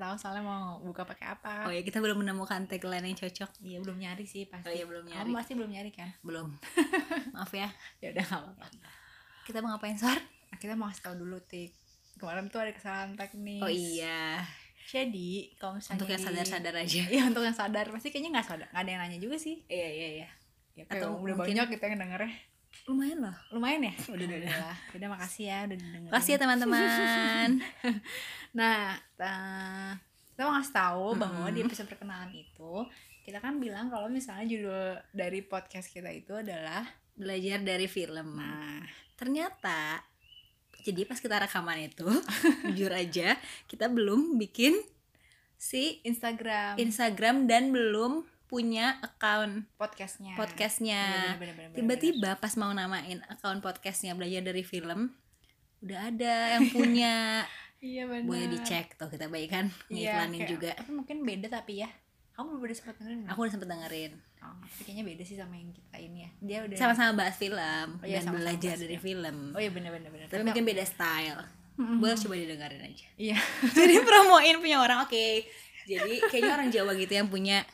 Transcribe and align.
nggak 0.00 0.08
tahu 0.08 0.16
soalnya 0.16 0.40
mau 0.40 0.80
buka 0.80 1.04
pakai 1.04 1.36
apa. 1.36 1.68
Oh 1.68 1.72
ya 1.72 1.84
kita 1.84 2.00
belum 2.00 2.24
menemukan 2.24 2.64
tagline 2.64 3.04
yang 3.04 3.18
cocok. 3.20 3.50
Iya 3.60 3.78
belum 3.84 4.00
nyari 4.00 4.24
sih 4.24 4.48
pasti. 4.48 4.64
Oh 4.64 4.72
iya 4.72 4.88
belum 4.88 5.04
nyari. 5.04 5.28
Kamu 5.28 5.36
pasti 5.36 5.52
belum 5.52 5.68
nyari 5.68 5.90
kan? 5.92 6.08
Belum. 6.24 6.56
Maaf 7.36 7.52
ya. 7.52 7.68
Ya 8.00 8.16
udah 8.16 8.24
nggak 8.24 8.40
apa-apa. 8.40 8.66
Kita 9.44 9.60
mau 9.60 9.76
ngapain 9.76 10.00
sor? 10.00 10.16
Kita 10.56 10.72
mau 10.72 10.88
kasih 10.88 11.04
tahu 11.04 11.14
dulu 11.20 11.36
tik. 11.44 11.76
Kemarin 12.16 12.48
tuh 12.48 12.64
ada 12.64 12.72
kesalahan 12.72 13.12
teknis. 13.12 13.60
Oh 13.60 13.68
iya. 13.68 14.40
Jadi 14.88 15.52
kalau 15.60 15.76
misalnya 15.76 15.96
Untuk 16.00 16.08
yang 16.08 16.22
sadar-sadar 16.24 16.74
aja. 16.80 17.02
Iya 17.14 17.22
untuk 17.28 17.44
yang 17.44 17.54
sadar 17.54 17.84
pasti 17.92 18.08
kayaknya 18.08 18.40
nggak 18.40 18.46
sadar. 18.48 18.68
Nggak 18.72 18.80
ada 18.80 18.90
yang 18.90 19.00
nanya 19.04 19.18
juga 19.20 19.36
sih. 19.36 19.60
Iya 19.68 19.88
iya 19.92 20.08
iya. 20.24 20.28
Ya, 20.80 20.84
Atau 20.88 21.20
udah 21.20 21.36
mungkin- 21.36 21.60
banyak 21.60 21.76
kita 21.76 21.84
yang 21.92 22.00
dengernya. 22.00 22.32
Lumayan 22.88 23.18
loh. 23.22 23.36
Lumayan 23.54 23.86
ya? 23.86 23.94
Udah, 24.10 24.26
udah, 24.26 24.38
udah. 24.42 24.74
Udah 24.98 25.08
makasih 25.10 25.44
ya 25.46 25.58
udah 25.68 25.76
dengerin. 25.78 26.02
Makasih 26.10 26.30
ya 26.34 26.38
teman-teman. 26.38 27.48
Nah, 28.58 28.98
ta- 29.14 29.94
kita 30.32 30.42
mau 30.42 30.58
ngasih 30.58 30.74
tahu 30.74 31.06
bahwa 31.14 31.46
di 31.54 31.62
episode 31.62 31.86
perkenalan 31.86 32.34
itu 32.34 32.72
kita 33.22 33.38
kan 33.38 33.62
bilang 33.62 33.86
kalau 33.92 34.10
misalnya 34.10 34.48
judul 34.48 34.98
dari 35.14 35.44
podcast 35.44 35.92
kita 35.92 36.10
itu 36.10 36.34
adalah 36.34 36.82
Belajar 37.14 37.60
dari 37.60 37.84
film. 37.86 38.34
nah 38.40 38.80
Ternyata 39.14 40.00
jadi 40.80 41.04
pas 41.04 41.20
kita 41.20 41.36
rekaman 41.36 41.92
itu 41.92 42.08
jujur 42.72 42.88
aja 42.88 43.36
kita 43.68 43.92
belum 43.92 44.40
bikin 44.40 44.80
si 45.60 46.00
Instagram 46.02 46.80
Instagram 46.80 47.44
dan 47.44 47.68
belum 47.68 48.24
punya 48.50 48.98
account 48.98 49.70
podcastnya. 49.78 50.34
podcastnya. 50.34 51.38
Iya, 51.38 51.70
Tiba-tiba 51.70 52.34
pas 52.42 52.50
mau 52.58 52.74
namain 52.74 53.22
account 53.30 53.62
podcastnya 53.62 54.18
belajar 54.18 54.42
dari 54.42 54.66
film 54.66 55.14
udah 55.80 56.10
ada 56.10 56.58
yang 56.58 56.66
punya. 56.74 57.14
Iya 57.80 58.04
benar 58.04 58.28
boleh 58.28 58.44
dicek 58.52 58.92
tuh 59.00 59.08
kita 59.08 59.32
baikkan 59.32 59.72
iya, 59.88 60.28
ngiklanin 60.28 60.44
juga. 60.52 60.76
tapi 60.76 60.92
mungkin 60.92 61.24
beda 61.24 61.48
tapi 61.48 61.80
ya. 61.80 61.88
Kamu 62.36 62.60
udah 62.60 62.76
sempat 62.76 63.00
dengerin. 63.00 63.24
Aku 63.32 63.40
udah 63.40 63.52
sempet 63.56 63.68
dengerin. 63.72 64.12
Oh, 64.44 64.52
tapi 64.60 64.82
kayaknya 64.84 65.04
beda 65.08 65.22
sih 65.24 65.36
sama 65.40 65.56
yang 65.56 65.72
kita 65.72 65.96
ini 65.96 66.28
ya. 66.28 66.30
Dia 66.44 66.58
udah 66.68 66.76
sama-sama 66.76 67.24
bahas 67.24 67.40
film 67.40 67.88
Oh 67.96 68.04
iya, 68.04 68.20
dan 68.20 68.28
sama-sama 68.28 68.44
belajar 68.44 68.76
bahas 68.76 68.84
dari 68.84 68.98
film. 69.00 69.36
oh 69.56 69.60
iya 69.64 69.70
benar 69.72 69.90
benar 69.96 70.10
benar 70.12 70.26
tapi 70.28 70.42
mungkin 70.44 70.64
beda 70.68 70.84
style. 70.84 71.40
Mm-mm. 71.80 71.96
boleh 72.04 72.20
coba 72.20 72.34
didengarin 72.36 72.82
aja. 72.84 73.06
Iya. 73.16 73.38
Jadi 73.80 73.94
promoin 74.12 74.56
punya 74.60 74.76
orang 74.76 74.98
oke. 75.08 75.26
Jadi 75.88 76.12
kayaknya 76.28 76.52
orang 76.60 76.68
Jawa 76.68 76.92
gitu 77.00 77.12
yang 77.16 77.32
punya 77.32 77.64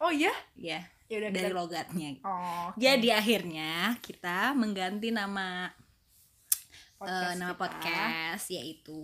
oh 0.00 0.12
iya? 0.12 0.32
Ya 0.56 0.80
ya 1.06 1.22
udah 1.22 1.30
dari 1.30 1.50
kita 1.50 1.54
logatnya. 1.54 2.10
Oh 2.26 2.74
oke. 2.74 2.78
jadi 2.82 3.08
akhirnya 3.18 3.94
kita 4.02 4.58
mengganti 4.58 5.14
nama 5.14 5.70
eh, 5.70 6.98
Podcast 6.98 7.38
nama 7.38 7.54
kita. 7.54 7.60
podcast 7.62 8.44
yaitu 8.50 9.02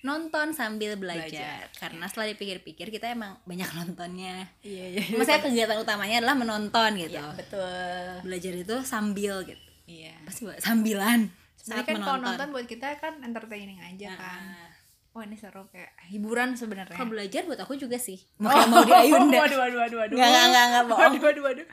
nonton 0.00 0.56
sambil 0.56 0.96
belajar, 0.96 1.28
Belajar, 1.28 1.76
karena 1.76 2.04
setelah 2.08 2.32
dipikir-pikir 2.32 2.88
kita 2.88 3.12
emang 3.12 3.36
banyak 3.44 3.68
nontonnya. 3.76 4.48
Iya 4.64 4.96
iya 4.96 5.02
maksudnya 5.12 5.44
kegiatan 5.44 5.76
utamanya 5.76 6.24
adalah 6.24 6.36
menonton 6.40 6.90
gitu. 6.96 7.20
Iya, 7.20 7.36
betul. 7.36 8.08
Belajar 8.24 8.52
itu 8.56 8.76
sambil 8.80 9.44
gitu. 9.44 9.68
Iya. 9.84 10.16
Pasti 10.24 10.48
sambilan. 10.56 11.28
Sebenarnya 11.60 11.84
saat 11.84 11.84
kan 11.84 11.96
kalau 12.00 12.16
menonton. 12.16 12.32
nonton 12.32 12.48
buat 12.56 12.66
kita 12.70 12.88
kan 12.96 13.20
entertaining 13.20 13.76
aja 13.76 14.16
kan. 14.16 14.69
Nah, 15.10 15.18
Oh 15.18 15.26
ini 15.26 15.34
seru 15.34 15.66
kayak 15.66 15.90
hiburan 16.06 16.54
sebenarnya. 16.54 16.94
kalau 16.94 17.10
belajar 17.10 17.42
buat 17.42 17.58
aku 17.58 17.74
juga 17.74 17.98
sih 17.98 18.14
makanya 18.38 18.66
mau 18.66 18.82
di 18.82 18.94
Ayunda 18.94 19.42
Waduh 19.42 19.58
waduh 19.58 19.78
waduh 19.82 19.98
waduh. 19.98 20.14
Nggak, 20.14 20.28
nggak, 20.28 20.46
nggak, 20.46 20.66
nggak, 20.70 20.84
bohong. 20.86 21.02
Waduh 21.02 21.20
waduh 21.20 21.42
waduh. 21.44 21.66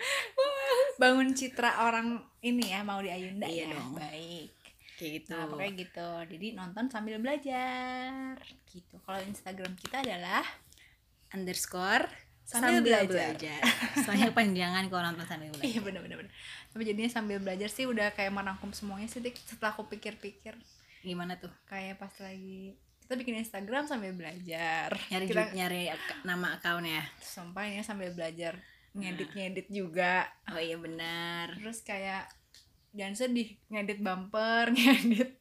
Bangun 0.98 1.30
citra 1.32 1.70
orang 1.80 2.08
ini 2.42 2.74
ya 2.74 2.82
mau 2.82 2.98
di 2.98 3.14
Ayunda 3.14 3.46
Iya 3.46 3.70
ya. 3.70 3.74
dong. 3.78 3.94
Baik. 3.94 4.50
kayak 4.98 5.12
gitu 5.22 5.30
Nah, 5.30 5.46
pokoknya 5.46 5.74
gitu. 5.78 6.10
Jadi 6.34 6.48
nonton 6.52 6.86
sambil 6.90 7.16
belajar 7.22 8.34
gitu. 8.66 8.96
Kalau 8.98 9.20
Instagram 9.22 9.78
kita 9.78 10.02
adalah 10.02 10.42
underscore 11.30 12.10
Sambil 12.42 12.80
sambil, 12.80 13.04
belajar. 13.04 13.36
belajar, 13.36 13.60
soalnya 14.08 14.32
panjangan 14.32 14.88
kalau 14.88 15.04
nonton 15.06 15.28
sambil 15.28 15.52
belajar 15.52 15.68
iya 15.68 15.80
bener 15.84 16.00
bener 16.00 16.16
bener. 16.16 16.32
Tapi 16.72 16.82
jadinya 16.82 17.12
sambil 17.12 17.38
belajar 17.38 17.68
sih 17.68 17.84
udah 17.84 18.16
kayak 18.16 18.32
merangkum 18.32 18.72
semuanya 18.72 19.06
sih 19.06 19.20
setelah 19.44 19.76
aku 19.76 19.84
pikir-pikir 19.86 20.56
gimana 21.04 21.36
tuh 21.36 21.52
kayak 21.68 22.00
pas 22.00 22.12
lagi 22.24 22.72
kita 23.08 23.24
bikin 23.24 23.40
Instagram 23.40 23.88
sambil 23.88 24.12
belajar. 24.12 24.92
nyari 25.08 25.26
kita 25.32 25.56
nyari 25.56 25.88
nama 26.28 26.60
account 26.60 26.84
ya. 26.84 27.08
Sumpah 27.24 27.64
ini 27.64 27.80
sambil 27.80 28.12
belajar 28.12 28.60
ngedit-ngedit 28.92 29.72
juga. 29.72 30.28
Oh 30.52 30.60
iya 30.60 30.76
benar. 30.76 31.56
Terus 31.56 31.88
kayak 31.88 32.28
jangan 32.92 33.16
sedih 33.16 33.56
ngedit 33.72 34.04
bumper 34.04 34.72
ngedit 34.76 35.40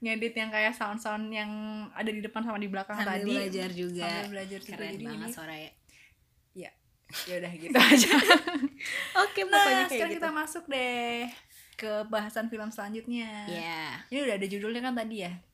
ngedit 0.00 0.34
yang 0.40 0.48
kayak 0.48 0.72
sound-sound 0.72 1.28
yang 1.28 1.52
ada 1.92 2.08
di 2.08 2.24
depan 2.24 2.48
sama 2.48 2.56
di 2.56 2.72
belakang 2.72 2.96
sambil 2.96 3.20
tadi. 3.20 3.32
belajar 3.36 3.68
juga. 3.76 4.08
Sambil 4.08 4.28
belajar 4.32 4.60
juga 4.64 4.72
keren 4.72 4.92
jadi 4.96 5.04
banget 5.04 5.28
ini. 5.28 5.36
suaranya 5.36 5.70
ya. 6.56 6.70
Udah 7.28 7.52
gitu 7.60 7.76
aja. 7.76 8.10
Oke 9.28 9.40
nah 9.44 9.52
pokoknya 9.52 9.68
kayak 9.68 9.90
sekarang 9.92 10.12
gitu. 10.16 10.24
kita 10.24 10.30
masuk 10.32 10.64
deh 10.64 11.28
ke 11.76 11.92
bahasan 12.08 12.48
film 12.48 12.72
selanjutnya. 12.72 13.44
Ya 13.52 14.00
ini 14.08 14.24
udah 14.24 14.40
ada 14.40 14.46
judulnya 14.48 14.80
kan 14.80 14.96
tadi 14.96 15.28
ya 15.28 15.51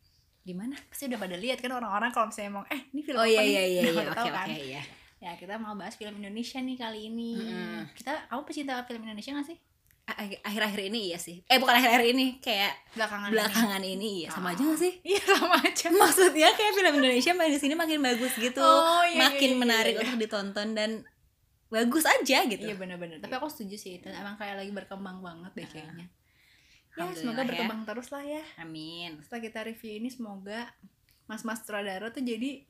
di 0.48 0.56
mana 0.56 0.72
pasti 0.88 1.04
udah 1.12 1.20
pada 1.20 1.36
lihat 1.36 1.60
kan 1.60 1.68
orang-orang 1.76 2.08
kalau 2.08 2.32
misalnya 2.32 2.52
mau 2.56 2.64
eh 2.72 2.80
ini 2.96 3.00
film 3.04 3.20
oh 3.20 3.28
apa 3.28 3.30
iya 3.30 3.40
nih?" 3.44 3.52
iya 3.52 3.62
iya 3.68 3.80
Udah 3.84 3.92
iya 4.00 4.08
oke 4.16 4.30
kan? 4.32 4.46
oke 4.48 4.56
iya 4.56 4.82
ya 5.18 5.30
kita 5.36 5.54
mau 5.60 5.74
bahas 5.76 5.94
film 6.00 6.14
Indonesia 6.16 6.58
nih 6.62 6.76
kali 6.78 7.00
ini 7.12 7.32
Mm-mm. 7.36 7.80
kita 7.92 8.12
kamu 8.32 8.42
pecinta 8.48 8.80
film 8.88 9.02
Indonesia 9.04 9.36
gak 9.36 9.48
sih 9.52 9.58
akhir-akhir 10.40 10.88
ini 10.88 11.12
iya 11.12 11.18
sih 11.20 11.44
eh 11.44 11.58
bukan 11.60 11.74
akhir-akhir 11.76 12.16
ini 12.16 12.26
kayak 12.40 12.72
belakangan 12.96 13.28
ini? 13.28 13.34
belakangan 13.36 13.82
ini 13.84 14.08
iya 14.24 14.28
sama 14.32 14.48
aja 14.56 14.62
gak 14.64 14.80
sih 14.80 14.92
iya 15.04 15.20
sama 15.20 15.56
aja 15.60 15.86
maksudnya 15.92 16.48
kayak 16.56 16.72
film 16.72 16.94
Indonesia 16.96 17.32
makin 17.36 17.52
ke 17.52 17.60
sini 17.60 17.74
makin 17.76 17.98
bagus 18.00 18.32
gitu 18.40 18.62
Oh, 18.64 19.04
iya, 19.04 19.20
makin 19.28 19.50
iya, 19.52 19.52
iya, 19.52 19.60
menarik 19.60 19.94
iya. 19.98 20.02
untuk 20.08 20.16
ditonton 20.16 20.68
dan 20.72 20.90
bagus 21.68 22.04
aja 22.08 22.48
gitu 22.48 22.64
Iya 22.64 22.80
benar-benar. 22.80 23.20
Tapi 23.20 23.34
aku 23.36 23.44
setuju 23.52 23.76
sih 23.76 24.00
itu 24.00 24.08
emang 24.08 24.40
kayak 24.40 24.56
lagi 24.56 24.72
berkembang 24.72 25.20
banget 25.20 25.52
deh 25.52 25.68
kayaknya. 25.68 26.08
Ya 26.98 27.14
semoga 27.14 27.42
ya. 27.42 27.48
berkembang 27.54 27.82
terus 27.86 28.08
lah 28.10 28.24
ya. 28.26 28.42
amin 28.58 29.22
Setelah 29.22 29.42
kita 29.46 29.60
review 29.68 29.92
ini 30.02 30.08
semoga 30.10 30.72
mas-mas 31.30 31.62
sutradara 31.62 32.08
tuh 32.10 32.24
jadi 32.24 32.64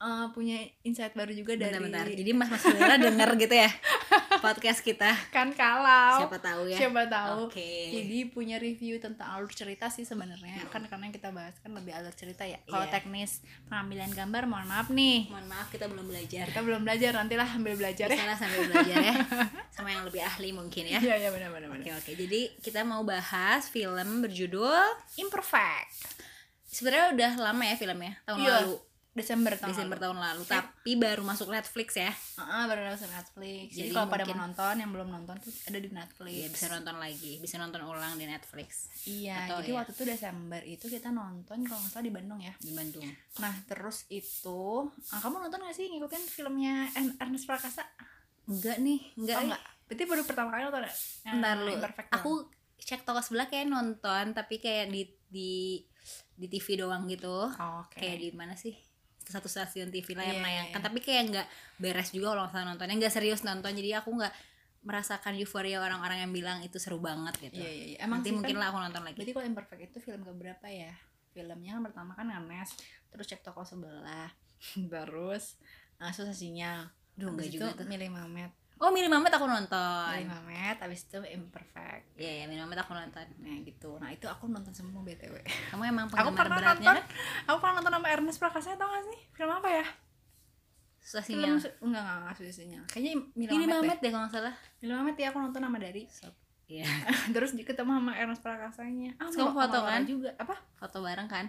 eh, 0.00 0.26
punya 0.30 0.56
insight 0.80 1.12
baru 1.12 1.30
juga 1.30 1.54
dari 1.54 1.76
bentar-bentar 1.76 2.06
jadi 2.10 2.30
mas 2.32 2.48
mas 2.48 2.60
saudara 2.60 2.96
denger 2.96 3.30
gitu 3.38 3.54
ya 3.54 3.70
podcast 4.40 4.80
kita 4.80 5.12
kan 5.28 5.52
kalau 5.52 6.24
siapa 6.24 6.38
tahu 6.38 6.62
ya 6.66 6.76
siapa 6.78 7.04
tahu. 7.06 7.46
oke 7.46 7.70
Jadi 7.92 8.18
punya 8.26 8.56
review 8.56 8.96
tentang 8.96 9.28
alur 9.30 9.50
cerita 9.50 9.86
sih 9.86 10.02
sebenarnya 10.02 10.64
kan 10.66 10.80
karena 10.82 11.04
yang 11.04 11.14
kita 11.14 11.28
bahas 11.28 11.52
kan 11.58 11.70
lebih 11.70 11.92
alur 11.92 12.10
cerita 12.10 12.42
ya. 12.42 12.56
Kalau 12.64 12.82
Iya. 12.82 12.92
teknis 12.94 13.44
pengambilan 13.66 14.08
gambar 14.10 14.42
mohon 14.46 14.64
maaf 14.66 14.88
nih. 14.88 15.28
mohon 15.28 15.44
maaf 15.44 15.68
kita 15.68 15.84
belum 15.84 16.06
belajar 16.06 16.48
Kita 16.48 16.62
belum 16.62 16.80
belajar 16.80 17.10
nantilah 17.12 17.48
ambil 17.52 17.74
belajar 17.76 18.08
ya. 18.08 18.16
Bisalah 18.16 18.38
sambil 18.38 18.60
belajar 18.66 18.96
ya 18.98 19.14
sama 19.76 19.88
yang 19.90 20.02
lebih 20.02 20.22
ahli 20.22 20.50
mungkin 20.50 20.84
ya 20.86 20.98
Iya 20.98 21.14
iya 21.18 21.30
benar-benar. 21.30 21.68
oke 21.70 21.90
oke 21.94 22.10
jadi 22.16 22.40
kita 22.58 22.80
mau 22.82 23.04
bahas 23.04 23.68
film 23.68 24.08
berjudul 24.20 24.80
Imperfect. 25.18 25.92
sebenarnya 26.64 27.12
udah 27.12 27.30
lama 27.42 27.62
ya 27.62 27.76
filmnya 27.76 28.14
tahun 28.24 28.38
Iya, 28.40 28.52
lalu 28.58 28.74
Desember 29.10 29.52
tahun 29.52 29.70
Desember 29.70 29.96
lalu. 29.96 30.04
tahun 30.06 30.18
lalu 30.22 30.42
tapi 30.46 30.92
baru 30.94 31.22
masuk 31.22 31.48
Netflix 31.48 31.88
ya 31.94 32.14
Ah, 32.36 32.64
baru 32.64 32.86
masuk 32.86 33.08
Netflix. 33.08 33.66
Jadi, 33.70 33.80
Jadi 33.80 33.88
kalau 33.90 34.06
pada 34.06 34.24
mau 34.24 34.38
nonton 34.40 34.74
yang 34.76 34.90
belum 34.90 35.08
nonton 35.10 35.34
tuh 35.36 35.50
ada 35.64 35.76
di 35.76 35.90
Netflix. 35.90 36.30
Iya 36.32 36.46
bisa 36.48 36.66
nonton 36.68 36.96
lagi 36.96 37.32
bisa 37.36 37.56
nonton 37.56 37.80
ulang 37.82 38.14
di 38.14 38.24
Netflix 38.24 38.70
Iya, 39.04 39.36
Atau 39.44 39.56
jadi 39.60 39.68
ya. 39.68 39.76
waktu 39.76 39.92
itu 39.92 40.04
Desember 40.04 40.60
itu 40.62 40.86
kita 40.86 41.08
nonton 41.10 41.58
kalau 41.62 41.80
nggak 41.80 41.90
salah 41.90 42.02
di 42.02 42.12
Bandung 42.12 42.38
ya. 42.38 42.54
di 42.56 42.70
Bandung 42.70 43.08
Nah, 43.36 43.54
terus 43.64 44.06
itu, 44.08 44.62
ah, 45.08 45.18
kamu 45.18 45.36
nonton 45.40 45.58
gak 45.60 45.72
sih 45.72 45.86
ngikutin 45.88 46.22
filmnya 46.24 46.74
Ernest 47.16 47.44
Prakasa? 47.44 47.82
enggak 48.46 48.78
nih 48.78 48.98
enggak 49.16 49.36
Oh, 49.36 49.40
eh. 49.40 49.46
enggak. 49.48 49.62
Berarti 49.84 50.04
baru 50.04 50.22
pertama 50.22 50.48
kali 50.48 50.62
nonton 50.62 50.82
ya? 50.82 50.92
Bentar 51.28 51.56
lu 51.58 51.72
aku 52.10 52.30
cek 52.76 53.02
toko 53.02 53.18
sebelah 53.18 53.46
kayak 53.46 53.66
nonton 53.66 54.32
tapi 54.32 54.56
kayak 54.56 54.88
di 54.88 55.02
di 55.26 55.82
di 56.32 56.46
TV 56.48 56.78
doang 56.78 57.04
gitu 57.06 57.46
Oh, 57.48 57.74
oke. 57.80 57.94
kayak 57.94 58.16
di 58.18 58.30
mana 58.30 58.54
sih 58.54 58.72
satu 59.30 59.46
stasiun 59.46 59.94
TV 59.94 60.18
lah 60.18 60.26
yang 60.26 60.38
iya, 60.38 60.42
menayangkan 60.42 60.80
iya. 60.82 60.86
tapi 60.90 60.98
kayak 60.98 61.22
nggak 61.30 61.46
beres 61.78 62.10
juga 62.10 62.34
kalau 62.34 62.50
misalnya 62.50 62.66
nontonnya 62.74 62.96
nggak 63.00 63.14
serius 63.14 63.40
nonton 63.46 63.72
jadi 63.72 64.02
aku 64.02 64.10
nggak 64.12 64.34
merasakan 64.80 65.36
euforia 65.36 65.76
orang-orang 65.80 66.24
yang 66.24 66.32
bilang 66.32 66.58
itu 66.64 66.80
seru 66.80 66.96
banget 66.96 67.36
gitu 67.36 67.60
Iya, 67.60 67.70
iya, 67.70 67.86
iya. 67.94 67.98
Emang 68.00 68.24
nanti 68.24 68.32
mungkin 68.32 68.56
lah 68.56 68.72
aku 68.72 68.78
nonton 68.80 69.02
lagi 69.04 69.16
Berarti 69.20 69.32
kalau 69.36 69.46
Imperfect 69.46 69.82
itu 69.92 69.98
film 70.00 70.20
keberapa 70.24 70.66
ya? 70.72 70.92
Filmnya 71.30 71.70
kan 71.76 71.82
pertama 71.84 72.12
kan 72.16 72.26
Ernest, 72.32 72.80
terus 73.12 73.28
cek 73.28 73.44
toko 73.44 73.62
sebelah, 73.62 74.32
terus 74.92 75.60
uh, 76.00 76.10
susasinya. 76.10 76.90
Duh, 77.14 77.30
enggak 77.30 77.52
juga 77.52 77.66
tuh. 77.76 77.86
Milih 77.86 78.10
Mamet. 78.10 78.50
Oh 78.80 78.88
Milih 78.88 79.06
Mamet 79.06 79.28
aku 79.30 79.44
nonton 79.44 80.08
Milih 80.10 80.26
Mamet, 80.26 80.76
habis 80.78 81.04
itu 81.04 81.20
Imperfect. 81.20 82.16
Iya 82.16 82.32
ya 82.32 82.44
Milih 82.44 82.64
Mamet 82.64 82.80
aku 82.80 82.92
nonton 82.92 83.24
Nah 83.38 83.56
gitu. 83.60 83.96
Nah 83.96 84.08
itu 84.08 84.24
aku 84.24 84.44
nonton 84.46 84.72
semua 84.72 85.00
btw. 85.00 85.36
kamu 85.68 85.82
emang 85.86 86.08
Aku 86.08 86.16
penggemar 86.16 86.34
pernah 86.34 86.56
beratnya 86.56 86.88
nonton. 86.88 86.96
kan 86.96 87.04
Aku 87.46 87.56
pernah 87.58 87.74
nonton 87.76 87.92
sama 87.94 88.08
Ernest 88.08 88.38
Prakasa 88.38 88.74
tau 88.74 88.88
gak 88.88 89.04
sih? 89.06 89.18
Film 89.30 89.52
apa 89.52 89.68
ya? 89.70 89.86
Susasinya 90.98 91.40
Film 91.46 91.56
su- 91.58 91.76
enggak 91.80 92.02
enggak 92.02 92.18
enggak 92.20 92.34
susahnya. 92.36 92.80
Kayaknya 92.86 93.12
Milih 93.32 93.50
Milih 93.50 93.66
Mamet, 93.66 93.76
Mamet 93.80 93.90
deh. 93.90 94.00
deh 94.00 94.10
kalau 94.10 94.22
nggak 94.22 94.34
salah 94.34 94.54
Milih 94.80 94.94
Mamet 94.96 95.16
ya 95.16 95.26
aku 95.28 95.38
nonton 95.38 95.60
sama 95.60 95.78
Dari. 95.78 96.02
iya 96.66 96.86
Terus 97.34 97.50
ketemu 97.52 97.90
sama 97.96 98.12
Ernest 98.14 98.40
Prakasanya. 98.40 99.10
Ah, 99.16 99.28
kamu 99.28 99.50
foto 99.50 99.78
kan? 99.82 100.00
Juga 100.04 100.30
apa? 100.36 100.54
foto 100.76 100.98
bareng 101.00 101.26
kan 101.26 101.46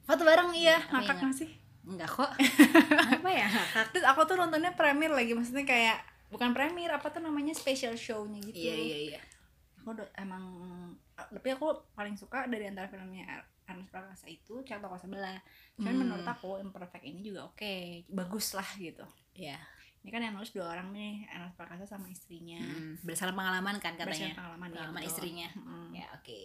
Foto 0.00 0.22
bareng 0.22 0.50
iya. 0.52 0.78
Iya, 0.78 0.90
Ngakak 0.92 1.16
nggak 1.18 1.34
sih? 1.34 1.50
enggak 1.80 2.06
kok 2.06 2.28
apa 3.16 3.30
ya 3.32 3.48
terus 3.88 4.04
aku 4.04 4.28
tuh 4.28 4.36
nontonnya 4.36 4.68
premier 4.76 5.08
lagi 5.08 5.32
maksudnya 5.32 5.64
kayak 5.64 5.96
bukan 6.30 6.50
premier 6.50 6.88
apa 6.88 7.06
tuh 7.06 7.18
namanya 7.18 7.52
special 7.52 7.94
show-nya 7.94 8.38
gitu. 8.42 8.56
Iya 8.56 8.74
iya 8.76 8.98
iya. 9.10 9.20
Aku 9.78 9.92
do- 9.92 10.12
emang 10.14 10.44
tapi 11.12 11.48
aku 11.50 11.66
paling 11.90 12.14
suka 12.14 12.46
dari 12.46 12.64
antara 12.64 12.86
filmnya 12.86 13.26
Er- 13.26 13.48
Ernest 13.66 13.90
Prakasa 13.90 14.26
itu 14.26 14.60
Cek 14.60 14.78
Toko 14.78 14.96
Sebelah 14.96 15.38
cuman 15.74 15.90
Hmm. 15.90 16.00
menurut 16.00 16.24
aku 16.24 16.58
Imperfect 16.58 17.02
ini 17.02 17.20
juga 17.20 17.46
oke 17.46 18.04
bagus 18.08 18.52
lah 18.52 18.66
gitu. 18.76 19.04
Iya. 19.32 19.58
Ini 20.00 20.08
kan 20.08 20.20
yang 20.20 20.32
nulis 20.32 20.50
dua 20.50 20.70
orang 20.70 20.90
nih 20.90 21.28
Ernest 21.28 21.54
Prakasa 21.54 21.84
sama 21.86 22.08
istrinya. 22.08 22.56
Mm, 22.56 23.04
berdasarkan 23.04 23.36
pengalaman 23.36 23.76
kan 23.76 23.92
Berdasarkan 23.92 24.08
katanya 24.08 24.32
pengalaman, 24.34 24.66
iya, 24.66 24.74
pengalaman 24.74 24.96
betul. 24.96 25.10
istrinya. 25.12 25.48
Mm. 25.54 25.88
ya 25.92 26.06
oke 26.10 26.40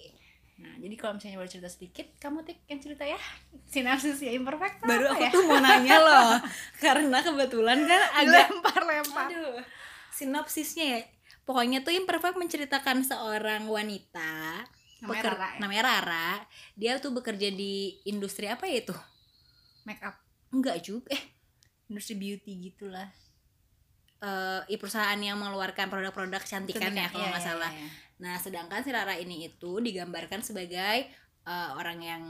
nah 0.55 0.71
jadi 0.77 0.95
kalau 0.95 1.13
misalnya 1.15 1.37
boleh 1.37 1.51
cerita 1.51 1.67
sedikit 1.67 2.07
kamu 2.15 2.41
tik 2.41 2.63
yang 2.65 2.79
cerita 2.79 3.03
ya 3.03 3.19
sinopsisnya 3.65 4.31
Imperfect 4.31 4.79
tuh 4.79 4.87
baru 4.87 5.05
aku 5.09 5.19
ya? 5.19 5.29
tuh 5.29 5.43
mau 5.43 5.59
nanya 5.59 5.97
loh 5.97 6.31
karena 6.83 7.17
kebetulan 7.19 7.79
kan 7.83 8.01
agak 8.21 8.47
lempar-lempar 8.49 9.27
aduh 9.27 9.59
sinopsisnya 10.09 10.85
ya 10.87 10.99
pokoknya 11.43 11.81
tuh 11.81 11.91
imperfect 11.91 12.35
menceritakan 12.35 13.03
seorang 13.03 13.67
wanita 13.67 14.63
namanya 14.97 15.21
peker- 15.21 15.35
Rara 15.35 15.47
ya? 15.47 15.59
namanya 15.59 15.83
Rara 15.83 16.29
dia 16.73 16.97
tuh 16.97 17.11
bekerja 17.11 17.51
di 17.51 17.73
industri 18.03 18.47
apa 18.47 18.63
ya 18.63 18.79
itu 18.79 18.95
make 19.83 19.99
up 20.01 20.15
enggak 20.49 20.79
juga 20.79 21.11
eh 21.11 21.23
industri 21.85 22.15
beauty 22.15 22.51
gitulah 22.65 23.11
eh, 24.19 24.61
i 24.65 24.75
perusahaan 24.75 25.19
yang 25.19 25.35
mengeluarkan 25.35 25.85
produk-produk 25.85 26.39
kecantikan 26.39 26.95
ya 26.95 27.07
kalau 27.07 27.21
Iya, 27.21 27.29
nggak 27.29 27.43
iya, 27.43 27.51
salah 27.51 27.69
iya. 27.69 27.87
Nah 28.17 28.35
sedangkan 28.35 28.79
si 28.79 28.89
Rara 28.89 29.13
ini 29.13 29.45
itu 29.45 29.77
digambarkan 29.77 30.39
sebagai 30.39 31.07
eh, 31.41 31.69
orang 31.73 31.99
yang 31.99 32.23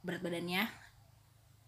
berat 0.00 0.20
badannya 0.20 0.64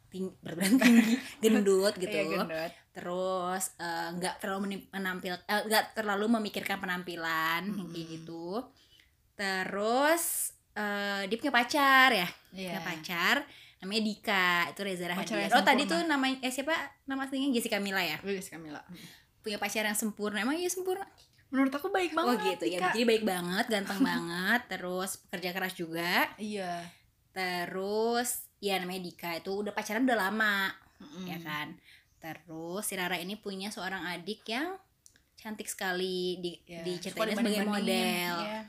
tinggi 0.07 0.31
berat 0.39 0.57
badan 0.57 0.77
tinggi 0.79 1.15
gendut 1.43 1.95
gitu 1.95 2.09
Iya, 2.09 2.25
gendut. 2.27 2.71
terus 2.93 3.65
eh, 3.77 4.09
nggak 4.13 4.35
terlalu 4.39 4.61
meni- 4.65 4.89
menampil 4.89 5.35
eh, 5.37 5.63
nggak 5.63 5.85
terlalu 5.95 6.27
memikirkan 6.33 6.79
penampilan 6.79 7.63
Mm-mm. 7.67 7.91
kayak 7.91 8.07
gitu 8.15 8.65
terus 9.37 10.25
eh, 10.73 11.23
dia 11.27 11.37
punya 11.37 11.55
pacar 11.55 12.09
ya 12.11 12.29
Iya. 12.51 12.73
punya 12.73 12.83
pacar 12.83 13.37
namanya 13.77 14.03
Dika 14.03 14.49
itu 14.73 14.81
Reza 14.81 15.05
Rahadian 15.07 15.53
oh 15.53 15.61
tadi 15.63 15.85
tuh 15.85 16.01
namanya 16.05 16.41
eh 16.41 16.49
siapa 16.49 16.73
nama 17.05 17.23
aslinya 17.23 17.53
Jessica 17.53 17.77
Mila 17.77 18.01
ya 18.01 18.17
Bagus 18.19 18.49
Camila. 18.49 18.81
punya 19.39 19.61
pacar 19.61 19.85
yang 19.85 19.95
sempurna 19.95 20.41
emang 20.41 20.57
iya 20.57 20.67
sempurna 20.67 21.05
Menurut 21.57 21.73
aku 21.73 21.89
baik 21.89 22.13
banget. 22.13 22.29
oh 22.29 22.37
gitu 22.45 22.65
ya 22.69 22.79
jadi 22.87 23.01
baik 23.03 23.25
banget 23.25 23.65
ganteng 23.67 24.05
banget 24.13 24.61
terus 24.69 25.17
pekerja 25.19 25.51
keras 25.51 25.73
juga 25.73 26.29
Iya. 26.37 26.85
terus 27.33 28.29
ya 28.59 28.77
namanya 28.77 29.01
Dika 29.03 29.31
itu 29.35 29.53
udah 29.57 29.71
pacaran 29.71 30.05
udah 30.05 30.19
lama 30.19 30.69
Mm-mm. 30.99 31.25
ya 31.27 31.39
kan 31.39 31.77
terus 32.19 32.83
si 32.83 32.95
Rara 32.95 33.17
ini 33.17 33.37
punya 33.37 33.69
seorang 33.69 34.05
adik 34.07 34.45
yang 34.47 34.77
cantik 35.35 35.65
sekali 35.67 36.37
di 36.39 36.53
Iya, 36.67 36.81
diceritain 36.83 37.33
sebagai 37.35 37.65
model 37.65 38.35
Iya. 38.43 38.61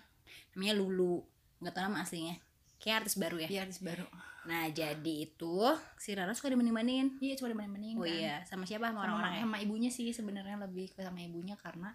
namanya 0.52 0.74
Lulu 0.76 1.24
nggak 1.58 1.74
tahu 1.74 1.84
nama 1.86 2.00
aslinya 2.02 2.36
kayak 2.78 3.04
artis 3.04 3.16
baru 3.16 3.38
ya 3.38 3.48
Iya, 3.50 3.60
artis 3.64 3.80
baru. 3.80 4.06
nah 4.44 4.64
jadi 4.68 5.14
itu 5.26 5.56
si 5.98 6.12
Rara 6.12 6.32
suka 6.32 6.48
dibanding-bandingin 6.48 7.20
Iya, 7.20 7.34
cuma 7.36 7.50
dibanding-bandingin 7.50 7.98
oh 7.98 8.04
kan. 8.04 8.14
iya 8.14 8.36
sama 8.44 8.64
siapa 8.64 8.88
sama 8.88 8.94
Sama, 8.94 9.04
orang-orang 9.06 9.32
ya 9.34 9.42
sama 9.44 9.58
ibunya 9.60 9.90
sih 9.90 10.08
sebenarnya 10.10 10.56
lebih 10.62 10.88
ke 10.90 11.02
sama 11.02 11.20
ibunya 11.20 11.56
karena 11.56 11.92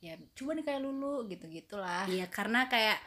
ya 0.00 0.16
coba 0.32 0.50
nih 0.56 0.64
kayak 0.64 0.80
lulu 0.80 1.28
gitu-gitulah. 1.28 2.08
iya 2.08 2.24
karena 2.26 2.64
kayak 2.66 2.98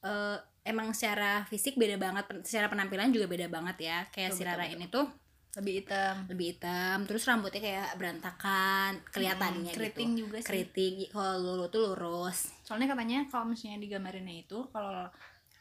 eh, 0.00 0.36
emang 0.64 0.96
secara 0.96 1.44
fisik 1.44 1.76
beda 1.76 2.00
banget 2.00 2.24
secara 2.42 2.72
penampilan 2.72 3.12
juga 3.12 3.28
beda 3.28 3.46
banget 3.52 3.76
ya 3.84 3.98
kayak 4.08 4.32
Betul, 4.32 4.38
si 4.40 4.48
Rara 4.48 4.64
betul, 4.64 4.74
ini 4.74 4.86
tuh 4.88 5.06
Lebih 5.54 5.74
hitam. 5.86 6.14
lebih 6.26 6.46
hitam 6.50 6.98
terus 7.06 7.22
rambutnya 7.28 7.62
kayak 7.62 7.88
berantakan 7.94 8.90
kelihatannya 9.06 9.70
Mm, 9.70 9.76
keriting 9.76 10.10
gitu 10.10 10.20
juga 10.26 10.36
sih. 10.42 10.46
keriting 10.50 10.94
kalau 11.14 11.36
Lulu 11.38 11.66
tuh 11.70 11.94
lurus 11.94 12.50
Soalnya 12.66 12.90
katanya 12.90 13.28
kalau 13.30 13.46
misalnya 13.46 13.78
digambarinnya 13.78 14.34
itu 14.42 14.58
kalau 14.72 15.06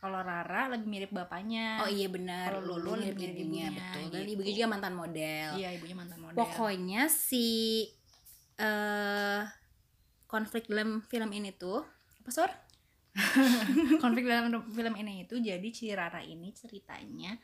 kalau 0.02 0.19
Rara 0.19 0.68
lebih 0.68 0.88
mirip 0.92 1.12
bapaknya. 1.16 1.80
Oh 1.80 1.88
iya 1.88 2.12
benar, 2.12 2.52
Kalau 2.52 2.76
Lulu 2.76 2.92
Lulu 2.92 3.08
mirip 3.08 3.16
mirip 3.16 3.36
ibunya, 3.40 3.40
ibunya, 3.40 3.68
betul. 3.72 4.04
Dan 4.12 4.19
gitu. 4.19 4.34
ibunya 4.36 4.52
juga 4.52 4.68
mantan 4.68 4.94
model. 5.00 5.50
Iya, 5.56 5.69
ibunya 5.80 5.96
mantan 5.96 6.19
model. 6.19 6.36
Pokoknya 6.36 7.02
si 7.08 7.48
eh 8.60 9.42
konflik 10.33 10.65
dalam 10.65 11.06
film 11.06 11.30
ini 11.30 11.53
tuh 11.53 11.85
apa 12.25 12.30
sor? 12.33 12.50
konflik 14.03 14.25
dalam 14.25 14.50
film 14.74 14.94
ini 14.97 15.30
itu 15.30 15.38
jadi 15.38 15.68
si 15.69 15.94
Rara 15.94 16.25
ini 16.25 16.50
ceritanya 16.57 17.38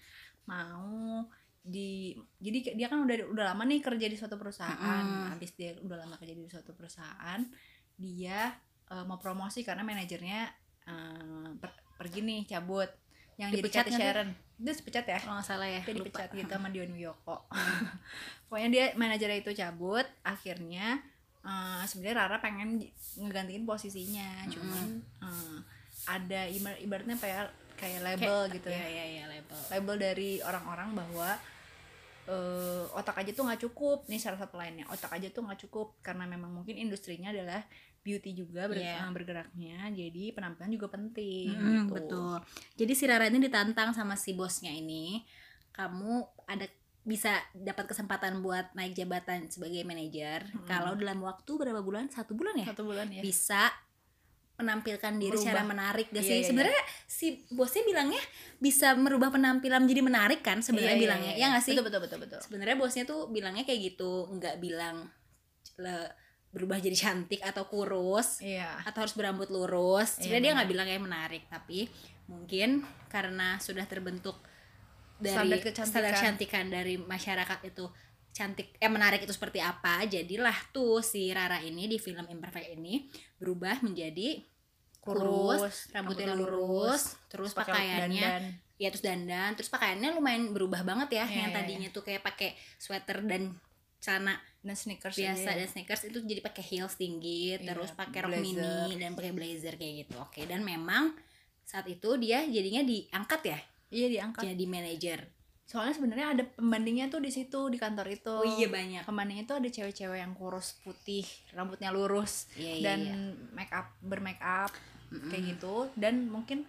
mau 0.49 1.21
di 1.61 2.17
jadi 2.41 2.73
dia 2.73 2.87
kan 2.89 3.05
udah 3.05 3.29
udah 3.29 3.45
lama 3.53 3.63
nih 3.69 3.77
kerja 3.85 4.09
di 4.09 4.17
suatu 4.17 4.41
perusahaan 4.41 5.05
Mm-mm. 5.05 5.29
habis 5.37 5.53
dia 5.53 5.77
udah 5.77 6.01
lama 6.01 6.17
kerja 6.17 6.33
di 6.33 6.49
suatu 6.49 6.73
perusahaan 6.73 7.45
dia 7.93 8.49
eh, 8.89 9.05
mau 9.05 9.21
promosi 9.21 9.61
karena 9.61 9.85
manajernya 9.85 10.41
eh, 10.89 11.49
per- 11.61 11.85
pergi 12.01 12.25
nih 12.25 12.49
cabut 12.49 12.89
yang 13.37 13.53
Dipecat 13.53 13.85
jadi? 13.87 13.93
Sharon 13.93 14.29
dia 14.59 14.73
dipecat 14.75 15.05
ya 15.07 15.15
Kalau 15.23 15.39
nggak 15.39 15.47
salah 15.47 15.69
ya. 15.71 15.79
dia 15.85 15.95
dipecat 15.95 16.29
gitu 16.35 16.51
sama 16.51 16.67
Dion 16.73 16.91
Wiyoko 16.91 17.45
pokoknya 18.49 18.69
dia 18.73 18.85
manajernya 18.97 19.39
itu 19.39 19.51
cabut 19.55 20.03
akhirnya 20.25 20.99
eh, 21.49 21.83
sebenarnya 21.83 22.15
Rara 22.19 22.37
pengen 22.37 22.77
ngegantiin 23.15 23.65
posisinya 23.65 24.45
cuman 24.47 24.87
eh, 25.19 25.57
ada 26.07 26.45
ibar- 26.47 26.77
ibaratnya 26.77 27.15
kayak 27.15 27.49
kayak 27.75 27.99
label 28.01 28.37
gitu 28.49 28.67
Iya 28.67 28.77
ya 28.77 28.87
iya 28.87 29.05
iya 29.09 29.23
label. 29.27 29.59
label 29.69 29.95
dari 29.97 30.31
orang-orang 30.39 30.93
bahwa 30.93 31.29
eh, 32.25 32.83
otak 32.93 33.17
aja 33.17 33.31
tuh 33.31 33.43
nggak 33.43 33.61
cukup 33.63 34.05
nih 34.05 34.19
salah 34.19 34.37
satu 34.37 34.55
lainnya 34.55 34.85
otak 34.87 35.09
aja 35.11 35.27
tuh 35.27 35.41
nggak 35.41 35.65
cukup 35.65 35.97
karena 35.99 36.25
memang 36.25 36.51
mungkin 36.53 36.75
industrinya 36.75 37.31
adalah 37.31 37.65
beauty 37.99 38.31
juga 38.33 38.63
ber- 38.65 38.79
Iya. 38.79 39.01
eh, 39.01 39.11
bergeraknya 39.11 39.79
jadi 39.91 40.23
penampilan 40.31 40.71
juga 40.71 40.87
penting 40.87 41.51
Mm, 41.51 41.67
gitu. 41.83 41.93
betul. 41.93 42.35
Jadi 42.75 42.93
si 42.95 43.03
Rara 43.03 43.27
ini 43.27 43.39
ditantang 43.41 43.91
sama 43.91 44.15
si 44.15 44.31
bosnya 44.31 44.71
ini. 44.71 45.19
Kamu 45.69 46.11
ada 46.45 46.63
bisa 47.09 47.33
dapat 47.51 47.85
kesempatan 47.87 48.37
buat 48.39 48.69
naik 48.71 48.93
jabatan 48.93 49.49
sebagai 49.49 49.81
manajer 49.81 50.45
Mm. 50.45 50.63
kalau 50.63 50.93
dalam 50.93 51.17
waktu 51.19 51.49
berapa 51.51 51.81
bulan? 51.81 52.05
Satu 52.07 52.31
bulan 52.31 52.53
ya? 52.55 52.69
satu 52.69 52.85
bulan 52.85 53.09
ya 53.09 53.19
bisa 53.19 53.73
menampilkan 54.55 55.15
diri 55.15 55.31
Merubah. 55.31 55.41
secara 55.41 55.61
menarik 55.63 56.07
gak 56.09 56.19
Iya, 56.19 56.27
sih? 56.27 56.37
iya, 56.37 56.45
sebenarnya 56.45 56.81
si 57.07 57.27
bosnya 57.49 57.79
bilangnya 57.81 58.19
bisa 58.59 58.91
merubah 58.93 59.31
penampilan 59.31 59.79
menjadi 59.79 60.03
menarik 60.03 60.39
kan 60.41 60.59
sebenarnya 60.59 60.85
Iya, 60.85 60.99
iya, 60.99 61.05
bilangnya. 61.07 61.33
iya, 61.33 61.39
ya 61.39 61.45
nggak 61.49 61.63
sih? 61.63 61.71
betul 61.71 61.85
betul 61.87 62.01
betul 62.03 62.19
betul 62.19 62.39
Sebenarnya 62.43 62.75
bosnya 62.75 63.03
tuh 63.03 63.21
bilangnya 63.27 63.63
kayak 63.63 63.81
gitu, 63.87 64.11
nggak 64.29 64.59
bilang 64.59 65.07
le- 65.77 66.11
berubah 66.49 66.75
jadi 66.77 66.91
cantik 66.93 67.39
atau 67.39 67.65
kurus 67.65 68.41
iya 68.41 68.81
atau 68.81 68.99
harus 68.99 69.13
berambut 69.13 69.47
lurus. 69.47 70.17
Iya, 70.17 70.27
Sebenarnya 70.27 70.43
dia 70.43 70.53
nggak 70.57 70.69
bilang 70.69 70.85
kayak 70.85 71.03
menarik, 71.03 71.43
tapi 71.47 71.79
mungkin 72.25 72.69
karena 73.07 73.55
sudah 73.57 73.85
terbentuk 73.85 74.35
dari 75.19 75.35
Standar 75.35 75.59
kecantikan. 75.59 76.15
standar 76.15 76.83
dari 76.83 76.95
masyarakat 76.97 77.59
itu 77.67 77.85
cantik 78.29 78.77
eh 78.79 78.87
menarik 78.87 79.25
itu 79.25 79.33
seperti 79.33 79.59
apa 79.59 80.05
jadilah 80.07 80.55
tuh 80.71 81.01
si 81.03 81.27
Rara 81.33 81.59
ini 81.59 81.89
di 81.91 81.97
film 81.99 82.23
Imperfect 82.29 82.71
ini 82.77 83.09
berubah 83.41 83.81
menjadi 83.83 84.39
kurus, 84.99 85.89
rambutnya 85.95 86.35
lurus, 86.35 87.15
terus 87.31 87.55
pakai 87.55 87.71
pakaiannya 87.73 88.27
dandan. 88.27 88.43
ya 88.77 88.87
terus 88.91 89.03
dandan, 89.03 89.49
terus 89.55 89.69
pakaiannya 89.71 90.09
lumayan 90.13 90.51
berubah 90.51 90.83
banget 90.85 91.23
ya 91.23 91.25
Iya, 91.25 91.35
yang 91.47 91.51
iya, 91.51 91.57
tadinya 91.57 91.89
tuh 91.89 92.03
kayak 92.05 92.21
pakai 92.21 92.53
sweater 92.77 93.23
dan 93.25 93.55
celana 93.99 94.39
dan 94.63 94.75
sneakers 94.75 95.15
biasa 95.15 95.49
aja. 95.55 95.59
dan 95.63 95.67
sneakers 95.71 96.03
itu 96.07 96.19
jadi 96.23 96.41
pakai 96.43 96.63
heels 96.63 96.95
tinggi, 96.99 97.55
Iya, 97.57 97.73
terus 97.73 97.91
pakai 97.95 98.19
rok 98.27 98.37
mini 98.39 98.95
dan 98.99 99.15
pakai 99.15 99.31
blazer 99.33 99.75
kayak 99.79 100.05
gitu. 100.05 100.15
Oke, 100.19 100.43
dan 100.45 100.61
memang 100.67 101.15
saat 101.63 101.87
itu 101.87 102.19
dia 102.19 102.43
jadinya 102.45 102.83
diangkat 102.83 103.41
ya 103.55 103.59
iya 103.89 104.07
diangkat 104.07 104.43
jadi 104.45 104.65
manajer. 104.65 105.19
soalnya 105.63 105.93
sebenarnya 105.93 106.27
ada 106.31 106.43
pembandingnya 106.49 107.07
tuh 107.07 107.19
di 107.19 107.29
situ 107.29 107.69
di 107.69 107.77
kantor 107.77 108.09
itu 108.09 108.33
Oh 108.33 108.47
iya 108.47 108.65
banyak. 108.67 109.03
pembandingnya 109.03 109.45
tuh 109.45 109.57
ada 109.57 109.67
cewek-cewek 109.67 110.17
yang 110.17 110.33
kurus 110.33 110.77
putih 110.79 111.21
rambutnya 111.51 111.89
lurus 111.89 112.49
Iya 112.53 112.71
iya. 112.71 112.83
dan 112.83 112.99
iya. 113.03 113.15
make 113.51 113.69
up 113.69 113.93
bermake 113.99 114.41
up 114.41 114.73
Mm-mm. 115.09 115.29
kayak 115.29 115.43
gitu 115.51 115.75
dan 115.93 116.25
mungkin 116.25 116.65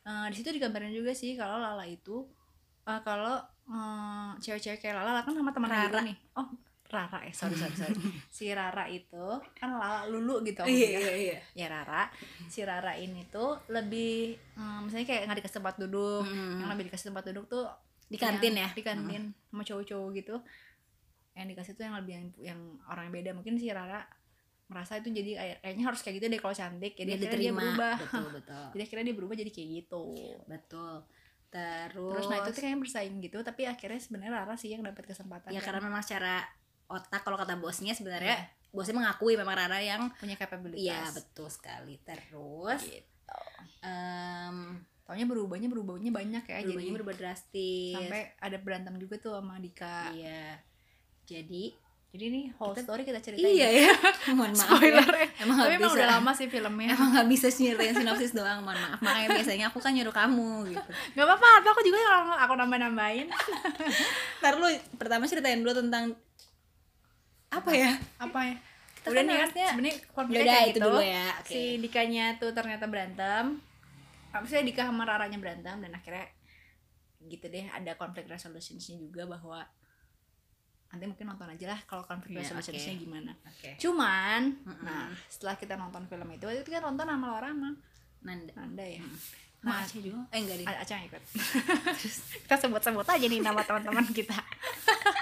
eh, 0.00 0.26
di 0.28 0.34
situ 0.34 0.50
digambarin 0.50 0.90
juga 0.90 1.10
sih 1.12 1.34
kalau 1.34 1.58
Lala 1.58 1.82
itu 1.82 2.22
eh, 2.84 3.00
kalau 3.02 3.42
eh, 3.66 4.30
cewek-cewek 4.38 4.78
kayak 4.80 4.98
Lala 4.98 5.20
kan 5.20 5.34
sama 5.34 5.50
teman 5.50 5.66
Rara. 5.68 5.98
nih 6.00 6.14
oh 6.34 6.46
Rara 6.88 7.20
eh 7.22 7.30
sorry 7.30 7.52
sorry 7.52 7.76
sorry 7.76 7.94
si 8.32 8.48
Rara 8.48 8.88
itu 8.88 9.24
kan 9.52 9.70
Lala 9.70 10.04
Lulu 10.04 10.40
gitu 10.42 10.64
Iya 10.64 10.88
iya 10.98 11.14
iya. 11.14 11.38
ya 11.54 11.66
Rara 11.68 12.08
si 12.46 12.60
Rara 12.60 12.96
ini 12.96 13.28
tuh 13.28 13.60
lebih 13.68 14.32
eh, 14.34 14.78
misalnya 14.80 15.04
kayak 15.04 15.22
nggak 15.26 15.38
dikasih 15.38 15.56
tempat 15.58 15.74
duduk 15.76 16.24
Mm-mm. 16.24 16.60
yang 16.60 16.68
lebih 16.68 16.88
dikasih 16.88 17.12
tempat 17.12 17.24
duduk 17.28 17.44
tuh 17.46 17.64
Di 18.08 18.16
kantin 18.16 18.56
yang 18.56 18.64
ya? 18.64 18.68
di 18.72 18.80
kantin 18.80 19.22
sama 19.46 19.62
cowok-cowok 19.62 20.08
gitu 20.14 20.36
yang 21.34 21.46
dikasih 21.46 21.72
tuh 21.72 21.84
yang 21.84 21.94
lebih 21.94 22.12
yang, 22.14 22.26
yang 22.42 22.60
orang 22.88 23.06
yang 23.06 23.14
beda 23.14 23.30
mungkin 23.32 23.54
si 23.54 23.68
Rara 23.68 24.00
merasa 24.66 24.96
itu 24.96 25.08
jadi 25.08 25.30
kayak 25.34 25.56
kayaknya 25.60 25.84
harus 25.86 26.00
kayak 26.00 26.14
gitu 26.16 26.26
deh 26.26 26.36
kalau 26.38 26.52
cantik 26.52 26.92
jadi 26.92 27.04
Dia 27.06 27.16
akhirnya 27.16 27.28
dia 27.30 27.40
diterima. 27.48 27.60
berubah 27.62 27.94
Betul 27.98 28.26
betul. 28.36 28.64
jadi 28.70 28.82
akhirnya 28.82 29.04
dia 29.04 29.16
berubah 29.16 29.34
jadi 29.36 29.50
kayak 29.50 29.68
gitu 29.76 30.02
Betul. 30.44 30.94
terus 31.48 32.12
terus 32.12 32.26
nah 32.26 32.38
itu 32.38 32.50
tuh 32.50 32.60
kayaknya 32.60 32.80
bersaing 32.80 33.16
gitu 33.20 33.38
tapi 33.40 33.62
akhirnya 33.64 33.96
sebenarnya 33.96 34.32
Rara 34.34 34.54
sih 34.54 34.68
yang 34.68 34.82
dapat 34.82 35.04
kesempatan 35.06 35.48
ya 35.48 35.60
kan. 35.60 35.66
karena 35.66 35.80
memang 35.82 36.02
secara 36.02 36.44
otak 36.88 37.20
kalau 37.20 37.36
kata 37.36 37.54
bosnya 37.54 37.92
sebenarnya 37.92 38.34
Iya. 38.34 38.70
bosnya 38.70 38.96
mengakui 38.96 39.32
memang 39.34 39.54
Rara 39.54 39.78
yang 39.78 40.08
punya 40.14 40.34
capabilitas 40.34 40.80
iya 40.80 41.04
betul 41.08 41.48
sekali. 41.48 42.00
Terus 42.02 42.80
gitu. 42.82 43.40
em 43.82 44.80
Taunya 45.02 45.24
berubahnya 45.24 45.68
berubahnya 45.68 46.12
banyak 46.12 46.44
ya 46.44 46.56
berubahnya 46.60 46.84
jadi 46.84 46.92
berubah 46.92 47.14
drastis. 47.14 47.96
sampai 47.96 48.28
ada 48.36 48.56
berantem 48.58 48.92
juga 48.96 49.16
tuh 49.16 49.36
sama 49.36 49.56
Dika. 49.56 50.12
Iya. 50.12 50.60
Jadi 51.24 51.72
jadi 52.08 52.24
ini 52.26 52.40
whole 52.56 52.72
Kita- 52.72 52.84
story 52.84 53.02
kita 53.04 53.20
ceritain 53.20 53.52
iya 53.52 53.68
ya? 53.84 53.92
mohon 54.36 54.52
maaf 54.52 54.68
spoiler 54.76 55.04
ya. 55.06 55.24
ya. 55.24 55.44
emang 55.44 55.56
tapi 55.58 55.76
emang 55.76 55.88
bisa. 55.88 55.96
udah 55.96 56.08
lama 56.10 56.30
sih 56.32 56.48
filmnya. 56.48 56.88
Emang 56.92 57.08
nggak 57.10 57.28
bisa 57.28 57.46
nyeritain 57.50 57.94
sinopsis 57.94 58.32
doang 58.32 58.60
mohon 58.60 58.76
maaf. 58.78 59.00
Makanya 59.00 59.28
biasanya 59.32 59.64
aku 59.68 59.78
kan 59.78 59.92
nyuruh 59.92 60.12
kamu 60.12 60.48
gitu. 60.72 60.90
Nggak 61.12 61.24
apa-apa 61.26 61.48
apa 61.58 61.68
aku 61.70 61.82
juga 61.82 61.98
kalau 62.02 62.20
aku 62.34 62.52
nambah 62.54 62.78
nambahin 62.78 63.26
ntar 64.40 64.56
lu 64.56 64.68
pertama 64.96 65.24
ceritain 65.24 65.60
dulu 65.60 65.72
tentang 65.74 66.12
apa 67.50 67.70
ya? 67.70 67.90
Apa 68.18 68.40
ya? 68.44 68.56
Kita 68.94 69.06
udah 69.08 69.16
kan 69.16 69.24
nih 69.24 69.36
harusnya- 69.38 69.70
sebenarnya 69.70 69.96
konfliknya 70.08 70.40
Yaudah, 70.42 70.54
kayak 70.54 70.66
itu 70.66 70.72
gitu. 70.74 70.86
dulu 70.86 71.00
ya, 71.00 71.26
oke. 71.34 71.48
si 71.48 71.60
Dikanya 71.78 72.24
tuh 72.36 72.50
ternyata 72.50 72.84
berantem. 72.84 73.44
Maksudnya 74.28 74.64
Dika 74.64 74.82
sama 74.84 75.02
Raranya 75.02 75.38
berantem 75.38 75.76
dan 75.78 75.92
akhirnya 75.92 76.26
gitu 77.20 77.44
deh 77.44 77.66
ada 77.66 77.92
konflik 77.94 78.26
resolutionsnya 78.26 78.96
juga 78.96 79.26
bahwa 79.26 79.64
nanti 80.88 81.04
mungkin 81.04 81.26
nonton 81.26 81.48
aja 81.48 81.66
lah 81.68 81.80
kalau 81.82 82.00
konflik 82.02 82.32
Iya, 82.32 82.46
resolutionsnya 82.46 82.94
oke. 82.94 83.02
gimana. 83.02 83.32
Oke. 83.42 83.70
Cuman 83.76 84.42
Mm-mm. 84.58 84.82
nah 84.82 85.08
setelah 85.26 85.54
kita 85.54 85.74
nonton 85.74 86.04
film 86.04 86.28
itu 86.30 86.46
itu 86.46 86.62
kita 86.62 86.78
nonton 86.78 87.04
sama 87.04 87.26
Laura 87.28 87.48
sama 87.48 87.70
Nanda. 88.20 88.52
Nanda 88.54 88.84
ya. 88.84 89.00
Nah, 89.00 89.18
nah 89.64 89.76
Aceh 89.82 89.98
juga. 89.98 90.22
Eh 90.30 90.38
enggak 90.38 90.56
deh. 90.56 90.66
Aceh 90.66 90.94
yang 90.94 91.06
ikut. 91.06 91.22
Kita 92.46 92.54
sebut-sebut 92.56 93.02
aja 93.04 93.26
nih 93.26 93.40
nama 93.40 93.58
teman-teman 93.60 94.06
kita 94.08 94.38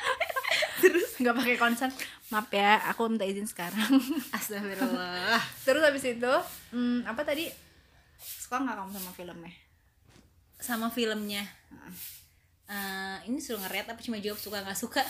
nggak 1.20 1.34
pakai 1.36 1.56
konsen. 1.56 1.90
Maaf 2.28 2.52
ya 2.52 2.76
aku 2.92 3.08
minta 3.08 3.24
izin 3.24 3.48
sekarang. 3.48 3.88
Astagfirullah. 4.36 5.40
Terus 5.64 5.82
habis 5.82 6.04
itu 6.04 6.32
hmm, 6.76 7.08
apa 7.08 7.24
tadi? 7.24 7.48
Suka 8.20 8.60
nggak 8.60 8.76
kamu 8.76 8.90
sama 8.92 9.10
filmnya? 9.16 9.52
Sama 10.60 10.86
filmnya. 10.92 11.44
Eh, 12.66 13.18
ini 13.30 13.38
suruh 13.40 13.62
ngeret 13.64 13.88
apa 13.88 14.00
cuma 14.02 14.20
jawab 14.20 14.36
suka 14.36 14.60
nggak 14.60 14.76
suka? 14.76 15.02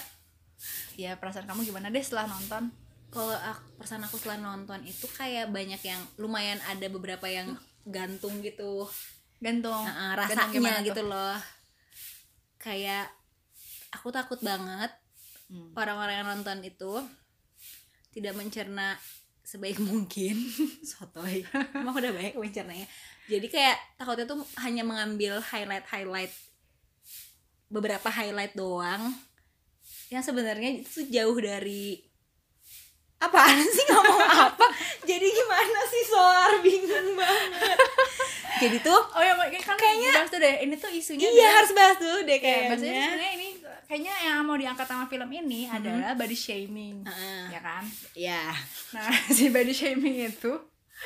Ya 0.95 1.19
perasaan 1.19 1.49
kamu 1.49 1.67
gimana 1.67 1.91
deh 1.91 2.05
setelah 2.05 2.31
nonton? 2.31 2.71
Kalau 3.11 3.33
aku, 3.33 3.81
perasaan 3.81 4.05
aku 4.07 4.17
setelah 4.21 4.39
nonton 4.39 4.83
itu 4.87 5.07
kayak 5.11 5.51
banyak 5.51 5.81
yang 5.83 6.01
lumayan 6.21 6.61
ada 6.69 6.87
beberapa 6.87 7.27
yang 7.27 7.57
gantung 7.83 8.45
gitu. 8.45 8.87
Gantung. 9.43 9.83
Gantung 9.89 10.53
gimana 10.55 10.79
rasanya 10.79 10.85
tuh? 10.85 10.87
gitu 10.93 11.03
loh. 11.03 11.37
Kayak 12.63 13.11
aku 13.95 14.13
takut 14.13 14.39
banget 14.43 14.93
Hmm. 15.47 15.71
orang-orang 15.75 16.15
yang 16.17 16.29
nonton 16.29 16.59
itu 16.61 16.93
tidak 18.11 18.35
mencerna 18.35 18.99
sebaik 19.41 19.79
mungkin. 19.79 20.35
Sotoy. 20.91 21.47
Emang 21.71 21.95
udah 21.95 22.11
baik 22.11 22.35
mencernanya. 22.35 22.87
Jadi 23.27 23.47
kayak 23.47 23.79
takutnya 23.95 24.27
tuh 24.27 24.43
hanya 24.59 24.83
mengambil 24.83 25.39
highlight 25.41 25.87
highlight 25.87 26.35
beberapa 27.67 28.07
highlight 28.07 28.55
doang 28.55 29.11
yang 30.07 30.23
sebenarnya 30.23 30.83
itu 30.83 31.03
jauh 31.07 31.35
dari 31.37 31.99
apaan 33.19 33.59
sih 33.59 33.87
ngomong 33.87 34.23
apa? 34.23 34.67
Jadi 35.03 35.27
gimana 35.27 35.81
sih 35.87 36.05
soar 36.07 36.53
bingung 36.61 37.15
banget. 37.15 37.79
Jadi 38.57 38.77
tuh 38.81 38.95
oh 38.95 39.23
ya 39.23 39.35
kan 39.61 39.75
Kayaknya- 39.75 40.15
bahas 40.17 40.31
tuh 40.31 40.39
deh. 40.39 40.55
Ini 40.63 40.75
tuh 40.77 40.91
isunya 40.91 41.27
iya 41.27 41.35
dia- 41.43 41.55
harus 41.55 41.73
bahas 41.73 41.97
dulu 41.99 42.19
deh 42.23 42.35
ya, 42.35 42.67
maksudnya 42.67 42.71
kayaknya. 42.71 43.03
sebenarnya 43.07 43.33
ini 43.35 43.49
kayaknya 43.87 44.15
yang 44.21 44.43
mau 44.43 44.55
diangkat 44.55 44.83
sama 44.83 45.07
film 45.07 45.31
ini 45.31 45.67
adalah 45.67 46.13
body 46.13 46.35
shaming 46.35 47.03
Heeh. 47.03 47.43
ya 47.51 47.61
kan 47.61 47.85
ya 48.13 48.51
Nah, 48.91 49.07
si 49.37 49.49
body 49.49 49.71
shaming 49.71 50.27
itu 50.27 50.53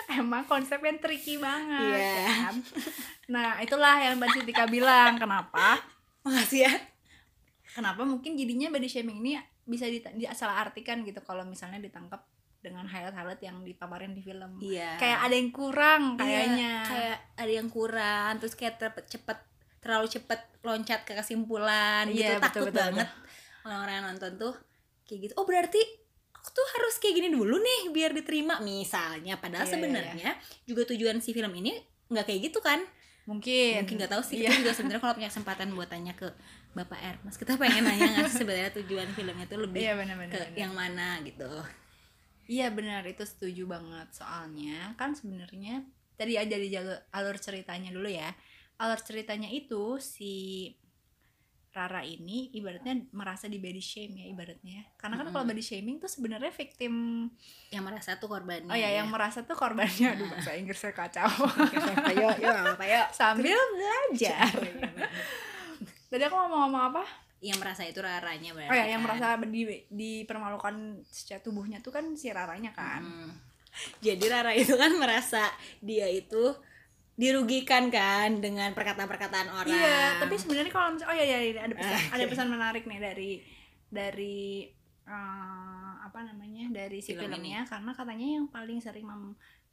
emang 0.08 0.44
konsep 0.44 0.78
yang 0.78 0.96
tricky 0.96 1.36
banget 1.36 1.92
Iya. 1.92 2.14
ya 2.16 2.32
kan? 2.42 2.56
Nah, 3.26 3.48
itulah 3.58 3.94
yang 3.96 4.16
Mbak 4.16 4.30
Sitika 4.32 4.64
bilang. 4.66 5.14
Kenapa? 5.16 5.78
makasih 6.20 6.64
ya 6.64 6.72
Kenapa 7.70 8.02
mungkin 8.02 8.34
jadinya 8.34 8.66
body 8.68 8.86
shaming 8.86 9.18
ini 9.18 9.38
bisa 9.62 9.86
di, 9.86 10.02
salah 10.32 10.58
artikan 10.60 11.02
gitu 11.02 11.20
kalau 11.20 11.42
misalnya 11.44 11.78
ditangkap 11.78 12.26
dengan 12.60 12.84
highlight-highlight 12.84 13.40
yang 13.40 13.56
dipaparin 13.60 14.12
di 14.12 14.20
film. 14.20 14.58
iya 14.58 14.94
Kayak 14.96 15.20
ada 15.22 15.34
yang 15.34 15.50
kurang 15.50 16.02
Iya, 16.12 16.18
kayaknya. 16.18 16.72
kayak 16.84 17.18
ada 17.36 17.52
yang 17.52 17.68
kurang 17.68 18.30
terus 18.36 18.54
kayak 18.54 18.74
cepet 19.06 19.38
terlalu 19.80 20.06
cepet 20.08 20.40
loncat 20.60 21.00
ke 21.02 21.16
kesimpulan 21.16 22.04
Iya, 22.06 22.12
gitu 22.12 22.32
betul, 22.36 22.44
takut 22.44 22.68
betul, 22.68 22.80
banget 22.84 23.08
orang-orang 23.64 23.94
yang 23.96 24.06
nonton 24.12 24.32
tuh 24.36 24.54
kayak 25.04 25.20
gitu. 25.24 25.32
Oh 25.36 25.44
berarti 25.44 25.80
aku 26.32 26.48
tuh 26.52 26.66
harus 26.76 26.94
kayak 27.00 27.14
gini 27.16 27.28
dulu 27.32 27.56
nih 27.56 27.80
biar 27.90 28.12
diterima. 28.12 28.60
Misalnya 28.60 29.40
padahal 29.40 29.64
Iya, 29.64 29.72
iya, 29.72 29.74
sebenarnya 29.76 30.30
juga 30.64 30.82
tujuan 30.88 31.20
si 31.20 31.32
film 31.32 31.52
ini 31.56 31.72
nggak 32.08 32.24
kayak 32.24 32.40
gitu 32.48 32.60
kan? 32.60 32.80
Mungkin. 33.28 33.84
Mungkin 33.84 33.94
nggak 34.00 34.12
tahu 34.12 34.22
sih 34.24 34.40
Iya. 34.40 34.48
kita 34.48 34.56
juga 34.64 34.72
sebenarnya 34.76 35.00
kalau 35.00 35.14
punya 35.16 35.30
kesempatan 35.32 35.68
buat 35.72 35.88
tanya 35.88 36.12
ke 36.16 36.28
bapak 36.70 37.00
Ernest 37.02 37.36
kita 37.36 37.58
pengen 37.58 37.82
nanya 37.82 38.06
nggak 38.14 38.30
sih 38.30 38.38
sebenarnya 38.42 38.70
tujuan 38.78 39.08
filmnya 39.12 39.46
tuh 39.48 39.58
lebih 39.64 39.80
Iya 39.80 39.92
benar-benar. 39.96 40.32
ke 40.32 40.40
yang 40.56 40.72
mana 40.72 41.18
gitu? 41.24 41.48
Iya 42.50 42.68
benar 42.74 43.02
itu 43.06 43.22
setuju 43.22 43.64
banget. 43.64 44.08
Soalnya 44.10 44.94
kan 44.98 45.14
sebenarnya 45.14 45.86
tadi 46.18 46.34
aja 46.36 46.56
di 46.56 46.68
jalur 46.68 46.98
alur 47.10 47.36
ceritanya 47.38 47.88
dulu 47.90 48.10
ya 48.10 48.28
alur 48.80 49.00
ceritanya 49.04 49.52
itu 49.52 50.00
si 50.00 50.32
Rara 51.70 52.02
ini 52.02 52.50
ibaratnya 52.50 53.06
merasa 53.14 53.46
di 53.46 53.62
body 53.62 53.78
shame 53.78 54.18
ya 54.18 54.26
ibaratnya. 54.26 54.90
Karena 54.98 55.22
kan 55.22 55.30
Mm-mm. 55.30 55.34
kalau 55.38 55.46
body 55.46 55.62
shaming 55.62 56.02
tuh 56.02 56.10
sebenarnya 56.10 56.50
victim 56.50 56.94
yang 57.70 57.86
merasa 57.86 58.18
tuh 58.18 58.26
korbannya 58.26 58.66
oh 58.66 58.74
ya. 58.74 58.98
yang 58.98 59.06
merasa 59.06 59.46
tuh 59.46 59.54
korbannya. 59.54 60.18
Aduh 60.18 60.26
Nah. 60.26 60.34
bahasa 60.34 60.58
Inggrisnya 60.58 60.90
kacau. 60.90 61.30
Ayo 62.10 62.26
yuk 62.42 62.56
apa 62.74 62.84
yuk. 62.90 63.06
Sambil 63.14 63.54
belajar. 63.54 64.50
Tadi 66.10 66.22
aku 66.26 66.34
mau 66.34 66.66
ngomong 66.66 66.82
apa? 66.90 67.04
Yang 67.38 67.58
merasa 67.62 67.82
itu 67.86 68.02
raranya 68.02 68.50
berarti 68.50 68.74
oh 68.74 68.76
ya 68.76 68.86
yang 68.90 69.02
kan? 69.06 69.14
merasa 69.16 69.26
di 69.46 69.62
dipermalukan 69.94 70.74
secara 71.06 71.38
tubuhnya 71.38 71.78
tuh 71.78 71.94
kan 71.94 72.04
si 72.18 72.34
Raranya 72.34 72.74
kan. 72.74 73.00
Hmm. 73.06 73.30
Jadi 74.02 74.26
Rara 74.26 74.50
itu 74.58 74.74
kan 74.74 74.90
merasa 74.98 75.46
dia 75.78 76.10
itu 76.10 76.50
dirugikan 77.20 77.92
kan 77.92 78.40
dengan 78.40 78.72
perkataan-perkataan 78.72 79.52
orang. 79.52 79.68
Iya, 79.68 80.24
tapi 80.24 80.40
sebenarnya 80.40 80.72
kalau 80.72 80.96
misalnya 80.96 81.12
oh 81.12 81.16
ya, 81.20 81.24
ya, 81.28 81.60
ada 81.60 81.74
pesan, 81.76 81.92
Ah, 81.92 82.14
ada 82.16 82.24
pesan 82.24 82.48
menarik 82.48 82.82
nih 82.88 82.96
dari 82.96 83.32
dari 83.92 84.64
eh, 85.04 85.92
apa 86.00 86.18
namanya 86.24 86.72
dari 86.72 87.04
si 87.04 87.12
Film 87.12 87.28
filmnya 87.28 87.68
karena 87.68 87.92
katanya 87.92 88.26
yang 88.40 88.46
paling 88.48 88.80
sering 88.80 89.04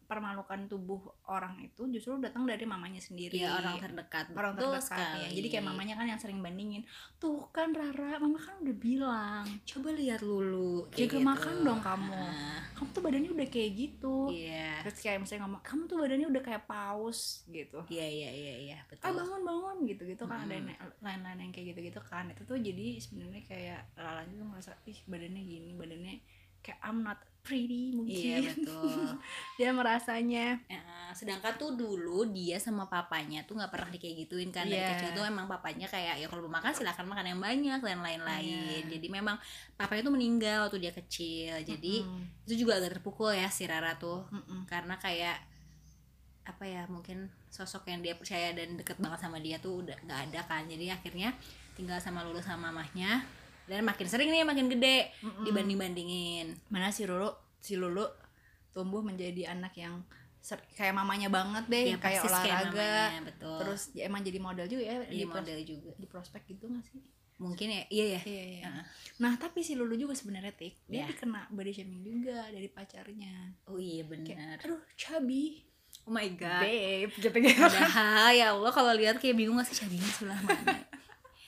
mempermalukan 0.08 0.72
tubuh 0.72 1.04
orang 1.28 1.60
itu 1.60 1.84
justru 1.92 2.16
datang 2.24 2.48
dari 2.48 2.64
mamanya 2.64 3.04
sendiri. 3.04 3.44
Iya, 3.44 3.60
orang 3.60 3.76
terdekat. 3.76 4.32
orang 4.32 4.56
terdekat 4.56 4.80
ya. 4.80 4.88
sekali. 4.88 5.20
Jadi 5.36 5.48
kayak 5.52 5.66
mamanya 5.68 5.94
kan 6.00 6.08
yang 6.08 6.16
sering 6.16 6.40
bandingin. 6.40 6.88
Tuh 7.20 7.52
kan 7.52 7.76
Rara, 7.76 8.16
mama 8.18 8.40
kan 8.40 8.64
udah 8.64 8.78
bilang, 8.80 9.44
coba 9.68 9.92
lihat 9.92 10.24
Lulu 10.24 10.88
jaga 10.96 11.12
gitu. 11.12 11.20
makan 11.20 11.56
dong 11.62 11.84
kamu. 11.84 12.16
Ah, 12.16 12.64
Kamu 12.72 12.90
tuh 12.96 13.04
badannya 13.04 13.32
udah 13.36 13.48
kayak 13.52 13.72
gitu. 13.76 14.32
Iya. 14.32 14.80
Terus 14.88 14.98
kayak 15.04 15.20
misalnya 15.20 15.42
ngomong, 15.44 15.62
kamu 15.68 15.82
tuh 15.84 15.98
badannya 16.00 16.28
udah 16.32 16.44
kayak 16.48 16.64
paus 16.64 17.20
gitu. 17.52 17.80
Iya, 17.92 18.08
iya, 18.08 18.30
iya, 18.32 18.54
iya, 18.64 18.78
ah 18.80 18.88
betul. 18.88 19.12
bangun 19.20 19.42
bangun 19.44 19.78
gitu 19.84 20.04
gitu 20.08 20.24
kan 20.24 20.40
ada 20.40 20.56
Mm. 20.56 20.64
yang 20.64 20.68
lain-lain 21.04 21.40
yang 21.44 21.52
kayak 21.52 21.68
gitu 21.76 21.80
gitu 21.92 22.00
kan 22.00 22.32
itu 22.32 22.42
tuh 22.42 22.56
jadi 22.56 22.88
sebenarnya 22.98 23.44
kayak 23.44 23.80
Lala 24.00 24.24
tuh 24.24 24.48
merasa 24.48 24.72
ih 24.86 24.96
badannya 25.04 25.44
gini 25.44 25.76
badannya 25.76 26.16
kayak 26.68 26.84
I'm 26.84 27.00
not 27.00 27.16
pretty 27.40 27.96
Iya, 27.96 27.96
mungkin 27.96 28.42
betul. 28.60 29.08
dia 29.58 29.72
merasanya 29.72 30.60
Ya, 30.68 30.84
sedangkan 31.16 31.56
tuh 31.56 31.72
dulu 31.74 32.28
dia 32.28 32.60
sama 32.60 32.84
papanya 32.86 33.40
tuh 33.48 33.56
nggak 33.56 33.72
pernah 33.72 33.88
di 33.88 33.96
kayak 33.96 34.28
gituin 34.28 34.52
kan 34.52 34.68
dari 34.68 34.84
Iya. 34.84 34.92
kecil 34.94 35.10
tuh 35.16 35.24
emang 35.24 35.48
papanya 35.48 35.88
kayak 35.88 36.20
ya 36.20 36.28
kalau 36.28 36.44
mau 36.44 36.60
makan 36.60 36.76
silahkan 36.76 37.08
makan 37.08 37.24
yang 37.26 37.40
banyak 37.40 37.80
dan 37.80 38.04
lain-lain 38.04 38.84
Iya. 38.84 38.92
jadi 38.92 39.08
memang 39.08 39.40
papanya 39.74 40.04
tuh 40.04 40.14
meninggal 40.14 40.68
waktu 40.68 40.84
dia 40.84 40.92
kecil 40.92 41.56
jadi 41.64 41.96
Mm-mm. 42.04 42.44
itu 42.44 42.68
juga 42.68 42.76
agak 42.78 43.00
terpukul 43.00 43.32
ya 43.32 43.48
si 43.48 43.64
Rara 43.64 43.96
tuh 43.96 44.28
Mm-mm. 44.28 44.68
karena 44.68 45.00
kayak 45.00 45.40
apa 46.44 46.64
ya 46.64 46.84
mungkin 46.88 47.28
sosok 47.48 47.88
yang 47.88 48.00
dia 48.00 48.16
percaya 48.16 48.52
dan 48.52 48.76
deket 48.76 49.00
banget 49.00 49.20
sama 49.20 49.40
dia 49.40 49.56
tuh 49.58 49.84
udah 49.84 49.96
nggak 50.04 50.20
ada 50.32 50.42
kan 50.44 50.64
jadi 50.64 50.96
akhirnya 50.96 51.32
tinggal 51.76 52.00
sama 52.00 52.24
Lulu 52.24 52.40
sama 52.40 52.72
mamahnya 52.72 53.24
dan 53.68 53.84
makin 53.84 54.08
sering 54.08 54.28
nih 54.28 54.42
makin 54.42 54.68
gede. 54.68 55.12
Mm-mm. 55.20 55.44
dibanding 55.44 55.78
bandingin 55.78 56.48
mana 56.68 56.90
si 56.90 57.04
Lulu 57.04 57.30
si 57.58 57.76
Lulu 57.76 58.08
tumbuh 58.72 59.02
menjadi 59.02 59.52
anak 59.52 59.76
yang 59.76 60.02
kayak 60.74 60.96
mamanya 60.96 61.28
banget 61.28 61.66
deh 61.68 61.86
ya 61.92 61.98
kayak 62.00 62.24
olahraga. 62.24 62.72
mamanya, 62.72 63.22
betul. 63.28 63.58
Terus 63.60 63.82
ya 63.92 64.08
emang 64.08 64.22
jadi 64.22 64.40
model 64.40 64.66
juga 64.66 64.84
ya 64.86 64.96
di 65.04 65.18
di, 65.18 65.26
model 65.26 65.60
juga. 65.62 65.92
di 65.94 66.08
prospek 66.08 66.42
gitu 66.48 66.72
gak 66.72 66.86
sih? 66.88 67.04
Mungkin 67.38 67.68
ya 67.68 67.84
iya 67.92 68.06
ya 68.18 68.22
iya, 68.24 68.44
iya. 68.48 68.64
Heeh. 68.66 68.84
nah 69.20 69.36
tapi 69.36 69.60
si 69.60 69.76
Lulu 69.76 69.94
juga 69.94 70.14
sebenarnya 70.14 70.50
tik 70.52 70.74
dia 70.86 71.04
Iya. 71.04 71.14
kena 71.14 71.46
body 71.52 71.70
shaming 71.70 72.02
juga 72.02 72.48
dari 72.48 72.66
pacarnya. 72.66 73.54
Oh 73.68 73.76
iya 73.76 74.02
kayak 74.02 74.08
benar 74.08 74.56
aduh 74.58 74.80
chubby. 74.96 75.68
Oh 76.02 76.14
my 76.14 76.30
god. 76.34 76.64
Babe 76.64 77.12
gitu 77.14 77.28
gitu 77.28 77.60
padahal 77.60 78.32
ya 78.32 78.56
Allah 78.56 78.72
kalau 78.72 78.96
lihat 78.96 79.20
kayak 79.20 79.36
bingung 79.36 79.60
gak 79.60 79.68
sih 79.68 79.76
Syahrini 79.76 80.08
sebelah 80.08 80.40
mana 80.40 80.80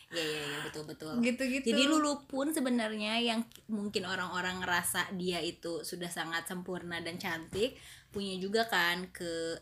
ya 0.10 0.24
ya 0.26 0.42
ya 0.42 0.60
betul 0.66 0.84
betul 0.90 1.14
gitu 1.22 1.44
gitu 1.46 1.66
jadi 1.70 1.84
Lulu 1.86 2.26
pun 2.26 2.50
sebenarnya 2.50 3.22
yang 3.22 3.46
mungkin 3.70 4.10
orang-orang 4.10 4.62
ngerasa 4.66 5.14
dia 5.14 5.38
itu 5.42 5.86
sudah 5.86 6.10
sangat 6.10 6.50
sempurna 6.50 6.98
dan 6.98 7.22
cantik 7.22 7.78
punya 8.10 8.34
juga 8.42 8.66
kan 8.66 9.06
ke 9.14 9.62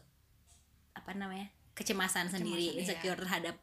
apa 0.96 1.12
namanya 1.14 1.52
kecemasan 1.76 2.32
sendiri 2.32 2.72
Kecemasan, 2.72 2.80
iya. 2.80 2.82
insecure 2.84 3.20
terhadap 3.20 3.56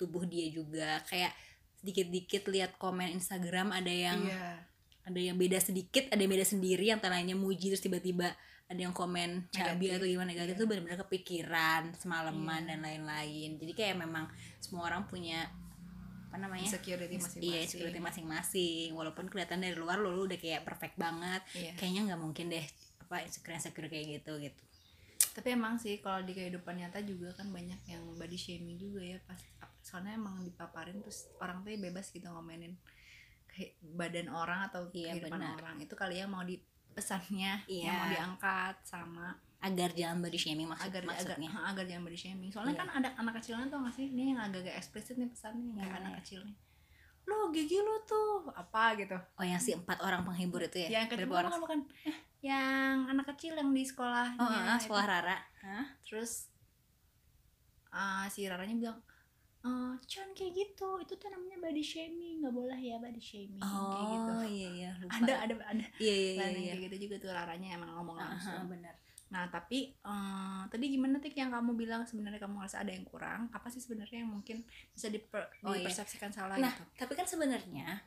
tubuh 0.00 0.24
dia 0.24 0.48
juga 0.48 1.04
kayak 1.06 1.36
sedikit-dikit 1.84 2.48
lihat 2.48 2.80
komen 2.80 3.12
Instagram 3.20 3.76
ada 3.76 3.92
yang 3.92 4.24
iya 4.24 4.64
ada 5.00 5.16
yang 5.16 5.36
beda 5.40 5.58
sedikit 5.58 6.06
ada 6.12 6.20
yang 6.20 6.30
beda 6.30 6.46
sendiri 6.46 6.84
yang 6.92 7.00
lainnya 7.02 7.34
muji 7.34 7.72
terus 7.72 7.82
tiba-tiba 7.82 8.30
ada 8.70 8.78
yang 8.80 8.94
komen 8.94 9.50
cabi 9.50 9.90
atau 9.90 10.06
gimana 10.06 10.30
negatif 10.30 10.54
Iya. 10.54 10.60
tuh 10.62 10.66
benar-benar 10.70 10.98
kepikiran 11.08 11.82
semalaman 11.98 12.62
Iya. 12.62 12.68
dan 12.70 12.78
lain-lain 12.84 13.50
jadi 13.58 13.72
kayak 13.74 13.96
memang 14.06 14.30
semua 14.62 14.86
orang 14.86 15.08
punya 15.10 15.50
apa 16.30 16.38
namanya 16.38 16.62
insecurity 16.62 17.10
Ins- 17.10 17.26
masing-masing 17.26 17.42
iya 17.44 17.58
insecurity 17.60 17.98
masing-masing 18.00 18.88
walaupun 18.94 19.26
kelihatan 19.26 19.58
dari 19.58 19.74
luar 19.74 19.98
lo 19.98 20.14
udah 20.14 20.38
kayak 20.38 20.62
perfect 20.62 20.94
banget 20.94 21.42
Iya. 21.52 21.74
kayaknya 21.74 22.00
nggak 22.06 22.20
mungkin 22.20 22.46
deh 22.48 22.62
apa 23.00 23.20
insecure 23.20 23.52
insecure 23.52 23.90
kayak 23.90 24.06
gitu 24.16 24.38
gitu 24.38 24.62
tapi 25.30 25.48
emang 25.50 25.74
sih 25.76 25.98
kalau 25.98 26.22
di 26.22 26.30
kehidupan 26.30 26.74
nyata 26.76 27.02
juga 27.02 27.34
kan 27.34 27.50
banyak 27.50 27.82
yang 27.84 28.02
body 28.14 28.34
shaming 28.34 28.78
juga 28.78 29.02
ya 29.02 29.18
pas 29.20 29.38
soalnya 29.80 30.14
emang 30.14 30.38
dipaparin 30.40 30.98
terus 31.00 31.26
orang 31.36 31.60
tuh 31.60 31.74
bebas 31.74 32.06
gitu 32.08 32.24
ngomenin 32.24 32.78
kayak 33.48 33.74
badan 33.90 34.28
orang 34.28 34.70
atau 34.70 34.86
Iya, 34.88 35.18
kehidupan 35.18 35.34
benar. 35.34 35.54
orang 35.56 35.76
itu 35.78 35.94
kali 35.94 36.14
yang 36.16 36.30
mau 36.30 36.46
di 36.46 36.62
pesannya 36.92 37.66
Iya. 37.66 37.82
yang 37.82 37.94
mau 37.96 38.08
diangkat 38.08 38.74
sama 38.84 39.34
agar 39.60 39.90
jangan 39.92 40.18
body 40.18 40.36
shaming 40.36 40.66
maksud 40.66 40.88
agar 40.88 41.02
agar 41.02 41.10
maksudnya. 41.12 41.48
ha, 41.48 41.60
agar 41.68 41.84
jangan 41.84 42.02
body 42.02 42.18
shaming. 42.18 42.48
Soalnya 42.48 42.72
Iya. 42.72 42.80
kan 42.80 42.88
ada 42.96 43.08
anak 43.14 43.34
kecilnya 43.36 43.66
tuh 43.68 43.78
nggak 43.78 43.94
sih? 43.94 44.06
Ini 44.08 44.22
yang 44.32 44.40
agak-agak 44.40 44.74
eksplisit 44.74 45.16
nih 45.16 45.28
pesannya 45.28 45.64
yang 45.66 45.76
Yang 45.76 45.84
anak 45.86 45.96
mana 45.96 46.08
ya? 46.08 46.18
kecilnya. 46.18 46.54
Lo 47.22 47.36
gigi 47.50 47.78
lo 47.78 47.94
tuh 48.02 48.48
apa? 48.50 48.82
gitu. 48.96 49.16
Oh 49.36 49.44
yang 49.44 49.60
si 49.60 49.70
empat 49.72 50.00
orang 50.00 50.24
penghibur 50.24 50.60
itu 50.60 50.80
ya? 50.80 50.88
Yang 50.96 51.06
kedua 51.14 51.44
orang? 51.44 51.52
bukan, 51.54 51.80
bukan. 51.84 52.12
yang 52.40 53.04
anak 53.06 53.36
kecil 53.36 53.52
yang 53.52 53.68
di 53.70 53.84
sekolah 53.84 54.32
oh 54.34 54.48
ah, 54.48 54.80
sekolah 54.80 55.04
Rara. 55.04 55.36
Hah? 55.60 55.84
terus 56.00 56.48
ah, 57.90 58.24
si 58.26 58.46
Raranya 58.46 58.76
bilang 58.76 58.98
eh 59.60 59.92
jangan 60.08 60.32
kayak 60.32 60.52
gitu. 60.56 60.88
Itu 60.98 61.20
tuh 61.20 61.28
namanya 61.28 61.60
body 61.60 61.84
shaming. 61.84 62.40
Nggak 62.40 62.54
boleh 62.54 62.80
ya 62.80 62.96
body 62.96 63.20
shaming. 63.20 63.60
Kayak 63.60 64.08
gitu. 64.08 64.30
oh 64.32 64.44
iya 64.48 64.68
iya 64.72 64.90
lupa. 64.96 65.12
Ada 65.20 65.34
ada 65.44 65.54
ada. 65.68 65.84
Iya 66.00 66.14
iya 66.16 66.30
iya, 66.32 66.46
iya. 66.48 66.72
kayak 66.72 66.80
gitu 66.88 66.96
juga 67.04 67.14
tuh 67.20 67.30
Raranya 67.30 67.68
emang 67.76 67.92
ngomong 67.92 68.16
Ah, 68.16 68.24
ah, 68.24 68.28
langsung. 68.32 68.72
benar 68.72 68.96
nah 69.30 69.46
tapi 69.46 69.94
eh, 69.94 70.62
tadi 70.66 70.90
gimana 70.90 71.16
tik 71.16 71.32
yang 71.32 71.48
kamu 71.48 71.72
bilang 71.74 72.02
sebenarnya 72.02 72.38
kamu 72.38 72.58
ngerasa 72.58 72.82
ada 72.82 72.90
yang 72.90 73.06
kurang 73.06 73.46
apa 73.50 73.70
sih 73.70 73.78
sebenarnya 73.78 74.26
yang 74.26 74.30
mungkin 74.32 74.66
bisa 74.90 75.06
diper- 75.06 75.46
Oh, 75.62 75.70
iya. 75.70 75.86
dipersepsikan 75.86 76.30
salah 76.30 76.58
Nah, 76.58 76.68
gitu 76.68 76.82
tapi 76.98 77.12
kan 77.14 77.24
sebenarnya 77.24 78.02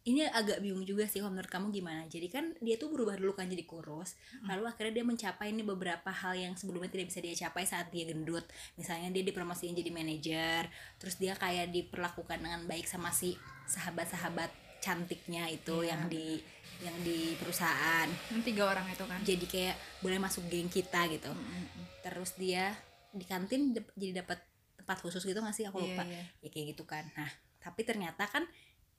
ini 0.00 0.24
agak 0.24 0.64
bingung 0.64 0.80
juga 0.82 1.04
sih 1.04 1.20
kalau 1.20 1.28
menurut 1.28 1.52
kamu 1.52 1.76
gimana. 1.76 2.08
Jadi 2.08 2.32
kan 2.32 2.56
dia 2.58 2.80
tuh 2.80 2.88
berubah 2.88 3.20
dulu 3.20 3.36
kan 3.36 3.44
jadi 3.44 3.60
kurus, 3.62 4.16
lalu 4.48 4.64
akhirnya 4.64 4.96
dia 4.96 5.04
mencapai 5.04 5.52
ini 5.52 5.60
beberapa 5.60 6.08
hal 6.08 6.32
yang 6.34 6.56
sebelumnya 6.56 6.88
tidak 6.88 7.12
bisa 7.12 7.20
dia 7.20 7.36
capai 7.36 7.68
saat 7.68 7.92
dia 7.92 8.08
gendut. 8.08 8.48
Misalnya 8.80 9.12
dia 9.12 9.20
dipromosiin 9.20 9.76
jadi 9.76 9.92
manajer, 9.92 10.72
terus 10.96 11.20
dia 11.20 11.36
kayak 11.36 11.68
diperlakukan 11.68 12.40
dengan 12.40 12.64
baik 12.64 12.88
sama 12.88 13.12
si 13.12 13.36
sahabat-sahabat 13.68 14.48
cantiknya 14.80 15.52
itu 15.52 15.84
Iya. 15.84 15.92
yang 15.92 16.02
di 16.08 16.40
yang 16.78 16.96
di 17.02 17.34
perusahaan. 17.36 18.08
Yang 18.30 18.42
tiga 18.54 18.70
orang 18.70 18.86
itu 18.88 19.04
kan 19.04 19.20
Jadi 19.20 19.46
kayak 19.50 19.76
boleh 20.00 20.18
masuk 20.22 20.46
geng 20.48 20.70
kita 20.70 21.10
gitu. 21.10 21.28
Mm-mm. 21.34 21.84
Terus 22.00 22.38
dia 22.38 22.72
di 23.10 23.26
kantin 23.26 23.74
jadi 23.98 24.22
dapat 24.22 24.38
tempat 24.78 24.96
khusus 25.02 25.22
gitu 25.26 25.42
gak 25.42 25.52
sih? 25.52 25.66
Aku 25.66 25.82
Iya, 25.82 25.98
lupa 25.98 26.02
iya. 26.06 26.22
ya 26.40 26.48
kayak 26.50 26.66
gitu 26.74 26.86
kan 26.86 27.04
nah 27.18 27.30
tapi 27.60 27.84
ternyata 27.84 28.24
kan 28.24 28.48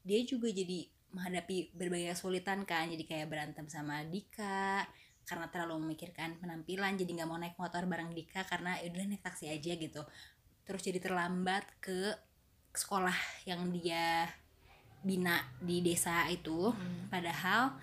dia 0.06 0.22
juga 0.22 0.48
jadi 0.54 0.86
menghadapi 1.12 1.74
berbagai 1.76 2.13
kesulitan 2.15 2.63
kan 2.63 2.88
jadi 2.88 3.04
kayak 3.04 3.28
berantem 3.28 3.65
sama 3.67 4.06
Dika 4.06 4.86
karena 5.26 5.48
terlalu 5.50 5.84
memikirkan 5.89 6.38
penampilan 6.39 6.95
jadi 6.95 7.12
nggak 7.22 7.30
mau 7.30 7.41
naik 7.41 7.58
motor 7.58 7.84
bareng 7.89 8.13
Dika 8.13 8.45
karena 8.48 8.78
ya 8.80 8.88
udah 8.93 9.06
naik 9.10 9.24
taksi 9.26 9.50
aja 9.50 9.74
gitu 9.76 10.02
terus 10.63 10.82
jadi 10.86 11.02
terlambat 11.02 11.65
ke 11.82 12.15
sekolah 12.72 13.15
yang 13.43 13.67
dia 13.76 14.30
bina 15.02 15.36
di 15.58 15.82
desa 15.82 16.26
itu 16.28 16.70
Mm. 16.70 17.10
padahal 17.10 17.74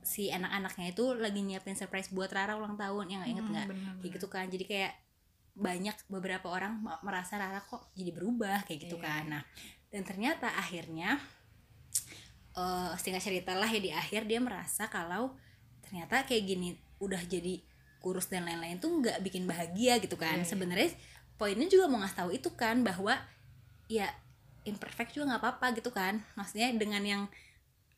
si 0.00 0.28
anak-anaknya 0.28 0.90
itu 0.90 1.04
lagi 1.14 1.40
nyiapin 1.40 1.74
surprise 1.74 2.10
buat 2.10 2.28
Rara 2.28 2.54
ulang 2.54 2.74
tahun 2.74 3.06
yang 3.08 3.22
inget 3.24 3.44
Mm, 3.44 3.52
nggak 3.52 3.66
bener, 3.68 3.92
kayak 3.98 4.12
gitu 4.16 4.26
kan 4.26 4.46
jadi 4.46 4.64
kayak 4.64 4.92
banyak 5.52 5.96
beberapa 6.06 6.46
orang 6.48 6.72
merasa 7.00 7.36
Rara 7.36 7.60
kok 7.60 7.92
jadi 7.92 8.10
berubah 8.10 8.64
kayak 8.64 8.80
gitu 8.84 8.96
Iya. 8.96 9.04
kan 9.04 9.22
nah 9.28 9.42
dan 9.88 10.02
ternyata 10.02 10.50
akhirnya 10.52 11.18
eh 12.50 12.90
singkat 12.96 13.22
cerita 13.22 13.54
lah 13.54 13.66
ya 13.66 13.78
di 13.78 13.90
akhir 13.92 14.26
dia 14.26 14.38
merasa 14.38 14.86
kalau 14.86 15.34
ternyata 15.80 16.26
kayak 16.26 16.44
gini 16.44 16.68
udah 16.98 17.22
jadi 17.24 17.62
kurus 17.98 18.26
dan 18.26 18.42
lain-lain 18.42 18.78
tuh 18.78 18.90
nggak 18.90 19.22
bikin 19.22 19.44
bahagia 19.44 19.98
gitu 19.98 20.16
kan 20.16 20.34
Iya, 20.34 20.42
iya. 20.42 20.48
sebenarnya 20.48 20.88
poinnya 21.36 21.66
juga 21.66 21.86
mau 21.86 22.00
ngasih 22.00 22.18
tahu 22.18 22.30
itu 22.32 22.50
kan 22.52 22.82
bahwa 22.82 23.14
ya 23.86 24.10
imperfect 24.70 25.10
juga 25.14 25.34
nggak 25.34 25.42
apa-apa 25.42 25.66
gitu 25.76 25.90
kan. 25.90 26.22
Maksudnya 26.38 26.70
dengan 26.78 27.02
yang 27.02 27.22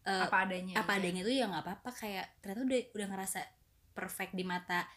eh, 0.08 0.24
apa 0.26 0.48
adanya 0.48 0.74
apa 0.80 0.92
aja. 0.96 0.98
adanya 0.98 1.20
tuh 1.22 1.34
ya 1.34 1.44
nggak 1.46 1.64
apa-apa. 1.64 1.90
Kayak 1.92 2.26
ternyata 2.40 2.62
udah 2.64 2.80
udah 2.96 3.06
ngerasa 3.12 3.40
perfect 3.92 4.32
di 4.32 4.44
mata 4.44 4.88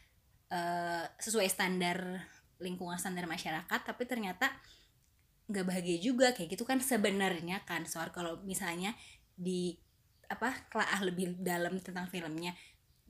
eh, 0.49 1.05
sesuai 1.19 1.47
standar 1.51 1.99
lingkungan 2.63 2.95
standar 2.95 3.27
masyarakat 3.27 3.79
tapi 3.83 4.03
ternyata 4.07 4.49
nggak 5.51 5.65
bahagia 5.67 5.97
juga. 5.99 6.31
Kayak 6.31 6.57
gitu 6.57 6.63
kan 6.63 6.79
sebenarnya 6.79 7.61
kan 7.67 7.83
soal 7.83 8.09
kalau 8.15 8.39
misalnya 8.47 8.95
di 9.35 9.75
apa 10.25 10.49
telaah 10.73 11.01
lebih 11.05 11.37
dalam 11.37 11.77
tentang 11.83 12.09
filmnya. 12.09 12.55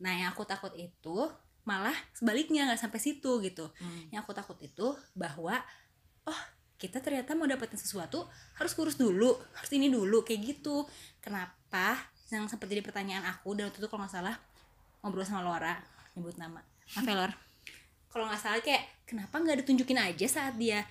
Nah 0.02 0.12
yang 0.12 0.30
aku 0.36 0.44
takut 0.44 0.76
itu 0.76 1.32
malah 1.66 1.96
sebaliknya 2.14 2.70
nggak 2.70 2.82
sampai 2.82 3.02
situ 3.02 3.42
gitu. 3.42 3.66
Hmm. 3.82 4.14
yang 4.14 4.22
aku 4.22 4.38
takut 4.38 4.58
itu 4.62 4.94
bahwa 5.18 5.58
oh 6.30 6.42
kita 6.76 7.00
ternyata 7.00 7.32
mau 7.40 7.48
dapetin 7.48 7.80
sesuatu 7.80 8.28
harus 8.60 8.72
kurus 8.76 9.00
dulu 9.00 9.40
harus 9.56 9.72
ini 9.72 9.88
dulu 9.88 10.28
kayak 10.28 10.42
gitu. 10.44 10.84
Kenapa? 11.24 11.96
Yang 12.28 12.56
sempat 12.56 12.68
jadi 12.68 12.84
pertanyaan 12.84 13.24
aku 13.32 13.56
dan 13.56 13.72
waktu 13.72 13.80
itu 13.80 13.88
kalau 13.88 14.04
nggak 14.04 14.14
salah 14.14 14.36
ngobrol 15.00 15.24
sama 15.24 15.46
Laura 15.46 15.80
nyebut 16.18 16.36
nama. 16.36 16.60
Maaf 16.98 17.06
ya 17.08 17.16
Lor. 17.16 17.32
Kalau 18.12 18.26
nggak 18.28 18.42
salah 18.42 18.60
kayak 18.60 18.84
kenapa 19.08 19.36
nggak 19.40 19.64
ditunjukin 19.64 20.00
aja 20.00 20.28
saat 20.28 20.56
dia 20.60 20.84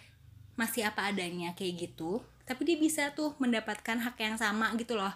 masih 0.56 0.86
apa 0.86 1.10
adanya 1.12 1.52
kayak 1.52 1.90
gitu. 1.90 2.22
Tapi 2.44 2.60
dia 2.64 2.76
bisa 2.76 3.12
tuh 3.12 3.36
mendapatkan 3.40 3.96
hak 4.00 4.16
yang 4.20 4.36
sama 4.40 4.72
gitu 4.80 4.96
loh. 4.96 5.12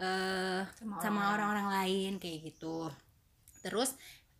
Eh 0.00 0.62
sama, 0.78 1.00
sama 1.00 1.22
orang-orang. 1.36 1.68
lain 1.68 2.12
kayak 2.16 2.52
gitu. 2.52 2.88
Terus 3.60 3.96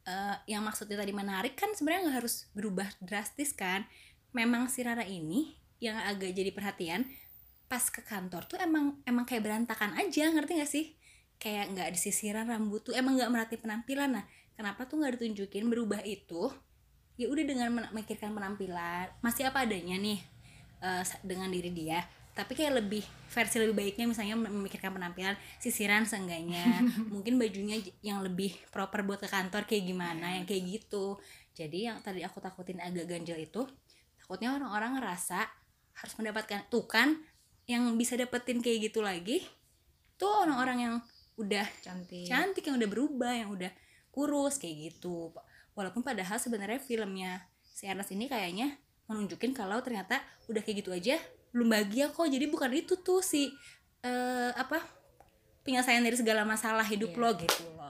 eh, 0.09 0.37
yang 0.49 0.65
maksudnya 0.65 0.97
tadi 1.01 1.13
menarik 1.13 1.55
kan 1.59 1.73
sebenarnya 1.77 2.09
nggak 2.09 2.19
harus 2.25 2.47
berubah 2.57 2.89
drastis 3.03 3.53
kan 3.53 3.85
memang 4.33 4.69
si 4.69 4.81
Rara 4.85 5.05
ini 5.05 5.53
yang 5.83 5.99
agak 5.99 6.33
jadi 6.33 6.51
perhatian 6.53 7.05
pas 7.67 7.83
ke 7.89 8.05
kantor 8.05 8.45
tuh 8.45 8.61
emang 8.61 9.01
emang 9.09 9.25
kayak 9.25 9.49
berantakan 9.49 9.97
aja 9.97 10.29
ngerti 10.29 10.53
gak 10.61 10.71
sih? 10.71 10.87
Kayak 11.41 11.73
nggak 11.75 11.89
disisiran 11.97 12.47
rambut 12.47 12.85
tuh 12.85 12.95
emang 12.95 13.17
nggak 13.17 13.31
merhati 13.33 13.57
penampilan. 13.59 14.15
Nah 14.21 14.25
kenapa 14.55 14.85
tuh 14.87 15.01
nggak 15.01 15.19
ditunjukin 15.19 15.67
berubah 15.73 16.05
itu? 16.05 16.53
Ya 17.17 17.29
udah 17.29 17.45
dengan 17.45 17.69
memikirkan 17.93 18.33
penampilan 18.33 19.11
masih 19.21 19.49
apa 19.49 19.65
adanya 19.65 19.97
nih 19.99 20.21
sa- 21.03 21.21
dengan 21.25 21.49
diri 21.51 21.71
dia. 21.73 22.03
Tapi 22.33 22.57
kayak 22.57 22.81
lebih 22.81 23.05
versi 23.29 23.61
lebih 23.61 23.77
baiknya 23.77 24.09
misalnya 24.09 24.37
mem- 24.41 24.53
memikirkan 24.57 24.97
penampilan 24.97 25.37
sisiran 25.61 26.09
seenggaknya. 26.09 26.65
Mungkin 27.13 27.37
bajunya 27.37 27.77
yang 28.01 28.25
lebih 28.25 28.57
proper 28.73 29.05
buat 29.05 29.21
ke 29.21 29.29
kantor 29.29 29.69
kayak 29.69 29.85
gimana 29.85 30.41
yang 30.41 30.45
kayak 30.49 30.63
gitu. 30.81 31.21
Jadi 31.53 31.85
yang 31.91 32.01
tadi 32.01 32.25
aku 32.25 32.41
takutin 32.41 32.81
agak 32.81 33.05
ganjel 33.05 33.37
itu 33.37 33.69
takutnya 34.33 34.57
orang-orang 34.57 34.97
ngerasa 34.97 35.45
harus 35.93 36.15
mendapatkan 36.17 36.65
tuh 36.73 36.89
kan 36.89 37.21
yang 37.69 37.85
bisa 38.01 38.17
dapetin 38.17 38.65
kayak 38.65 38.89
gitu 38.89 39.05
lagi 39.05 39.45
tuh 40.17 40.49
orang-orang 40.49 40.79
yang 40.81 40.95
udah 41.37 41.69
cantik. 41.85 42.25
cantik 42.25 42.65
yang 42.65 42.81
udah 42.81 42.89
berubah 42.89 43.29
yang 43.37 43.53
udah 43.53 43.69
kurus 44.09 44.57
kayak 44.57 44.89
gitu. 44.89 45.37
Walaupun 45.77 46.01
padahal 46.01 46.41
sebenarnya 46.41 46.81
filmnya 46.81 47.45
si 47.61 47.85
Ernest 47.85 48.09
ini 48.17 48.25
kayaknya 48.25 48.73
menunjukin 49.05 49.53
kalau 49.53 49.85
ternyata 49.85 50.25
udah 50.49 50.65
kayak 50.65 50.81
gitu 50.81 50.97
aja 50.97 51.21
belum 51.53 51.69
bahagia 51.69 52.09
kok. 52.09 52.25
Jadi 52.25 52.49
bukan 52.49 52.73
itu 52.73 52.97
tuh 53.05 53.21
si 53.21 53.53
eh, 54.01 54.51
apa 54.57 54.81
penyelesaian 55.61 56.01
dari 56.01 56.17
segala 56.17 56.49
masalah 56.49 56.89
hidup 56.89 57.13
Iya. 57.13 57.21
lo 57.21 57.31
gitu 57.37 57.69
loh 57.77 57.83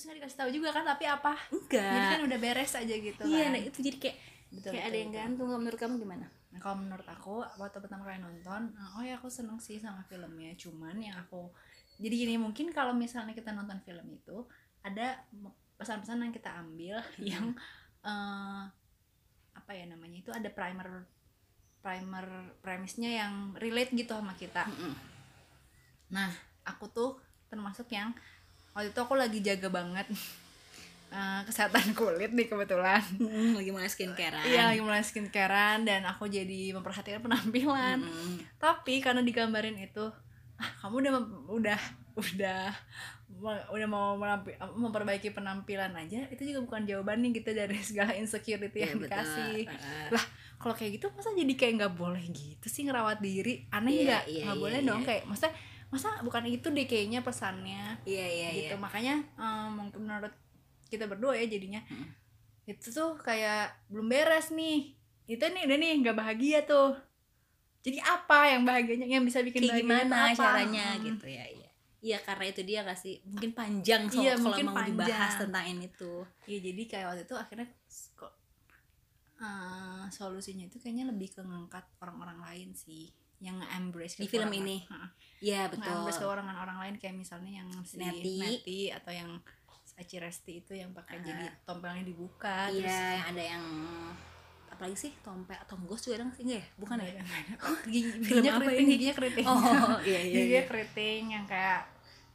terus 0.00 0.16
nggak 0.16 0.18
dikasih 0.24 0.38
tahu 0.40 0.50
juga 0.56 0.68
kan 0.72 0.84
tapi 0.88 1.04
apa? 1.04 1.36
Enggak. 1.52 1.92
Jadi 1.92 2.06
kan 2.08 2.20
udah 2.24 2.38
beres 2.40 2.72
aja 2.72 2.94
gitu 2.96 3.20
iya 3.28 3.44
kan. 3.44 3.52
nah 3.52 3.60
itu 3.60 3.78
jadi 3.84 3.96
kayak 4.00 4.16
Betul, 4.50 4.74
kayak 4.74 4.82
betul, 4.82 4.90
ada 4.90 4.98
yang 4.98 5.10
betul. 5.10 5.22
gantung 5.22 5.48
menurut 5.62 5.78
kamu 5.78 5.94
gimana 6.02 6.26
Nah, 6.50 6.58
kalau 6.58 6.82
menurut 6.82 7.06
aku 7.06 7.46
waktu 7.62 7.78
pertama 7.78 8.02
kali 8.02 8.18
nonton, 8.18 8.74
eh, 8.74 8.96
oh 8.98 9.02
ya 9.06 9.14
aku 9.22 9.30
seneng 9.30 9.62
sih 9.62 9.78
sama 9.78 10.02
filmnya. 10.10 10.50
Cuman 10.58 10.98
yang 10.98 11.14
aku 11.14 11.46
jadi 12.02 12.26
gini 12.26 12.34
mungkin 12.42 12.74
kalau 12.74 12.90
misalnya 12.90 13.36
kita 13.38 13.54
nonton 13.54 13.78
film 13.86 14.02
itu 14.10 14.42
ada 14.82 15.22
pesan-pesan 15.78 16.26
yang 16.26 16.34
kita 16.34 16.50
ambil 16.58 16.98
yang 17.30 17.54
eh, 18.02 18.62
apa 19.54 19.70
ya 19.76 19.84
namanya 19.86 20.18
itu 20.18 20.30
ada 20.32 20.48
primer 20.50 21.06
primer 21.80 22.26
premisnya 22.60 23.08
yang 23.24 23.56
relate 23.56 23.92
gitu 23.96 24.12
sama 24.12 24.36
kita 24.36 24.68
Mm-mm. 24.68 24.92
nah 26.12 26.28
aku 26.64 26.88
tuh 26.92 27.10
termasuk 27.48 27.88
yang 27.88 28.12
waktu 28.76 28.92
itu 28.92 29.00
aku 29.00 29.14
lagi 29.16 29.38
jaga 29.40 29.68
banget 29.72 30.10
eh, 31.10 31.40
kesehatan 31.42 31.92
kulit 31.98 32.30
nih 32.30 32.46
kebetulan. 32.46 33.02
Mm, 33.16 33.54
lagi 33.54 33.70
mulai 33.70 33.86
skincarean. 33.86 34.44
Iya 34.44 34.62
lagi 34.66 34.80
mulai 34.80 35.02
skincarean 35.02 35.82
dan 35.82 36.02
aku 36.04 36.26
jadi 36.26 36.70
memperhatikan 36.72 37.20
penampilan. 37.20 38.00
Mm-mm. 38.00 38.38
tapi 38.56 38.98
karena 38.98 39.20
digambarin 39.20 39.74
itu 39.76 40.06
ah 40.56 40.70
kamu 40.78 41.00
udah 41.00 41.14
udah 41.48 41.80
udah 42.14 42.68
udah 43.70 43.88
mau 43.88 44.12
menampi- 44.14 44.52
memperbaiki 44.58 45.30
penampilan 45.30 45.94
aja 45.94 46.28
itu 46.28 46.42
juga 46.44 46.60
bukan 46.60 46.82
jawabannya 46.84 47.32
gitu 47.32 47.50
dari 47.50 47.78
segala 47.86 48.12
insecurity 48.12 48.68
Iya, 48.76 48.86
yang 48.86 48.98
betul. 48.98 49.08
dikasih. 49.08 49.60
Lah 50.10 50.24
kalau 50.56 50.74
kayak 50.74 51.00
gitu 51.00 51.08
masa 51.10 51.32
jadi 51.32 51.54
kayak 51.54 51.72
nggak 51.78 51.94
boleh 51.96 52.20
gitu 52.28 52.66
sih 52.66 52.84
ngerawat 52.84 53.18
diri? 53.18 53.64
Aneh 53.70 53.92
Iya, 53.94 54.04
nggak? 54.04 54.24
iya, 54.28 54.42
nggak 54.44 54.56
iya, 54.56 54.62
boleh 54.62 54.78
iya. 54.78 54.88
dong 54.90 55.02
kayak 55.02 55.24
masa 55.24 55.46
masa 55.88 56.08
bukan 56.20 56.44
itu 56.44 56.68
deh 56.68 56.84
kayaknya 56.84 57.24
pesannya. 57.24 57.96
Iya 58.04 58.26
iya 58.28 58.48
gitu 58.52 58.74
iya 58.76 58.78
makanya 58.78 59.14
mungkin 59.72 60.04
menurut 60.04 60.34
kita 60.90 61.06
berdua 61.06 61.32
ya 61.32 61.46
jadinya 61.46 61.80
Mm. 61.86 62.06
itu 62.66 62.88
tuh 62.88 63.14
kayak 63.16 63.86
belum 63.86 64.06
beres 64.06 64.50
nih 64.50 64.92
itu 65.24 65.40
nih 65.40 65.62
udah 65.64 65.76
nih 65.76 65.90
nggak 66.00 66.16
bahagia 66.16 66.58
tuh 66.62 66.98
jadi 67.80 67.96
apa 68.02 68.50
yang 68.50 68.62
bahagianya 68.62 69.06
yang 69.08 69.24
bisa 69.24 69.40
bikin 69.40 69.64
kayak 69.64 69.80
gimana 69.80 70.28
apa? 70.28 70.36
caranya 70.36 70.86
Mm. 70.94 71.02
gitu 71.06 71.26
ya 71.26 71.44
iya 71.46 71.70
iya 72.00 72.18
karena 72.18 72.44
itu 72.46 72.60
dia 72.62 72.80
kasih 72.82 73.20
mungkin 73.24 73.50
panjang 73.52 74.02
so, 74.06 74.18
Iya, 74.18 74.34
kalau 74.34 74.56
mau 74.66 74.80
dibahas 74.80 75.10
panjang. 75.30 75.40
tentang 75.40 75.64
ini 75.68 75.86
tuh 75.92 76.24
Iya 76.44 76.58
jadi 76.62 76.82
kayak 76.86 77.06
waktu 77.06 77.22
itu 77.24 77.34
akhirnya 77.34 77.66
kok 78.14 78.32
eh, 79.38 80.04
solusinya 80.10 80.64
itu 80.64 80.76
kayaknya 80.76 81.08
lebih 81.08 81.28
ke 81.30 81.40
ngangkat 81.40 81.84
orang-orang 81.98 82.40
lain 82.42 82.68
sih 82.74 83.08
yang 83.40 83.56
embrace 83.70 84.20
Di 84.20 84.28
film 84.28 84.52
ini? 84.52 84.84
iya 85.40 85.64
betul 85.66 85.88
embrace 85.88 86.20
ke 86.20 86.28
orang-orang 86.28 86.76
lain 86.78 86.94
kayak 86.96 87.16
misalnya 87.16 87.64
yang 87.64 87.68
si 87.82 87.96
Neti. 87.96 88.36
Neti 88.36 88.80
atau 88.88 89.08
yang 89.10 89.40
Aci 90.00 90.16
Resti 90.16 90.52
itu 90.58 90.72
yang 90.72 90.90
pakai 90.90 91.16
Ah. 91.16 91.22
jadi 91.22 91.44
tompelnya 91.62 92.02
dibuka 92.02 92.66
terus 92.68 92.88
iya 92.88 93.20
ada 93.22 93.42
yang 93.44 93.64
apalagi 94.66 94.96
sih 94.98 95.12
tompe 95.20 95.52
atau 95.52 95.76
ghost 95.80 96.08
juga 96.08 96.24
sih? 96.32 96.40
Enggak 96.40 96.58
ya? 96.58 96.66
Bukan 96.74 96.96
ya? 96.98 97.12
Gigi- 97.84 98.16
Film 98.18 98.40
giginya 98.40 98.52
keriting 98.56 98.80
ini? 98.80 98.92
giginya 98.96 99.14
keriting. 99.14 99.46
Oh 99.50 99.98
iya 100.00 100.18
iya 100.18 100.18
giginya 100.24 100.48
iya, 100.56 100.62
keriting 100.64 101.22
yang 101.30 101.44
kayak 101.44 101.80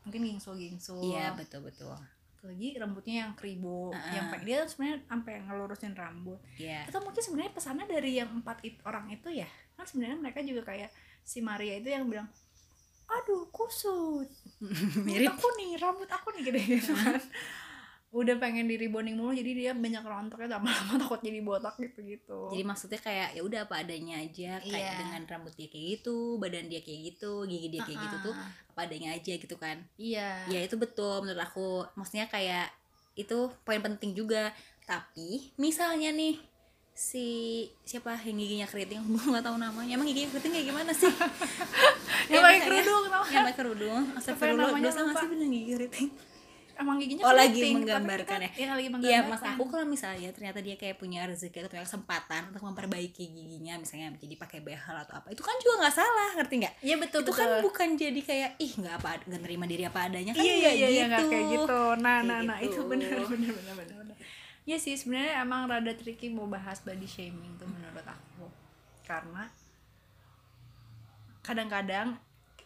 mungkin 0.05 0.21
gingsul 0.23 0.53
gingsul 0.55 1.01
iya 1.03 1.33
betul 1.33 1.65
betul. 1.65 1.97
Lagi 2.45 2.77
rambutnya 2.77 3.25
yang 3.25 3.31
keribo 3.33 3.89
Ah. 3.89 4.13
yang 4.13 4.29
pengen 4.29 4.45
dia 4.45 4.57
sebenarnya 4.63 5.01
sampai 5.03 5.33
ngelurusin 5.41 5.93
rambut. 5.93 6.37
Iya. 6.55 6.85
Atau 6.85 7.01
mungkin 7.01 7.17
sebenarnya 7.19 7.51
pesannya 7.51 7.85
dari 7.85 8.11
yang 8.15 8.29
empat 8.31 8.61
it- 8.61 8.83
orang 8.83 9.09
itu 9.09 9.33
ya? 9.33 9.49
Kan 9.73 9.83
sebenarnya 9.83 10.17
mereka 10.19 10.39
juga 10.39 10.61
kayak 10.63 10.93
si 11.19 11.41
Maria 11.41 11.73
itu 11.75 11.89
yang 11.89 12.05
bilang 12.05 12.29
aduh 13.05 13.45
kusut. 13.49 14.29
Mirip. 15.05 15.29
aku 15.31 15.47
nih 15.55 15.77
rambut 15.77 16.07
aku 16.07 16.27
nih 16.33 16.41
gitu, 16.47 16.57
gitu 16.59 16.93
kan 16.93 17.21
udah 18.15 18.39
pengen 18.39 18.63
di 18.63 18.79
rebounding 18.79 19.19
mulu 19.19 19.35
jadi 19.35 19.51
dia 19.51 19.71
banyak 19.75 19.99
rontoknya 19.99 20.55
lama-lama 20.55 20.95
takut 20.95 21.19
jadi 21.19 21.43
botak 21.43 21.75
gitu 21.83 21.99
gitu 21.99 22.47
jadi 22.47 22.63
maksudnya 22.63 22.95
kayak 22.95 23.35
ya 23.35 23.41
udah 23.43 23.67
apa 23.67 23.83
adanya 23.83 24.23
aja 24.23 24.63
kayak 24.63 24.71
Iya. 24.71 24.91
dengan 25.03 25.21
rambut 25.27 25.51
dia 25.59 25.67
kayak 25.67 25.99
gitu 25.99 26.39
badan 26.39 26.71
dia 26.71 26.79
kayak 26.79 27.11
gitu 27.11 27.43
gigi 27.43 27.67
dia 27.67 27.83
kayak 27.83 27.99
gitu 28.07 28.31
tuh 28.31 28.35
apa 28.71 28.79
adanya 28.87 29.11
aja 29.11 29.33
gitu 29.35 29.55
kan. 29.55 29.83
Iya. 29.95 30.47
Ya 30.47 30.59
itu 30.63 30.75
betul 30.75 31.23
menurut 31.23 31.43
aku. 31.43 31.83
Maksudnya 31.95 32.31
kayak 32.31 32.71
itu 33.15 33.47
poin 33.63 33.79
penting 33.79 34.11
juga. 34.11 34.55
Tapi 34.83 35.51
misalnya 35.55 36.11
nih 36.11 36.39
si 36.95 37.27
siapa 37.83 38.15
yang 38.17 38.39
giginya 38.39 38.63
keriting? 38.65 39.03
Gue 39.11 39.29
nggak 39.29 39.43
tahu 39.43 39.57
namanya. 39.57 39.93
Emang 39.93 40.07
giginya 40.07 40.31
keriting 40.31 40.51
kayak 40.53 40.67
gimana 40.69 40.91
sih? 40.91 41.11
Yang 42.25 42.31
Ya, 42.31 42.39
pakai 42.41 42.59
kerudung 42.63 43.03
tau 43.05 43.21
yang 43.21 43.29
kan 43.29 43.43
pakai 43.45 43.57
kerudung 43.59 44.01
astagfirullah 44.15 44.69
dosa 44.73 44.99
nggak 45.03 45.15
sih 45.15 45.27
bener 45.29 45.47
gigi 45.47 45.69
keriting? 45.69 46.09
Emang 46.75 46.95
giginya 46.97 47.21
Oh, 47.21 47.31
lagi 47.31 47.53
keriting, 47.53 47.71
tapi 47.71 47.83
menggambarkan 47.85 48.35
kita- 48.35 48.41
ya? 48.41 48.49
iya 48.51 48.65
lagi 48.67 48.81
Iya, 48.81 48.91
menggambarkan. 48.91 49.29
mas 49.29 49.53
aku 49.53 49.63
kalau 49.65 49.85
misalnya 49.85 50.29
ternyata 50.29 50.59
dia 50.59 50.75
kayak 50.75 50.95
punya 50.95 51.23
rezeki 51.23 51.57
atau 51.57 51.69
punya 51.69 51.83
kesempatan 51.83 52.41
untuk 52.49 52.63
memperbaiki 52.65 53.23
giginya, 53.29 53.73
misalnya 53.75 54.11
jadi 54.17 54.35
pakai 54.35 54.59
behel 54.59 54.97
atau 54.97 55.15
apa, 55.15 55.27
itu 55.29 55.39
kan 55.39 55.55
juga 55.57 55.75
nggak 55.81 55.95
salah, 55.95 56.29
ngerti 56.35 56.55
nggak? 56.57 56.73
iya 56.81 56.95
betul 56.97 57.19
itu 57.21 57.29
betul. 57.29 57.39
kan 57.39 57.49
bukan 57.61 57.87
jadi 57.95 58.21
kayak 58.21 58.49
ih 58.57 58.71
nggak 58.73 58.95
apa 58.97 59.09
nggak 59.23 59.41
nerima 59.41 59.65
diri 59.65 59.83
apa 59.83 59.99
adanya 60.03 60.31
kan 60.31 60.41
iya 60.41 60.53
iya 60.53 60.71
iya 60.73 60.87
iya, 60.89 60.89
gitu. 60.97 61.07
nggak 61.07 61.23
kayak 61.29 61.45
gitu. 61.53 61.79
Nah 61.95 62.17
Kayak 62.17 62.23
nah 62.25 62.39
nah 62.43 62.57
gitu. 62.57 62.67
itu 62.67 62.79
benar 62.85 63.17
benar 63.31 63.51
benar 63.53 63.73
benar 63.77 64.15
Iya 64.65 64.77
sih 64.81 64.97
sebenarnya 64.97 65.45
emang 65.45 65.69
rada 65.69 65.93
tricky 65.93 66.33
mau 66.33 66.49
bahas 66.49 66.81
body 66.81 67.05
shaming 67.05 67.53
tuh 67.61 67.69
menurut 67.69 68.01
aku. 68.01 68.49
Karena 69.05 69.45
kadang-kadang 71.45 72.17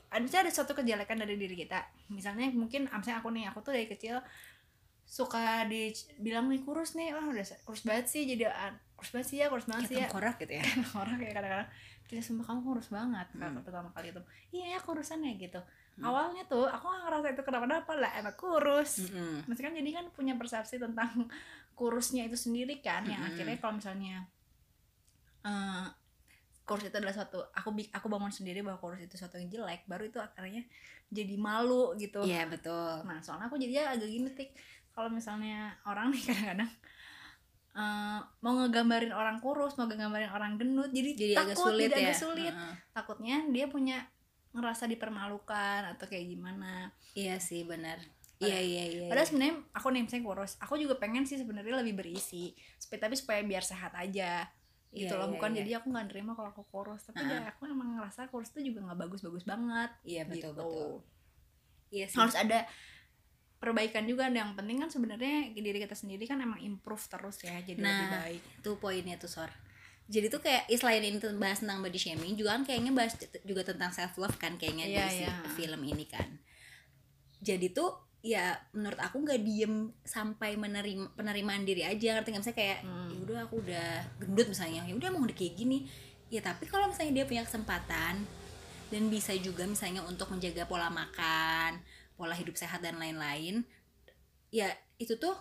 ada 0.09 0.25
ada 0.25 0.49
suatu 0.49 0.71
kejelekan 0.71 1.19
dari 1.19 1.35
diri 1.35 1.59
kita. 1.59 1.83
Misalnya 2.07 2.47
mungkin 2.55 2.87
misalnya 2.87 3.19
aku 3.19 3.29
nih 3.35 3.51
aku 3.51 3.59
tuh 3.59 3.75
dari 3.75 3.91
kecil 3.91 4.23
suka 5.03 5.67
dibilang 5.67 6.47
nih 6.47 6.63
kurus 6.63 6.95
nih. 6.95 7.11
Wah 7.11 7.27
udah 7.27 7.43
kurus 7.67 7.83
banget 7.83 8.07
sih 8.07 8.23
jadi 8.23 8.47
ah, 8.47 8.71
kurus 8.95 9.11
banget 9.11 9.27
sih 9.27 9.37
ya 9.43 9.51
kurus 9.51 9.67
banget 9.67 9.91
sih 9.91 9.95
ya. 9.99 10.07
tengkorak 10.07 10.39
gitu 10.39 10.53
ya. 10.55 10.63
Orang 11.03 11.19
kayak 11.19 11.35
kadang-kadang. 11.35 11.69
Kita 12.07 12.23
sumpah 12.23 12.45
kamu 12.47 12.61
kurus 12.63 12.87
banget. 12.87 13.27
Hmm. 13.35 13.59
hmm. 13.59 13.61
pertama 13.67 13.91
kali 13.91 14.15
itu 14.15 14.21
iya 14.55 14.65
ya 14.73 14.79
kurusan 14.79 15.19
ya 15.19 15.35
gitu 15.35 15.59
awalnya 16.03 16.43
tuh 16.47 16.65
aku 16.67 16.85
gak 16.87 17.01
ngerasa 17.07 17.27
itu 17.35 17.41
kenapa-napa 17.43 17.91
lah 17.99 18.11
emang 18.15 18.35
kurus. 18.39 19.11
Mm-mm. 19.11 19.47
Maksudnya 19.47 19.67
kan 19.67 19.75
jadi 19.75 19.89
kan 19.91 20.05
punya 20.15 20.33
persepsi 20.39 20.79
tentang 20.79 21.27
kurusnya 21.79 22.27
itu 22.27 22.35
sendiri 22.35 22.83
kan 22.83 23.07
yang 23.07 23.23
Mm-mm. 23.23 23.39
akhirnya 23.39 23.57
kalau 23.63 23.79
misalnya 23.79 24.27
eh 25.47 25.87
kurus 26.67 26.85
itu 26.85 26.95
adalah 26.99 27.15
suatu 27.15 27.39
aku 27.55 27.71
aku 27.89 28.07
bangun 28.11 28.29
sendiri 28.29 28.59
bahwa 28.61 28.77
kurus 28.77 29.01
itu 29.01 29.15
suatu 29.15 29.39
yang 29.39 29.49
jelek 29.49 29.87
baru 29.89 30.11
itu 30.11 30.19
akhirnya 30.19 30.67
jadi 31.09 31.33
malu 31.39 31.97
gitu. 31.97 32.21
Iya 32.21 32.45
betul. 32.45 33.01
Nah 33.07 33.17
soalnya 33.25 33.49
aku 33.49 33.57
jadi 33.57 33.89
agak 33.95 34.05
gini 34.05 34.29
tik. 34.35 34.53
Kalau 34.93 35.09
misalnya 35.09 35.73
orang 35.87 36.13
nih 36.13 36.21
kadang-kadang 36.29 36.71
eh, 37.73 38.19
mau 38.43 38.53
ngegambarin 38.59 39.15
orang 39.15 39.41
kurus 39.41 39.79
mau 39.81 39.89
ngegambarin 39.89 40.29
orang 40.29 40.61
gendut 40.61 40.93
jadi, 40.93 41.09
jadi 41.17 41.33
takut 41.33 41.47
agak 41.49 41.57
sulit 41.57 41.89
jadi 41.89 41.95
ya. 41.95 42.05
agak 42.05 42.19
sulit. 42.21 42.53
Heeh. 42.53 42.75
takutnya 42.93 43.35
dia 43.49 43.65
punya 43.65 43.97
ngerasa 44.53 44.83
dipermalukan 44.85 45.81
atau 45.95 46.05
kayak 46.05 46.27
gimana. 46.27 46.93
Iya 47.17 47.41
sih 47.41 47.65
benar 47.65 47.97
iya 48.39 48.57
iya 48.57 48.83
iya 48.87 49.05
Padahal 49.05 49.23
iya. 49.23 49.29
sebenarnya 49.29 49.55
aku 49.71 49.87
nih 49.89 50.01
misalnya 50.03 50.25
kurus, 50.25 50.51
aku 50.57 50.73
juga 50.75 50.95
pengen 50.95 51.23
sih 51.23 51.35
sebenarnya 51.35 51.75
lebih 51.79 51.95
berisi, 51.95 52.55
tapi 52.89 53.15
supaya 53.15 53.43
biar 53.43 53.59
sehat 53.61 53.91
aja. 53.93 54.47
Gitu 54.89 55.05
Iya, 55.05 55.19
loh, 55.21 55.29
iya, 55.29 55.33
bukan 55.37 55.49
iya. 55.53 55.57
jadi 55.61 55.71
aku 55.77 55.87
nggak 55.91 56.05
nerima 56.09 56.31
kalau 56.33 56.49
aku 56.49 56.63
kurus, 56.65 57.05
tapi 57.05 57.21
Ah. 57.21 57.29
ya 57.29 57.39
aku 57.51 57.67
emang 57.67 57.93
ngerasa 57.93 58.25
kurus 58.27 58.49
itu 58.51 58.73
juga 58.73 58.89
nggak 58.89 58.99
bagus-bagus 59.05 59.43
banget. 59.43 59.91
iya 60.01 60.23
betul 60.25 60.49
gitu. 60.49 60.63
betul 60.65 60.91
iya 61.89 62.05
sih 62.05 62.17
Harus 62.17 62.33
ada 62.33 62.65
perbaikan 63.59 64.07
juga 64.07 64.31
yang 64.31 64.55
penting 64.55 64.79
kan 64.79 64.87
sebenarnya 64.87 65.51
diri 65.51 65.83
kita 65.83 65.91
sendiri 65.93 66.23
kan 66.23 66.39
emang 66.39 66.63
improve 66.63 67.03
terus 67.05 67.43
ya 67.43 67.59
jadi 67.59 67.75
lebih 67.75 68.07
Nah, 68.07 68.23
baik 68.23 68.41
itu 68.41 68.71
poinnya 68.79 69.19
tuh 69.19 69.27
sor 69.27 69.51
jadi 70.09 70.31
tuh 70.31 70.39
kayak 70.39 70.71
selain 70.73 71.03
ini 71.03 71.19
bahas 71.35 71.59
tentang 71.59 71.83
body 71.83 71.99
shaming 71.99 72.33
juga 72.33 72.55
kan 72.55 72.63
kayaknya 72.63 72.95
bahas 72.95 73.13
juga 73.43 73.61
tentang 73.67 73.91
self 73.91 74.15
love 74.15 74.39
kan 74.39 74.55
kayaknya 74.55 74.87
Iya, 74.87 75.05
di 75.05 75.11
si 75.11 75.23
iya. 75.27 75.33
film 75.53 75.81
ini 75.83 76.07
kan 76.07 76.39
jadi 77.43 77.67
tuh 77.69 78.08
ya 78.19 78.51
menurut 78.75 78.99
aku 78.99 79.23
nggak 79.23 79.39
diem 79.47 79.95
sampai 80.03 80.59
menerima 80.59 81.15
penerimaan 81.15 81.63
diri 81.63 81.87
aja 81.87 82.19
ngerti 82.19 82.35
nggak? 82.35 82.41
Misalnya 82.43 82.59
kayak 82.59 82.79
Hmm. 82.83 83.09
ya 83.11 83.17
udah 83.23 83.37
aku 83.47 83.55
udah 83.63 83.89
gendut 84.19 84.47
misalnya. 84.51 84.81
Ya 84.83 84.93
udah 84.95 85.09
mau 85.11 85.23
udah 85.23 85.35
kayak 85.35 85.55
gini. 85.55 85.87
Ya 86.29 86.43
tapi 86.43 86.67
kalau 86.67 86.91
misalnya 86.91 87.23
dia 87.23 87.25
punya 87.25 87.43
kesempatan 87.47 88.27
dan 88.89 89.03
bisa 89.07 89.31
juga 89.39 89.63
misalnya 89.65 90.01
untuk 90.03 90.29
menjaga 90.33 90.65
pola 90.65 90.89
makan 90.89 91.77
pola 92.17 92.35
hidup 92.35 92.57
sehat 92.57 92.81
dan 92.83 92.97
lain-lain 92.99 93.63
ya 94.49 94.65
itu 94.97 95.13
tuh 95.15 95.37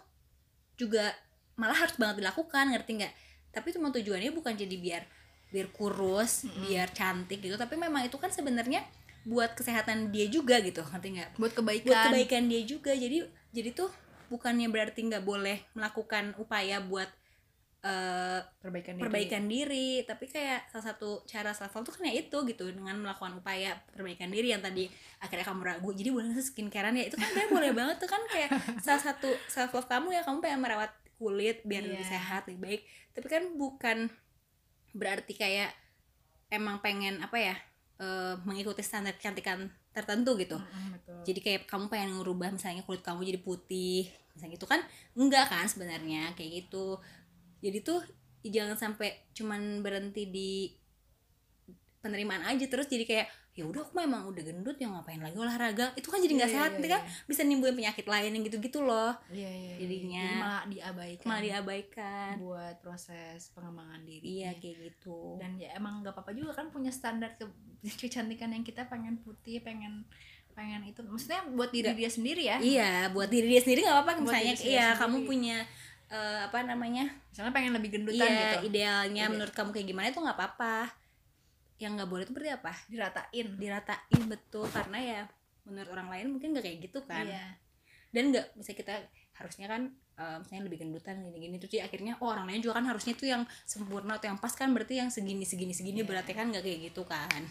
juga 0.78 1.10
malah 1.58 1.74
harus 1.74 1.98
banget 1.98 2.22
dilakukan 2.22 2.70
ngerti 2.70 3.02
nggak? 3.02 3.14
Tapi 3.50 3.68
cuma 3.74 3.90
tujuannya 3.90 4.30
bukan 4.30 4.54
jadi 4.54 4.76
biar 4.78 5.02
biar 5.48 5.72
kurus 5.74 6.44
Mm-mm. 6.46 6.68
biar 6.68 6.92
cantik 6.94 7.42
gitu. 7.42 7.58
Tapi 7.58 7.74
memang 7.74 8.06
itu 8.06 8.14
kan 8.20 8.30
sebenarnya 8.30 8.84
buat 9.24 9.54
kesehatan 9.54 10.10
dia 10.10 10.26
juga 10.28 10.60
gitu 10.60 10.82
ngerti 10.82 11.08
nggak? 11.18 11.30
Buat 11.36 11.52
kebaikan. 11.54 11.88
Buat 11.88 12.02
kebaikan 12.10 12.42
dia 12.46 12.62
juga. 12.62 12.92
Jadi 12.92 13.24
jadi 13.50 13.70
tuh 13.72 13.90
bukannya 14.28 14.68
berarti 14.68 15.00
nggak 15.04 15.24
boleh 15.24 15.64
melakukan 15.72 16.36
upaya 16.36 16.78
buat 16.78 17.08
eh, 17.78 18.40
perbaikan 18.58 18.98
diri. 18.98 19.02
perbaikan 19.02 19.44
diri. 19.46 19.88
Tapi 20.02 20.24
kayak 20.26 20.68
salah 20.68 20.92
satu 20.92 21.22
cara 21.24 21.54
self 21.54 21.72
love 21.72 21.86
tuh 21.86 21.94
kan 21.96 22.10
ya 22.10 22.18
itu 22.18 22.36
gitu 22.44 22.64
dengan 22.70 22.98
melakukan 22.98 23.38
upaya 23.38 23.78
perbaikan 23.94 24.28
diri 24.28 24.50
yang 24.50 24.60
tadi 24.60 24.90
akhirnya 25.18 25.46
kamu 25.46 25.62
ragu. 25.64 25.90
Jadi 25.94 26.08
boleh 26.10 26.28
sih 26.34 26.46
skincarean 26.50 26.96
ya? 26.96 27.06
Itu 27.06 27.16
kan 27.16 27.30
kayak 27.30 27.50
boleh 27.54 27.70
banget 27.72 27.96
tuh 28.02 28.10
kan 28.10 28.22
kayak 28.28 28.50
salah 28.82 29.02
satu 29.02 29.30
self 29.46 29.72
love 29.72 29.88
kamu 29.88 30.12
ya. 30.12 30.22
Kamu 30.26 30.42
pengen 30.42 30.60
merawat 30.60 30.90
kulit 31.18 31.66
biar 31.66 31.82
lebih 31.82 32.06
Iya. 32.06 32.14
sehat 32.14 32.46
lebih 32.46 32.60
baik. 32.62 32.80
Tapi 33.14 33.26
kan 33.26 33.42
bukan 33.58 33.98
berarti 34.94 35.34
kayak 35.34 35.70
emang 36.48 36.80
pengen 36.80 37.20
apa 37.20 37.36
ya 37.36 37.54
eh, 37.98 38.34
mengikuti 38.46 38.82
standar 38.82 39.14
kecantikan 39.18 39.68
tertentu 39.92 40.38
gitu. 40.38 40.56
Mm-mm, 40.56 40.94
betul. 40.94 41.20
jadi 41.26 41.40
kayak 41.42 41.62
kamu 41.66 41.90
pengen 41.90 42.10
ngerubah 42.22 42.54
misalnya 42.54 42.86
kulit 42.86 43.02
kamu 43.02 43.26
jadi 43.26 43.40
putih 43.42 44.06
misalnya 44.34 44.54
gitu 44.54 44.66
kan? 44.70 44.80
Enggak 45.18 45.50
kan 45.50 45.66
sebenarnya 45.66 46.32
kayak 46.38 46.66
gitu. 46.66 47.02
Jadi 47.58 47.78
tuh 47.82 48.00
jangan 48.46 48.78
sampai 48.78 49.28
cuman 49.34 49.82
berhenti 49.82 50.30
di 50.30 50.70
penerimaan 51.98 52.46
aja 52.46 52.64
terus 52.70 52.86
jadi 52.86 53.04
kayak 53.04 53.26
ya 53.58 53.66
udah 53.66 53.82
aku 53.82 53.90
memang 53.92 54.22
udah 54.24 54.38
gendut 54.40 54.78
ya 54.78 54.86
ngapain 54.86 55.18
lagi 55.18 55.34
olahraga? 55.34 55.90
Itu 55.92 56.08
kan 56.08 56.18
jadi 56.18 56.30
nggak 56.32 56.46
Iya, 56.46 56.54
sehat 56.54 56.70
iya, 56.70 56.76
nanti 56.76 56.88
kan? 56.88 57.02
iya. 57.02 57.26
bisa 57.26 57.40
nimbulin 57.42 57.74
penyakit 57.74 58.06
lain 58.06 58.30
yang 58.30 58.44
gitu-gitu 58.46 58.78
loh. 58.80 59.10
Iya, 59.28 59.50
iya, 59.50 59.50
iya. 59.50 59.74
Jadinya. 59.82 60.22
Jadi 60.24 60.38
malah 60.38 60.62
diabaikan. 60.64 61.26
Malah 61.26 61.42
diabaikan. 61.42 62.32
Buat 62.38 62.76
proses 62.78 63.50
pengembangan 63.50 64.00
diri. 64.00 64.22
Iya 64.38 64.50
kayak 64.54 64.76
gitu. 64.86 65.36
Dan 65.36 65.58
ya 65.58 65.74
emang 65.74 66.00
gak 66.00 66.14
apa-apa 66.14 66.30
juga 66.32 66.54
kan 66.54 66.70
punya 66.70 66.88
standar 66.88 67.34
ke 67.34 67.50
kecantikan 68.00 68.50
yang 68.50 68.62
kita 68.62 68.86
pengen 68.86 69.18
putih 69.18 69.58
pengen 69.58 70.06
pengen 70.52 70.82
itu. 70.84 71.02
Maksudnya 71.02 71.42
buat 71.48 71.68
diri 71.68 71.90
dia 71.92 72.08
sendiri 72.08 72.42
ya? 72.44 72.58
Iya 72.58 72.90
buat 73.08 73.26
diri 73.26 73.46
dia 73.48 73.60
sendiri 73.60 73.82
nggak 73.82 73.96
apa-apa. 73.96 74.12
Misalnya 74.20 74.54
iya 74.56 74.86
sendiri. 74.90 74.98
kamu 74.98 75.16
punya 75.24 75.56
eh, 76.08 76.38
apa 76.42 76.58
namanya? 76.62 77.04
Misalnya 77.28 77.52
pengen 77.52 77.72
lebih 77.72 77.90
gendutan 77.92 78.22
iya 78.24 78.54
gitu. 78.56 78.58
idealnya 78.68 79.24
Ide- 79.24 79.32
menurut 79.32 79.52
kamu 79.52 79.70
kayak 79.70 79.86
gimana 79.86 80.06
itu 80.08 80.18
nggak 80.18 80.34
apa-apa 80.34 80.90
yang 81.78 81.94
nggak 81.94 82.10
boleh 82.10 82.22
itu 82.26 82.34
berarti 82.34 82.52
apa? 82.58 82.72
Diratain. 82.90 83.46
Diratain 83.54 84.22
betul. 84.26 84.66
Karena 84.70 84.98
ya 84.98 85.20
menurut 85.62 85.90
orang 85.94 86.08
lain 86.10 86.26
mungkin 86.34 86.54
nggak 86.54 86.64
kayak 86.66 86.78
gitu 86.90 87.00
kan. 87.06 87.24
Iya. 87.26 87.46
Dan 88.10 88.34
nggak 88.34 88.56
bisa 88.58 88.72
kita 88.74 88.94
harusnya 89.38 89.70
kan 89.70 89.82
eh, 90.18 90.36
misalnya 90.42 90.62
lebih 90.66 90.78
gendutan 90.82 91.22
gini-gini 91.22 91.62
terus 91.62 91.70
jadi 91.70 91.86
akhirnya 91.86 92.18
oh 92.18 92.26
orang 92.34 92.50
lain 92.50 92.58
juga 92.58 92.82
kan 92.82 92.90
harusnya 92.90 93.14
tuh 93.14 93.30
yang 93.30 93.46
sempurna 93.62 94.18
atau 94.18 94.26
yang 94.26 94.40
pas 94.42 94.50
kan 94.50 94.66
berarti 94.74 94.98
yang 94.98 95.14
segini 95.14 95.46
segini 95.46 95.70
segini 95.70 96.02
Iya. 96.02 96.08
berarti 96.10 96.32
kan 96.34 96.50
nggak 96.50 96.64
kayak 96.66 96.78
gitu 96.90 97.02
kan. 97.06 97.42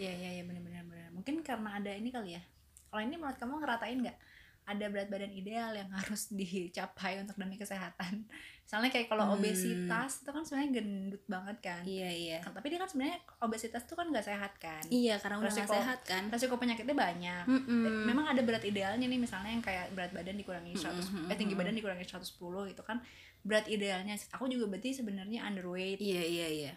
Iya 0.00 0.12
iya 0.16 0.30
iya 0.40 0.42
benar-benar 0.48 0.82
benar. 0.88 1.08
Mungkin 1.12 1.44
karena 1.44 1.76
ada 1.78 1.92
ini 1.92 2.08
kali 2.08 2.34
ya. 2.40 2.42
Kalau 2.88 3.02
ini 3.04 3.14
menurut 3.20 3.36
kamu 3.36 3.60
ngeratain 3.60 3.98
nggak? 4.00 4.18
Ada 4.64 4.84
berat 4.88 5.08
badan 5.12 5.32
ideal 5.36 5.70
yang 5.76 5.90
harus 6.00 6.32
dicapai 6.32 7.20
untuk 7.20 7.36
demi 7.36 7.60
kesehatan 7.60 8.24
misalnya 8.64 8.88
kayak 8.88 9.06
kalau 9.06 9.24
Hmm. 9.24 9.36
obesitas 9.36 10.10
itu 10.18 10.30
kan 10.30 10.40
sebenarnya 10.40 10.70
gendut 10.74 11.24
banget 11.24 11.56
kan. 11.60 11.82
Iya 11.84 12.10
iya. 12.10 12.38
Kan, 12.40 12.52
tapi 12.52 12.66
dia 12.66 12.78
kan 12.78 12.88
sebenarnya 12.88 13.16
obesitas 13.38 13.84
tuh 13.84 13.92
kan 13.92 14.08
nggak 14.08 14.24
sehat 14.24 14.52
kan. 14.56 14.80
Iya 14.86 15.14
karena 15.16 15.36
udah 15.38 15.48
Resiko- 15.48 15.70
sehat 15.70 15.98
kan. 16.02 16.22
resiko 16.26 16.56
penyakitnya 16.56 16.92
banyak. 16.92 17.44
Mm-mm. 17.46 18.04
memang 18.04 18.24
ada 18.26 18.40
berat 18.40 18.62
idealnya 18.62 19.04
nih 19.04 19.16
misalnya 19.16 19.50
yang 19.50 19.60
kayak 19.60 19.92
berat 19.92 20.10
badan 20.10 20.34
dikurangi 20.34 20.72
100 20.72 20.96
Mm-mm, 21.06 21.28
eh 21.28 21.36
tinggi 21.36 21.54
badan 21.54 21.72
dikurangi 21.72 22.02
110 22.02 22.34
gitu 22.66 22.80
kan 22.80 22.98
berat 23.42 23.68
idealnya. 23.68 24.16
Aku 24.32 24.48
juga 24.48 24.64
berarti 24.66 24.90
sebenarnya 24.90 25.44
underweight. 25.44 26.00
Iya 26.00 26.22
iya 26.24 26.46
iya. 26.50 26.72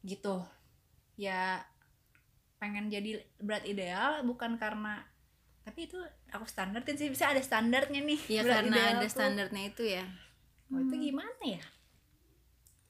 Gitu. 0.00 0.42
Ya 1.16 1.62
pengen 2.56 2.90
jadi 2.90 3.22
berat 3.38 3.62
ideal 3.64 4.20
bukan 4.22 4.58
karena 4.58 5.06
tapi 5.62 5.86
itu 5.86 5.94
aku 6.28 6.42
standartin 6.44 6.96
sih 6.96 7.06
bisa 7.06 7.28
ada 7.28 7.38
standarnya 7.38 8.00
nih 8.00 8.18
Iya 8.28 8.42
karena 8.42 8.96
ada 8.96 9.06
standarnya 9.06 9.62
itu 9.68 9.84
ya 9.86 10.02
oh, 10.72 10.80
itu 10.80 10.94
gimana 11.10 11.42
ya 11.44 11.62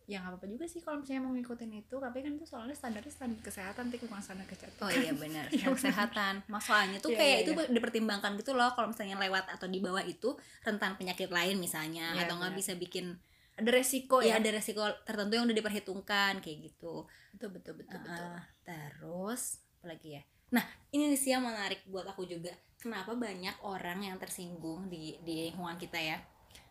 ya 0.09 0.25
nggak 0.25 0.41
apa-apa 0.41 0.47
juga 0.49 0.65
sih 0.65 0.81
kalau 0.81 1.05
misalnya 1.05 1.21
mau 1.21 1.37
ngikutin 1.37 1.85
itu 1.85 1.97
tapi 2.01 2.25
kan 2.25 2.33
itu 2.33 2.49
soalnya 2.49 2.73
standarnya 2.73 3.13
standar 3.13 3.45
kesehatan 3.45 3.93
tapi 3.93 4.01
bukan 4.09 4.25
standar 4.25 4.49
kecantikan 4.49 4.89
Oh 4.89 4.89
iya 4.89 5.13
benar, 5.13 5.45
yang 5.61 5.77
kesehatan. 5.77 6.35
Masalahnya 6.49 6.97
tuh 6.97 7.13
Iya, 7.13 7.19
kayak 7.21 7.37
iya, 7.37 7.45
itu 7.45 7.53
dipertimbangkan 7.77 8.33
gitu 8.41 8.57
loh 8.57 8.73
kalau 8.73 8.89
misalnya 8.89 9.21
lewat 9.21 9.53
atau 9.53 9.69
di 9.69 9.85
bawah 9.85 10.01
itu 10.01 10.33
rentan 10.65 10.97
penyakit 10.97 11.29
lain 11.29 11.61
misalnya 11.61 12.17
Iya, 12.17 12.25
atau 12.25 12.41
nggak 12.41 12.57
bisa 12.57 12.73
bikin 12.81 13.21
ada 13.61 13.69
resiko 13.69 14.25
ya 14.25 14.33
ya, 14.33 14.35
ada 14.41 14.49
resiko 14.49 14.81
tertentu 15.05 15.37
yang 15.37 15.45
udah 15.45 15.59
diperhitungkan 15.61 16.41
kayak 16.41 16.73
gitu. 16.73 17.05
betul 17.37 17.51
betul 17.53 17.75
betul 17.77 17.99
betul 18.01 18.25
Uh, 18.33 18.41
terus 18.65 19.61
apa 19.77 19.93
lagi 19.93 20.09
ya? 20.17 20.23
Nah, 20.57 20.65
ini 20.89 21.13
sih 21.21 21.37
yang 21.37 21.45
menarik 21.45 21.85
buat 21.85 22.09
aku 22.09 22.25
juga. 22.25 22.57
Kenapa 22.81 23.13
banyak 23.13 23.61
orang 23.61 24.09
yang 24.09 24.17
tersinggung 24.17 24.89
di 24.89 25.21
di 25.21 25.53
lingkungan 25.53 25.77
kita 25.77 26.01
ya? 26.01 26.17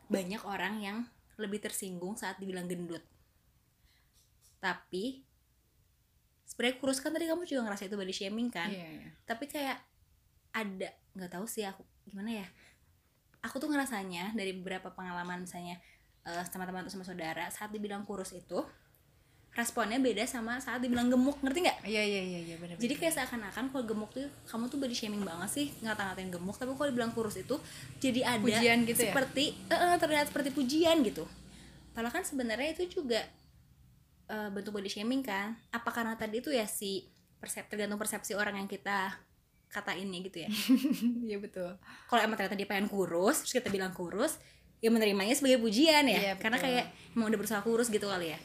Banyak 0.07 0.41
orang 0.47 0.79
yang 0.81 0.97
lebih 1.37 1.61
tersinggung 1.61 2.17
saat 2.17 2.41
dibilang 2.41 2.65
gendut. 2.65 3.03
Tapi 4.57 5.21
sebenarnya 6.47 6.77
kurus 6.79 7.03
kan 7.03 7.13
tadi 7.13 7.27
kamu 7.29 7.43
juga 7.45 7.67
ngerasa 7.67 7.85
itu 7.85 7.95
body 7.99 8.15
shaming 8.15 8.49
kan? 8.49 8.71
Iya, 8.71 8.87
iya. 8.87 9.09
tapi 9.27 9.45
kayak 9.45 9.77
ada 10.55 10.89
nggak 11.13 11.31
tahu 11.37 11.45
sih 11.45 11.61
aku 11.67 11.85
gimana 12.07 12.41
ya 12.41 12.47
aku 13.45 13.61
tuh 13.61 13.69
ngerasanya 13.69 14.33
dari 14.33 14.57
beberapa 14.57 14.89
pengalaman 14.89 15.45
misalnya 15.45 15.77
eh, 16.25 16.43
sama 16.49 16.65
teman 16.65 16.87
atau 16.87 16.93
sama 16.97 17.05
saudara 17.05 17.45
saat 17.53 17.69
dibilang 17.69 18.07
kurus 18.07 18.33
itu 18.33 18.65
responnya 19.57 19.97
beda 19.97 20.21
sama 20.29 20.61
saat 20.61 20.85
dibilang 20.85 21.09
gemuk 21.09 21.41
ngerti 21.41 21.65
nggak? 21.65 21.77
Iya 21.81 22.03
iya 22.05 22.21
iya 22.21 22.39
iya 22.45 22.55
benar 22.61 22.77
jadi 22.77 22.93
kayak 22.93 23.13
seakan-akan 23.17 23.73
kalau 23.73 23.83
gemuk 23.89 24.13
tuh 24.13 24.29
kamu 24.45 24.69
tuh 24.69 24.77
body 24.77 24.93
shaming 24.93 25.25
banget 25.25 25.49
sih 25.49 25.67
ngata-ngatain 25.81 26.29
gemuk 26.29 26.53
tapi 26.61 26.77
kalau 26.77 26.89
dibilang 26.93 27.09
kurus 27.09 27.41
itu 27.41 27.57
jadi 27.97 28.37
ada 28.37 28.45
Pujian 28.45 28.85
gitu 28.85 29.01
ya? 29.01 29.09
seperti 29.09 29.57
eh, 29.57 29.73
eh, 29.73 29.95
terlihat 29.97 30.29
seperti 30.29 30.53
pujian 30.53 31.01
gitu. 31.01 31.25
Padahal 31.97 32.13
kan 32.13 32.21
sebenarnya 32.21 32.77
itu 32.77 33.01
juga 33.01 33.25
eh, 34.29 34.49
bentuk 34.53 34.77
body 34.77 34.93
shaming 34.93 35.25
kan. 35.25 35.57
Apa 35.73 35.89
karena 35.89 36.13
tadi 36.13 36.37
itu 36.37 36.53
ya 36.53 36.69
si 36.69 37.09
persep 37.41 37.65
tergantung 37.65 37.97
persepsi 37.97 38.37
orang 38.37 38.61
yang 38.61 38.69
kita 38.69 39.09
katainnya 39.73 40.21
gitu 40.21 40.37
ya? 40.45 40.49
Iya 41.33 41.41
betul. 41.41 41.73
Kalau 41.81 42.21
emang 42.21 42.37
ternyata 42.37 42.53
dia 42.53 42.69
pengen 42.69 42.85
kurus 42.85 43.41
terus 43.41 43.57
kita 43.57 43.73
bilang 43.73 43.89
kurus 43.89 44.37
ya 44.77 44.93
menerimanya 44.93 45.33
sebagai 45.33 45.57
pujian 45.57 46.05
ya. 46.05 46.21
Iya, 46.21 46.33
karena 46.37 46.61
kayak 46.61 46.85
emang 47.17 47.33
udah 47.33 47.39
berusaha 47.41 47.61
kurus 47.65 47.89
gitu 47.89 48.05
kali 48.05 48.37
ya 48.37 48.39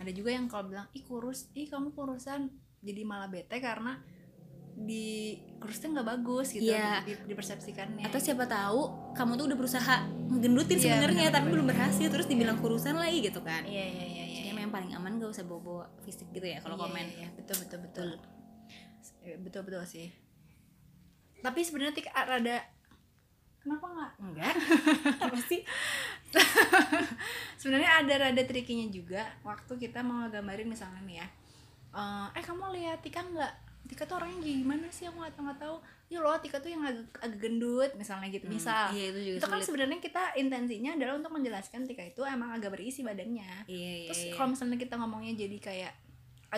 ada 0.00 0.10
juga 0.10 0.32
yang 0.32 0.48
kalau 0.48 0.66
bilang 0.66 0.88
ih 0.90 1.04
kurus. 1.04 1.52
Ih 1.52 1.68
kamu 1.68 1.92
kurusan. 1.92 2.48
Jadi 2.80 3.00
malah 3.04 3.28
bete 3.28 3.60
karena 3.60 4.00
di 4.72 5.36
kurusnya 5.60 5.92
nggak 5.92 6.08
bagus 6.08 6.48
gitu 6.50 6.64
Iya. 6.66 7.04
di, 7.04 7.12
di, 7.12 7.28
dipersepsikannya. 7.28 8.00
Atau 8.00 8.16
siapa 8.16 8.48
tahu 8.48 8.80
kamu 9.12 9.36
tuh 9.36 9.44
udah 9.46 9.58
berusaha 9.58 9.94
ngegendutin 10.32 10.74
Iya, 10.74 10.84
sebenarnya 10.88 11.24
benar, 11.28 11.34
tapi 11.34 11.44
benar. 11.44 11.52
belum 11.52 11.66
berhasil 11.68 12.06
terus 12.08 12.26
dibilang 12.26 12.56
kurusan 12.56 12.96
lagi 12.96 13.20
gitu 13.20 13.44
kan. 13.44 13.60
Iya 13.62 13.84
iya 13.84 14.04
iya 14.06 14.24
iya 14.24 14.36
jadi 14.40 14.48
emang 14.50 14.62
yang 14.64 14.72
paling 14.72 14.90
aman 14.94 15.12
gak 15.20 15.30
usah 15.30 15.44
bawa-bawa 15.44 15.84
fisik 16.00 16.32
gitu 16.32 16.46
ya 16.46 16.64
kalau 16.64 16.74
Iya, 16.74 16.84
komen. 16.86 17.06
iya, 17.12 17.28
betul 17.30 17.56
betul 17.60 17.78
betul. 17.84 18.08
Eh, 19.20 19.36
betul 19.36 19.60
betul 19.62 19.84
sih. 19.84 20.08
Tapi 21.38 21.60
sebenarnya 21.60 21.92
tik 21.92 22.08
rada 22.08 22.58
kenapa 23.60 23.84
nggak? 23.86 24.10
Enggak. 24.18 24.54
Apa 25.28 25.36
sih 25.42 25.60
sebenarnya 27.60 27.90
ada 28.04 28.14
rada 28.28 28.42
trikinya 28.46 28.86
juga 28.88 29.26
waktu 29.42 29.72
kita 29.76 30.00
mau 30.00 30.26
gambarin 30.30 30.68
misalnya 30.70 31.02
nih 31.04 31.16
ya. 31.22 31.26
Eh, 31.90 32.26
eh 32.38 32.44
kamu 32.44 32.70
lihat 32.78 33.02
Tika 33.02 33.22
nggak? 33.26 33.52
Tika 33.90 34.06
tuh 34.06 34.22
orangnya 34.22 34.38
gimana 34.44 34.86
sih? 34.94 35.10
Aku 35.10 35.18
nggak 35.18 35.34
tahu 35.34 35.44
nggak 35.50 35.60
tahu. 35.60 35.76
Ya 36.10 36.18
loh 36.22 36.34
Tika 36.38 36.58
tuh 36.58 36.70
yang 36.70 36.82
agak, 36.82 37.06
agak 37.22 37.38
gendut 37.38 37.90
misalnya 37.94 38.30
gitu 38.34 38.46
misal. 38.50 38.90
iya 38.90 39.14
itu 39.14 39.20
juga 39.22 39.36
itu 39.42 39.46
kan 39.46 39.60
sebenarnya 39.62 39.98
kita 40.02 40.22
intensinya 40.38 40.90
adalah 40.98 41.14
untuk 41.18 41.32
menjelaskan 41.34 41.86
Tika 41.86 42.02
itu 42.02 42.22
emang 42.26 42.54
agak 42.54 42.74
berisi 42.74 43.02
badannya. 43.06 43.66
Iya 43.70 43.92
iya, 44.06 44.08
terus 44.10 44.22
iya. 44.30 44.34
kalau 44.34 44.54
misalnya 44.54 44.78
kita 44.78 44.94
ngomongnya 44.98 45.34
jadi 45.38 45.58
kayak 45.58 45.92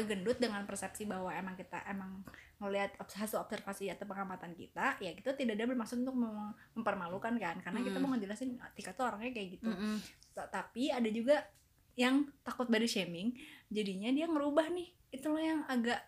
gendut 0.00 0.40
dengan 0.40 0.64
persepsi 0.64 1.05
bahwa 1.05 1.28
emang 1.28 1.52
kita 1.52 1.85
emang 1.85 2.24
ngelihat 2.57 2.96
ob- 2.96 3.12
hasil 3.12 3.37
observasi 3.37 3.92
atau 3.92 4.09
pengamatan 4.09 4.57
kita 4.57 4.96
ya 4.96 5.12
itu 5.12 5.28
tidak 5.37 5.61
ada 5.61 5.68
bermaksud 5.68 6.00
untuk 6.00 6.16
mem- 6.16 6.55
mempermalukan 6.72 7.37
kan. 7.37 7.61
Karena 7.61 7.85
kita 7.85 7.96
Mm. 7.96 8.02
mau 8.02 8.16
ngejelasin 8.16 8.57
Tika 8.72 8.96
tuh 8.96 9.12
orangnya 9.12 9.37
kayak 9.37 9.61
gitu. 9.61 9.68
Mm-mm. 9.68 10.00
Ta- 10.33 10.48
tapi 10.48 10.88
ada 10.88 11.11
juga 11.12 11.44
yang 11.92 12.24
takut 12.40 12.72
body 12.72 12.88
shaming 12.88 13.37
jadinya 13.68 14.09
dia 14.09 14.24
ngerubah 14.24 14.72
nih. 14.72 14.88
Itu 15.12 15.28
loh 15.28 15.42
yang 15.42 15.61
agak 15.68 16.00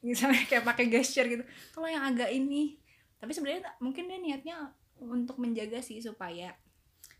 misalnya 0.00 0.42
kayak 0.50 0.62
pakai 0.62 0.86
gesture 0.86 1.26
gitu. 1.26 1.42
Itu 1.42 1.78
loh 1.78 1.90
yang 1.90 2.06
agak 2.06 2.30
ini. 2.30 2.78
Tapi 3.18 3.34
sebenarnya 3.34 3.66
mungkin 3.78 4.06
dia 4.06 4.18
niatnya 4.18 4.56
untuk 4.98 5.42
menjaga 5.42 5.82
sih 5.82 5.98
supaya 5.98 6.54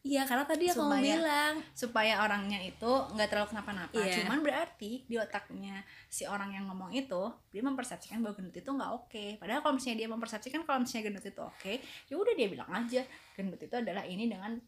iya 0.03 0.27
karena 0.27 0.43
tadi 0.43 0.67
yang 0.67 0.75
kamu 0.77 0.99
bilang 0.99 1.55
supaya 1.73 2.27
orangnya 2.27 2.59
itu 2.59 2.91
nggak 3.15 3.29
terlalu 3.31 3.55
kenapa-napa 3.55 3.95
Iya. 3.95 4.27
cuman 4.27 4.43
berarti 4.43 5.07
di 5.07 5.15
otaknya 5.15 5.87
si 6.11 6.27
orang 6.27 6.51
yang 6.51 6.67
ngomong 6.67 6.91
itu 6.91 7.23
dia 7.55 7.63
mempersepsikan 7.63 8.19
bahwa 8.19 8.35
gendut 8.35 8.59
itu 8.59 8.67
nggak 8.67 8.91
oke 8.93 9.27
padahal 9.39 9.63
kalau 9.63 9.75
misalnya 9.79 9.99
dia 10.03 10.11
mempersepsikan 10.11 10.67
kalau 10.67 10.83
misalnya 10.83 11.07
gendut 11.07 11.27
itu 11.27 11.39
oke 11.39 11.73
ya 12.11 12.15
udah 12.19 12.35
dia 12.35 12.49
bilang 12.51 12.71
aja 12.75 13.03
gendut 13.39 13.63
itu 13.63 13.75
adalah 13.79 14.03
ini 14.03 14.27
dengan 14.27 14.59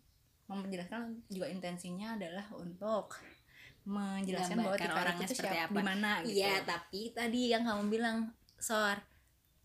menjelaskan 0.46 1.24
juga 1.26 1.50
intensinya 1.50 2.14
adalah 2.14 2.46
untuk 2.54 3.18
menjelaskan 3.84 4.56
bahwa 4.60 4.76
tika 4.78 4.96
orangnya 4.96 5.26
itu 5.26 5.34
seperti 5.36 5.58
apa. 5.60 5.72
di 5.72 5.82
mana 5.84 6.10
gitu 6.24 6.36
Iya, 6.40 6.54
tapi 6.64 7.00
tadi 7.12 7.40
yang 7.52 7.68
kamu 7.68 7.92
bilang, 7.92 8.16
Sor, 8.56 8.96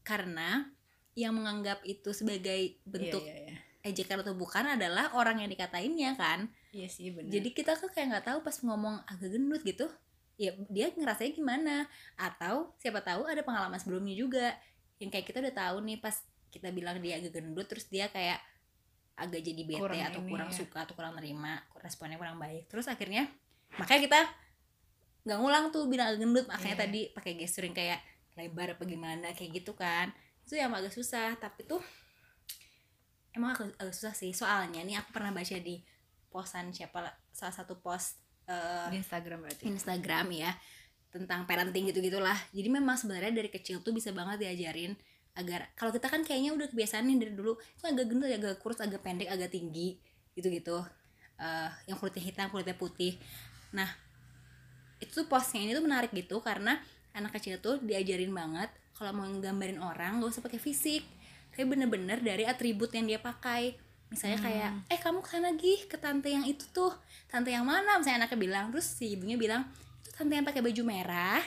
karena 0.04 0.68
yang 1.16 1.36
menganggap 1.36 1.84
itu 1.88 2.12
sebagai 2.12 2.80
bentuk 2.84 3.24
iya, 3.24 3.36
iya, 3.36 3.56
iya. 3.56 3.58
Ejekan 3.90 4.22
atau 4.22 4.38
bukan 4.38 4.78
adalah 4.78 5.12
orang 5.14 5.42
yang 5.42 5.50
dikatainnya 5.50 6.14
kan. 6.16 6.48
Iya 6.70 6.88
sih 6.88 7.10
benar 7.10 7.34
Jadi 7.34 7.50
kita 7.52 7.74
tuh 7.76 7.90
kayak 7.90 8.08
nggak 8.14 8.26
tahu 8.30 8.40
pas 8.42 8.56
ngomong 8.62 9.02
agak 9.10 9.30
gendut 9.34 9.62
gitu, 9.66 9.90
ya 10.38 10.54
dia 10.70 10.94
ngerasanya 10.94 11.32
gimana? 11.34 11.76
Atau 12.16 12.78
siapa 12.78 13.02
tahu 13.02 13.26
ada 13.26 13.42
pengalaman 13.42 13.82
sebelumnya 13.82 14.14
juga 14.14 14.54
yang 14.98 15.10
kayak 15.10 15.26
kita 15.26 15.42
udah 15.42 15.56
tahu 15.56 15.78
nih 15.84 15.98
pas 15.98 16.16
kita 16.50 16.70
bilang 16.70 16.98
dia 17.00 17.18
agak 17.18 17.40
gendut 17.40 17.66
terus 17.66 17.88
dia 17.88 18.10
kayak 18.10 18.38
agak 19.16 19.44
jadi 19.44 19.62
bete 19.68 19.80
Kurang 19.84 20.00
atau 20.02 20.22
ini, 20.24 20.32
kurang 20.32 20.50
ya. 20.50 20.56
suka 20.56 20.78
atau 20.88 20.94
kurang 20.96 21.14
nerima 21.16 21.60
responnya 21.80 22.16
kurang 22.16 22.40
baik 22.40 22.72
terus 22.72 22.88
akhirnya 22.88 23.28
makanya 23.76 24.02
kita 24.08 24.20
nggak 25.28 25.38
ngulang 25.40 25.66
tuh 25.70 25.86
bilang 25.92 26.12
agak 26.16 26.20
gendut 26.24 26.46
makanya 26.48 26.76
Iya. 26.76 26.84
tadi 26.88 27.02
pakai 27.12 27.32
gesturing 27.36 27.76
kayak 27.76 28.00
lebar 28.40 28.80
apa 28.80 28.84
gimana 28.88 29.28
kayak 29.36 29.60
gitu 29.60 29.76
kan 29.76 30.10
itu 30.48 30.56
yang 30.56 30.72
agak 30.72 30.96
susah 30.96 31.36
tapi 31.36 31.68
tuh 31.68 31.84
emang 33.34 33.54
agak, 33.56 33.68
agak 33.78 33.94
susah 33.94 34.14
sih 34.16 34.32
soalnya 34.34 34.82
nih 34.86 34.98
aku 35.00 35.14
pernah 35.14 35.30
baca 35.34 35.58
di 35.60 35.82
posan 36.30 36.70
siapa 36.74 37.02
lah- 37.02 37.18
salah 37.34 37.54
satu 37.54 37.78
post 37.82 38.18
di 38.90 38.98
Instagram 39.02 39.46
berarti. 39.46 39.64
Instagram 39.70 40.28
ya 40.34 40.52
tentang 41.10 41.46
parenting 41.50 41.90
gitu 41.90 42.02
gitulah 42.06 42.38
jadi 42.54 42.70
memang 42.70 42.98
sebenarnya 42.98 43.34
dari 43.34 43.50
kecil 43.50 43.82
tuh 43.82 43.94
bisa 43.94 44.14
banget 44.14 44.42
diajarin 44.46 44.94
agar 45.38 45.70
kalau 45.74 45.90
kita 45.90 46.06
kan 46.10 46.22
kayaknya 46.22 46.54
udah 46.54 46.70
kebiasaan 46.70 47.06
nih 47.06 47.18
dari 47.18 47.34
dulu 47.34 47.58
itu 47.58 47.84
agak 47.86 48.06
gendut 48.10 48.30
agak 48.30 48.58
kurus 48.62 48.82
agak 48.82 49.02
pendek 49.02 49.30
agak 49.30 49.50
tinggi 49.54 49.98
gitu 50.38 50.50
gitu 50.54 50.82
Eh, 51.40 51.70
yang 51.88 51.96
kulitnya 51.96 52.20
hitam 52.20 52.52
kulitnya 52.52 52.76
putih. 52.76 53.16
Nah 53.72 53.88
itu 55.00 55.24
postnya 55.32 55.64
ini 55.64 55.72
tuh 55.72 55.80
menarik 55.88 56.12
gitu 56.12 56.44
karena 56.44 56.76
anak 57.16 57.40
kecil 57.40 57.56
tuh 57.64 57.80
diajarin 57.80 58.36
banget 58.36 58.68
kalau 58.92 59.16
mau 59.16 59.24
nggambarin 59.24 59.80
orang 59.80 60.20
gak 60.20 60.36
usah 60.36 60.44
pakai 60.44 60.60
fisik 60.60 61.08
kayak 61.60 61.76
bener-bener 61.76 62.24
dari 62.24 62.48
atribut 62.48 62.88
yang 62.96 63.04
dia 63.04 63.20
pakai. 63.20 63.76
Misalnya 64.08 64.40
kayak 64.40 64.72
eh 64.88 64.96
kamu 64.96 65.20
ke 65.20 65.28
sana 65.28 65.52
gih 65.60 65.92
ke 65.92 66.00
tante 66.00 66.32
yang 66.32 66.48
itu 66.48 66.64
tuh. 66.72 66.96
Tante 67.28 67.52
yang 67.52 67.68
mana? 67.68 68.00
Misalnya 68.00 68.24
anaknya 68.24 68.40
bilang 68.40 68.66
terus 68.72 68.88
si 68.88 69.12
ibunya 69.20 69.36
bilang 69.36 69.68
itu 70.00 70.08
tante 70.16 70.40
yang 70.40 70.48
pakai 70.48 70.64
baju 70.64 70.82
merah 70.88 71.44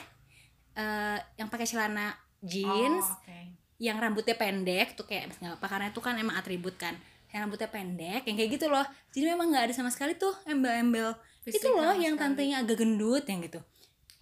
eh 0.77 1.17
yang 1.41 1.49
pakai 1.49 1.65
celana 1.65 2.13
jeans 2.45 3.09
Oh, 3.09 3.17
oke. 3.25 3.39
yang 3.81 3.97
rambutnya 3.97 4.37
pendek. 4.37 4.93
Tuh 4.93 5.09
kayak 5.09 5.33
nggak 5.41 5.57
apa 5.57 5.65
karena 5.65 5.85
itu 5.89 5.97
kan 5.97 6.13
emang 6.13 6.37
atribut 6.37 6.77
kan. 6.77 6.93
Yang 7.33 7.49
rambutnya 7.49 7.69
pendek 7.73 8.21
yang 8.29 8.37
kayak 8.37 8.51
gitu 8.61 8.69
loh. 8.69 8.85
Jadi 9.09 9.25
memang 9.33 9.49
nggak 9.49 9.65
ada 9.65 9.73
sama 9.73 9.89
sekali 9.89 10.13
tuh 10.13 10.37
embel-embel. 10.45 11.17
Fisik 11.41 11.57
itu 11.57 11.73
loh 11.73 11.97
yang 11.97 12.21
sekali. 12.21 12.37
tantenya 12.37 12.61
agak 12.61 12.85
gendut 12.85 13.25
yang 13.25 13.41
gitu. 13.41 13.65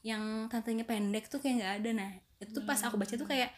Yang 0.07 0.23
tantenya 0.47 0.87
pendek 0.87 1.27
tuh 1.27 1.43
kayak 1.43 1.55
nggak 1.59 1.73
ada. 1.83 1.89
Nah 1.99 2.11
itu 2.39 2.49
tuh 2.55 2.63
pas 2.63 2.79
aku 2.79 2.95
baca 2.95 3.11
tuh 3.11 3.27
kayak 3.27 3.51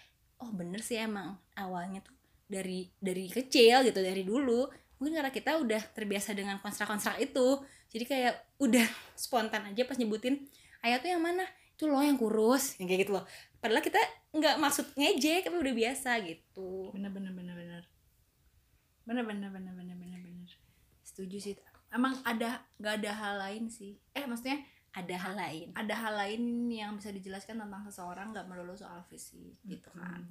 oh 0.44 0.52
bener 0.52 0.84
sih 0.84 1.00
emang 1.00 1.40
awalnya 1.56 2.04
tuh 2.04 2.13
dari 2.54 2.86
dari 3.02 3.26
kecil 3.34 3.82
gitu 3.90 3.98
dari 3.98 4.22
dulu 4.22 4.70
mungkin 5.04 5.20
karena 5.20 5.36
kita 5.36 5.60
udah 5.60 5.82
terbiasa 5.92 6.32
dengan 6.32 6.64
konstrak-konstrak 6.64 7.20
itu. 7.20 7.60
Jadi 7.92 8.08
kayak 8.08 8.34
udah 8.64 8.88
spontan 9.20 9.68
aja 9.68 9.84
pas 9.84 10.00
nyebutin 10.00 10.48
ayah 10.88 11.04
tuh 11.04 11.12
yang 11.12 11.20
mana? 11.20 11.44
Itu 11.76 11.92
loh 11.92 12.00
yang 12.00 12.16
kurus. 12.16 12.80
Yang 12.80 12.88
kayak 12.88 13.02
gitu 13.04 13.12
loh. 13.20 13.26
Padahal 13.60 13.84
kita 13.84 14.00
nggak 14.32 14.56
maksud 14.64 14.86
ngejek 14.96 15.44
tapi 15.44 15.56
udah 15.60 15.76
biasa 15.76 16.24
gitu. 16.24 16.96
Bener 16.96 17.12
bener 17.12 17.36
bener 17.36 17.52
bener. 17.52 17.84
Bener 19.04 19.24
bener 19.28 19.50
bener 19.52 19.74
bener 19.76 19.96
bener 20.00 20.20
bener. 20.24 20.50
Setuju 21.04 21.38
sih. 21.44 21.54
Emang 21.92 22.16
ada 22.24 22.64
nggak 22.80 23.04
ada 23.04 23.12
hal 23.12 23.34
lain 23.44 23.68
sih? 23.68 24.00
Eh 24.16 24.24
maksudnya 24.24 24.64
ada 24.94 25.16
hal 25.18 25.34
lain. 25.34 25.68
ada 25.74 25.94
hal 25.98 26.14
lain 26.14 26.70
yang 26.70 26.94
bisa 27.02 27.10
dijelaskan 27.10 27.58
tentang 27.58 27.82
seseorang 27.90 28.30
nggak 28.30 28.46
melulu 28.46 28.78
soal 28.78 29.02
fisik 29.10 29.58
gitu 29.66 29.90
kan 29.90 30.22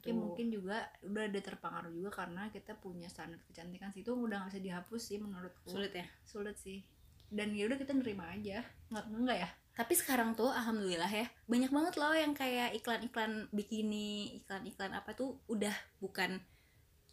tapi 0.00 0.16
mungkin 0.16 0.48
juga 0.48 0.88
udah 1.04 1.28
ada 1.28 1.40
terpengaruh 1.44 1.92
juga 1.92 2.24
karena 2.24 2.48
kita 2.48 2.72
punya 2.80 3.04
standar 3.12 3.36
kecantikan 3.44 3.92
situ 3.92 4.16
udah 4.16 4.48
nggak 4.48 4.56
bisa 4.56 4.60
dihapus 4.64 5.02
sih 5.04 5.20
menurutku. 5.20 5.68
Sulit 5.68 5.92
ya? 5.92 6.08
Sulit 6.24 6.56
sih. 6.56 6.80
Dan 7.28 7.52
ya 7.52 7.68
udah 7.68 7.76
kita 7.76 7.92
nerima 7.92 8.32
aja. 8.32 8.64
Nggak 8.88 9.04
enggak 9.12 9.38
ya? 9.44 9.48
Tapi 9.76 9.92
sekarang 9.92 10.32
tuh 10.32 10.48
alhamdulillah 10.48 11.12
ya 11.12 11.28
banyak 11.44 11.68
banget 11.68 11.94
loh 12.00 12.16
yang 12.16 12.32
kayak 12.32 12.72
iklan-iklan 12.80 13.52
bikini 13.52 14.40
iklan-iklan 14.40 14.96
apa 14.96 15.12
tuh 15.12 15.36
udah 15.52 15.72
bukan 16.00 16.40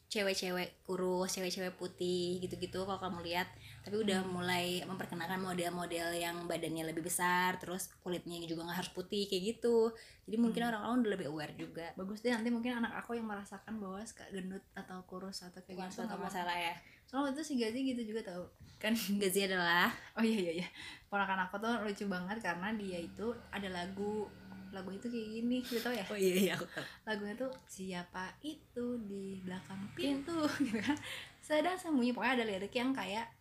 cewek-cewek 0.07 0.87
kurus 0.87 1.35
cewek-cewek 1.35 1.75
putih 1.75 2.39
gitu-gitu 2.39 2.87
kalau 2.87 2.99
kamu 2.99 3.27
lihat 3.27 3.47
tapi 3.87 4.03
udah 4.03 4.19
mulai 4.27 4.83
memperkenalkan 4.83 5.39
model-model 5.39 6.11
yang 6.11 6.43
badannya 6.43 6.91
lebih 6.91 7.07
besar 7.07 7.55
terus 7.55 7.87
kulitnya 8.03 8.35
juga 8.43 8.67
nggak 8.67 8.83
harus 8.83 8.91
putih 8.91 9.31
kayak 9.31 9.55
gitu. 9.55 9.95
Jadi 10.27 10.35
mungkin 10.35 10.67
orang-orang 10.67 11.07
udah 11.07 11.11
lebih 11.15 11.31
aware 11.31 11.55
juga. 11.55 11.95
Bagus 11.95 12.19
deh 12.19 12.35
nanti 12.35 12.51
mungkin 12.51 12.83
anak 12.83 12.99
aku 12.99 13.15
yang 13.15 13.23
merasakan 13.23 13.79
bahwa 13.79 14.03
suka 14.03 14.27
gendut 14.27 14.59
atau 14.75 14.99
kurus 15.07 15.39
atau 15.39 15.63
kayak 15.63 15.79
bukan 15.79 15.87
gitu 15.87 16.03
apa- 16.03 16.19
masalah 16.19 16.51
ya. 16.51 16.75
Soalnya 17.07 17.39
itu 17.39 17.47
si 17.47 17.53
Gazi 17.55 17.79
gitu 17.87 18.01
juga 18.11 18.27
tau. 18.27 18.51
Kan 18.75 18.91
Gazi 19.23 19.47
adalah 19.47 19.87
oh 20.19 20.23
iya 20.27 20.51
iya 20.51 20.53
iya. 20.59 20.67
Ponakan 21.07 21.47
aku 21.47 21.55
tuh 21.55 21.71
lucu 21.87 22.03
banget 22.11 22.43
karena 22.43 22.75
dia 22.75 22.99
itu 22.99 23.31
ada 23.55 23.71
lagu. 23.71 24.27
Lagu 24.75 24.91
itu 24.91 25.07
kayak 25.07 25.27
gini 25.31 25.63
lu 25.63 25.79
tau 25.79 25.95
ya? 25.95 26.03
Oh 26.11 26.19
iya 26.19 26.35
iya 26.35 26.51
aku 26.59 26.67
tahu 26.75 26.83
lagunya 27.07 27.39
tuh 27.39 27.55
siapa 27.71 28.35
itu 28.43 28.99
di 29.07 29.39
belakang 29.47 29.79
pintu? 29.95 30.43
Gitu 30.59 30.75
kan. 30.75 30.99
Sedang 31.39 31.79
sembunyi 31.79 32.11
pokoknya 32.11 32.43
ada 32.43 32.45
lirik 32.51 32.75
yang 32.75 32.91
kayak 32.91 33.36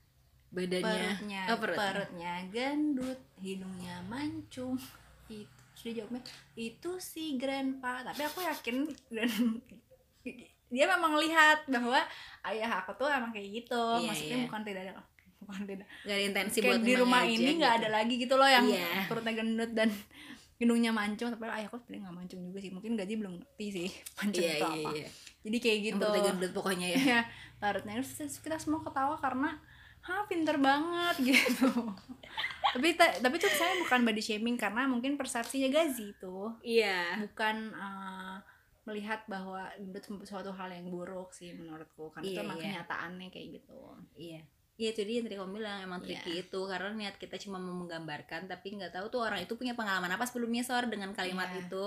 badannya. 0.54 1.10
Perutnya 1.16 1.42
oh, 1.50 1.58
perutnya. 1.58 1.86
perutnya 1.90 2.32
gendut 2.50 3.20
hidungnya 3.42 3.96
mancung. 4.06 4.76
Itu 5.26 5.46
sudah 5.74 5.92
jawabnya. 6.02 6.22
Itu 6.54 6.90
si 7.02 7.34
grandpa. 7.36 8.06
Tapi 8.06 8.22
aku 8.24 8.40
yakin 8.42 8.76
dan 9.14 9.30
dia 10.66 10.84
memang 10.90 11.14
lihat 11.22 11.66
bahwa 11.70 12.00
ayah 12.50 12.70
aku 12.82 12.94
tuh 12.98 13.08
emang 13.10 13.30
kayak 13.30 13.64
gitu. 13.64 13.82
Iya, 14.02 14.06
maksudnya 14.10 14.38
iya. 14.38 14.46
bukan 14.50 14.62
tidak 14.66 14.82
ada 14.86 14.92
bukan 15.36 15.62
tidak 15.68 15.86
gak 16.02 16.16
ada 16.16 16.24
intensi 16.26 16.58
kayak 16.58 16.70
buat 16.74 16.82
di 16.82 16.94
rumah 16.98 17.22
ini 17.22 17.50
nggak 17.60 17.74
gitu. 17.76 17.80
ada 17.84 17.88
lagi 17.92 18.14
gitu 18.18 18.34
loh 18.34 18.48
yang 18.50 18.66
Iya. 18.66 19.06
perutnya 19.06 19.32
gendut 19.36 19.70
dan 19.76 19.88
hidungnya 20.58 20.90
mancung. 20.90 21.28
Tapi 21.30 21.44
ayahku 21.46 21.76
sebenarnya 21.78 22.02
nggak 22.08 22.16
mancung 22.18 22.40
juga 22.50 22.58
sih. 22.58 22.70
Mungkin 22.74 22.98
gaji 22.98 23.14
belum 23.14 23.32
ngerti 23.38 23.66
sih 23.70 23.88
mancung 24.18 24.42
iya 24.42 24.54
itu 24.56 24.66
iya 24.66 24.74
apa. 24.74 24.90
iya. 24.96 25.08
Jadi 25.46 25.56
kayak 25.62 25.76
yang 25.76 25.86
gitu. 25.86 25.98
perutnya 26.02 26.22
gendut 26.26 26.52
pokoknya 26.56 26.86
ya. 26.90 26.98
Ya 26.98 27.20
tarotnya 27.56 27.94
terus 28.00 28.36
kita 28.42 28.56
semua 28.60 28.80
ketawa 28.84 29.16
karena 29.16 29.56
ha 30.06 30.22
pinter 30.24 30.56
banget 30.56 31.16
gitu 31.28 31.70
tapi 32.66 32.92
ta- 32.92 33.16
tapi 33.18 33.34
itu 33.36 33.48
saya 33.48 33.74
bukan 33.80 34.00
body 34.02 34.20
shaming 34.20 34.54
karena 34.54 34.84
mungkin 34.84 35.14
persepsinya 35.14 35.68
Gazi 35.68 36.12
itu 36.12 36.36
iya 36.62 37.18
bukan 37.20 37.72
eh, 37.72 38.36
melihat 38.84 39.26
bahwa 39.26 39.66
gendut 39.76 40.04
suatu 40.22 40.52
hal 40.52 40.70
yang 40.70 40.86
buruk 40.86 41.30
sih 41.30 41.50
menurutku 41.52 42.10
karena 42.10 42.22
itu 42.24 42.32
Iya, 42.32 42.44
emang 42.44 42.56
iya. 42.56 42.64
kenyataannya 42.64 43.28
kayak 43.28 43.48
gitu 43.58 43.80
Iya. 44.14 44.40
Iya 44.76 44.88
itu 44.92 45.00
dia 45.02 45.14
yang 45.18 45.24
tadi 45.24 45.36
kamu 45.40 45.52
bilang 45.56 45.78
emang 45.80 46.00
Iya. 46.00 46.20
tricky 46.20 46.32
itu 46.44 46.60
karena 46.62 46.90
niat 46.92 47.16
kita 47.16 47.36
cuma 47.40 47.56
mau 47.56 47.72
menggambarkan 47.74 48.44
tapi 48.44 48.76
nggak 48.76 48.92
tahu 48.92 49.06
tuh 49.08 49.24
orang 49.24 49.40
itu 49.40 49.56
punya 49.56 49.72
pengalaman 49.72 50.12
apa 50.12 50.22
sebelumnya 50.22 50.62
sor 50.62 50.86
dengan 50.86 51.10
kalimat 51.10 51.48
Iya. 51.50 51.64
itu 51.64 51.84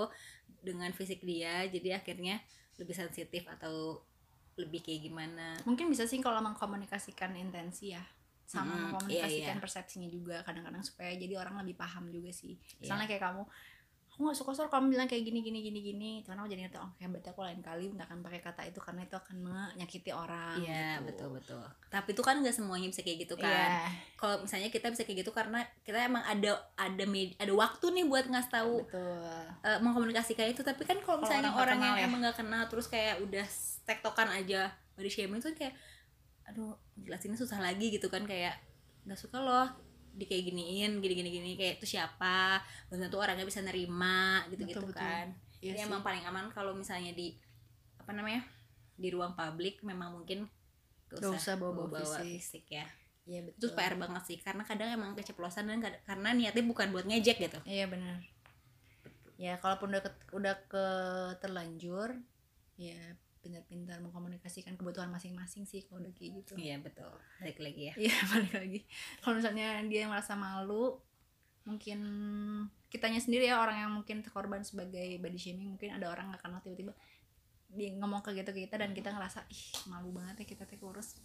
dengan 0.60 0.90
fisik 0.90 1.22
dia 1.22 1.64
jadi 1.70 1.96
akhirnya 1.96 2.42
lebih 2.76 2.92
sensitif 2.92 3.46
atau 3.48 4.02
lebih 4.60 4.80
kayak 4.80 5.00
gimana 5.02 5.56
mungkin 5.64 5.88
bisa 5.88 6.04
sih 6.04 6.20
kalau 6.20 6.38
mengkomunikasikan 6.40 7.32
intensi 7.34 7.96
ya 7.96 8.02
sama 8.44 8.66
Hmm, 8.68 8.80
mengkomunikasikan 8.90 9.30
iya, 9.46 9.54
iya. 9.54 9.62
persepsinya 9.62 10.08
juga 10.10 10.42
kadang-kadang 10.42 10.82
supaya 10.82 11.14
jadi 11.14 11.38
orang 11.38 11.62
lebih 11.62 11.78
paham 11.78 12.10
juga 12.10 12.30
sih 12.30 12.58
Iya. 12.58 12.82
misalnya 12.82 13.06
kayak 13.06 13.22
kamu 13.22 13.42
aku 14.20 14.28
nggak 14.28 14.36
suka 14.36 14.52
soal 14.52 14.68
kamu 14.68 14.92
bilang 14.92 15.08
kayak 15.08 15.24
gini 15.24 15.40
gini 15.40 15.64
gini 15.64 15.80
gini 15.80 16.10
cuman 16.20 16.44
aku 16.44 16.52
jadi 16.52 16.68
ngerti 16.68 16.76
oh 16.76 16.92
kayak 17.00 17.08
berarti 17.08 17.28
aku 17.32 17.40
lain 17.40 17.60
kali 17.64 17.88
minta 17.88 18.04
akan 18.04 18.20
pakai 18.20 18.40
kata 18.44 18.68
itu 18.68 18.76
karena 18.76 19.00
itu 19.08 19.16
akan 19.16 19.36
menyakiti 19.40 20.12
orang 20.12 20.60
Iya 20.60 21.00
gitu. 21.00 21.06
betul 21.08 21.28
betul. 21.40 21.64
Tapi 21.88 22.08
itu 22.12 22.20
kan 22.20 22.36
nggak 22.36 22.52
semuanya 22.52 22.92
bisa 22.92 23.00
kayak 23.00 23.24
gitu 23.24 23.40
kan. 23.40 23.48
Iya, 23.48 23.88
kalau 24.20 24.44
misalnya 24.44 24.68
kita 24.68 24.92
bisa 24.92 25.08
kayak 25.08 25.24
gitu 25.24 25.32
karena 25.32 25.64
kita 25.80 26.04
emang 26.04 26.20
ada 26.20 26.52
ada 26.76 27.04
med- 27.08 27.32
ada 27.40 27.52
waktu 27.56 27.86
nih 27.96 28.04
buat 28.04 28.28
ngasih 28.28 28.52
tahu 28.52 28.74
betul. 28.84 29.24
eh, 29.64 29.78
mengkomunikasikan 29.80 30.46
itu. 30.52 30.60
Tapi 30.60 30.82
kan 30.84 31.00
kalau 31.00 31.24
misalnya 31.24 31.48
orang 31.48 31.56
nggak 31.56 31.64
orang, 31.64 31.78
yang 31.80 31.96
ya. 31.96 32.04
emang 32.04 32.20
nggak 32.20 32.36
kenal 32.36 32.62
terus 32.68 32.92
kayak 32.92 33.24
udah 33.24 33.46
tektokan 33.82 34.28
aja 34.28 34.68
body 35.00 35.08
shaming 35.08 35.40
tuh 35.40 35.56
kayak 35.56 35.72
aduh 36.44 36.76
jelasinnya 37.00 37.40
susah 37.40 37.56
lagi 37.56 37.88
gitu 37.88 38.12
kan. 38.12 38.28
Kayak 38.28 38.60
nggak 39.08 39.16
suka 39.16 39.40
loh 39.40 39.72
di 40.10 40.24
kayak 40.26 40.50
giniin 40.50 40.98
gini 40.98 41.14
gini 41.14 41.30
gini 41.30 41.50
kayak 41.54 41.78
itu 41.80 41.96
siapa 41.96 42.60
belum 42.90 43.06
tentu 43.06 43.16
orangnya 43.16 43.46
bisa 43.46 43.62
nerima 43.62 44.42
gitu 44.50 44.62
gitu 44.66 44.82
Betul, 44.82 44.90
betul. 44.92 45.00
kan 45.00 45.26
Iya 45.60 45.76
jadi 45.76 45.78
sih. 45.80 45.86
emang 45.88 46.00
paling 46.00 46.24
aman 46.24 46.44
kalau 46.50 46.72
misalnya 46.72 47.12
di 47.12 47.36
apa 48.00 48.10
namanya 48.16 48.42
di 48.96 49.08
ruang 49.12 49.32
publik 49.32 49.80
memang 49.84 50.12
mungkin 50.12 50.48
gak 51.08 51.20
Gak 51.20 51.36
usah 51.36 51.54
bawa-bawa 51.56 51.88
bawa-bawa 51.94 52.18
fisik. 52.22 52.64
fisik 52.64 52.64
ya 52.74 52.86
iya 53.28 53.40
itu 53.44 53.52
betul 53.68 53.76
PR 53.76 53.94
banget 53.94 54.22
sih 54.26 54.38
karena 54.40 54.62
kadang 54.64 54.88
emang 54.90 55.12
keceplosan 55.14 55.68
dan 55.68 55.78
karena 56.04 56.28
niatnya 56.34 56.64
bukan 56.64 56.90
buat 56.90 57.04
ngejek 57.06 57.38
gitu 57.38 57.58
iya 57.68 57.86
benar 57.86 58.18
ya 59.40 59.56
kalaupun 59.56 59.92
udah 59.96 60.02
ke, 60.04 60.10
udah 60.36 60.54
ke 60.68 60.84
terlanjur 61.40 62.12
ya 62.76 63.00
pintar-pintar 63.40 63.96
mengkomunikasikan 64.04 64.76
kebutuhan 64.76 65.08
masing-masing 65.08 65.64
sih 65.64 65.84
kalau 65.88 66.04
udah 66.04 66.12
kayak 66.12 66.44
gitu 66.44 66.52
iya 66.60 66.76
betul 66.76 67.08
balik 67.40 67.58
lagi 67.58 67.82
ya 67.88 67.94
Iya 67.96 68.16
balik 68.36 68.54
lagi. 68.56 68.80
Kalau 69.24 69.34
misalnya 69.40 69.66
dia 69.88 69.98
yang 70.04 70.12
merasa 70.12 70.36
malu, 70.36 71.00
mungkin 71.64 72.00
kitanya 72.92 73.20
sendiri 73.20 73.48
ya 73.48 73.60
orang 73.60 73.76
yang 73.80 73.92
mungkin 73.92 74.24
korban 74.28 74.64
sebagai 74.64 75.20
body 75.20 75.38
shaming 75.38 75.76
mungkin 75.76 75.94
ada 75.94 76.10
orang 76.10 76.32
nggak 76.32 76.42
kenal 76.42 76.58
tiba-tiba 76.64 76.92
dia 77.70 77.94
ngomong 77.94 78.18
ke 78.24 78.34
gitu 78.34 78.50
ke 78.50 78.66
kita 78.66 78.82
dan 78.82 78.90
kita 78.90 79.14
ngerasa 79.14 79.46
ih 79.46 79.62
malu 79.86 80.10
banget 80.10 80.42
ya 80.42 80.46
kita 80.56 80.62
teh 80.66 80.78
kurus. 80.80 81.16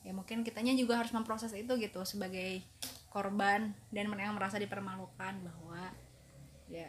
Ya 0.00 0.16
mungkin 0.16 0.40
kitanya 0.46 0.72
juga 0.72 0.96
harus 0.96 1.12
memproses 1.12 1.52
itu 1.52 1.72
gitu 1.76 2.00
sebagai 2.08 2.64
korban 3.10 3.74
dan 3.90 4.06
yang 4.08 4.32
merasa 4.38 4.56
dipermalukan 4.56 5.34
bahwa 5.44 5.92
ya 6.70 6.88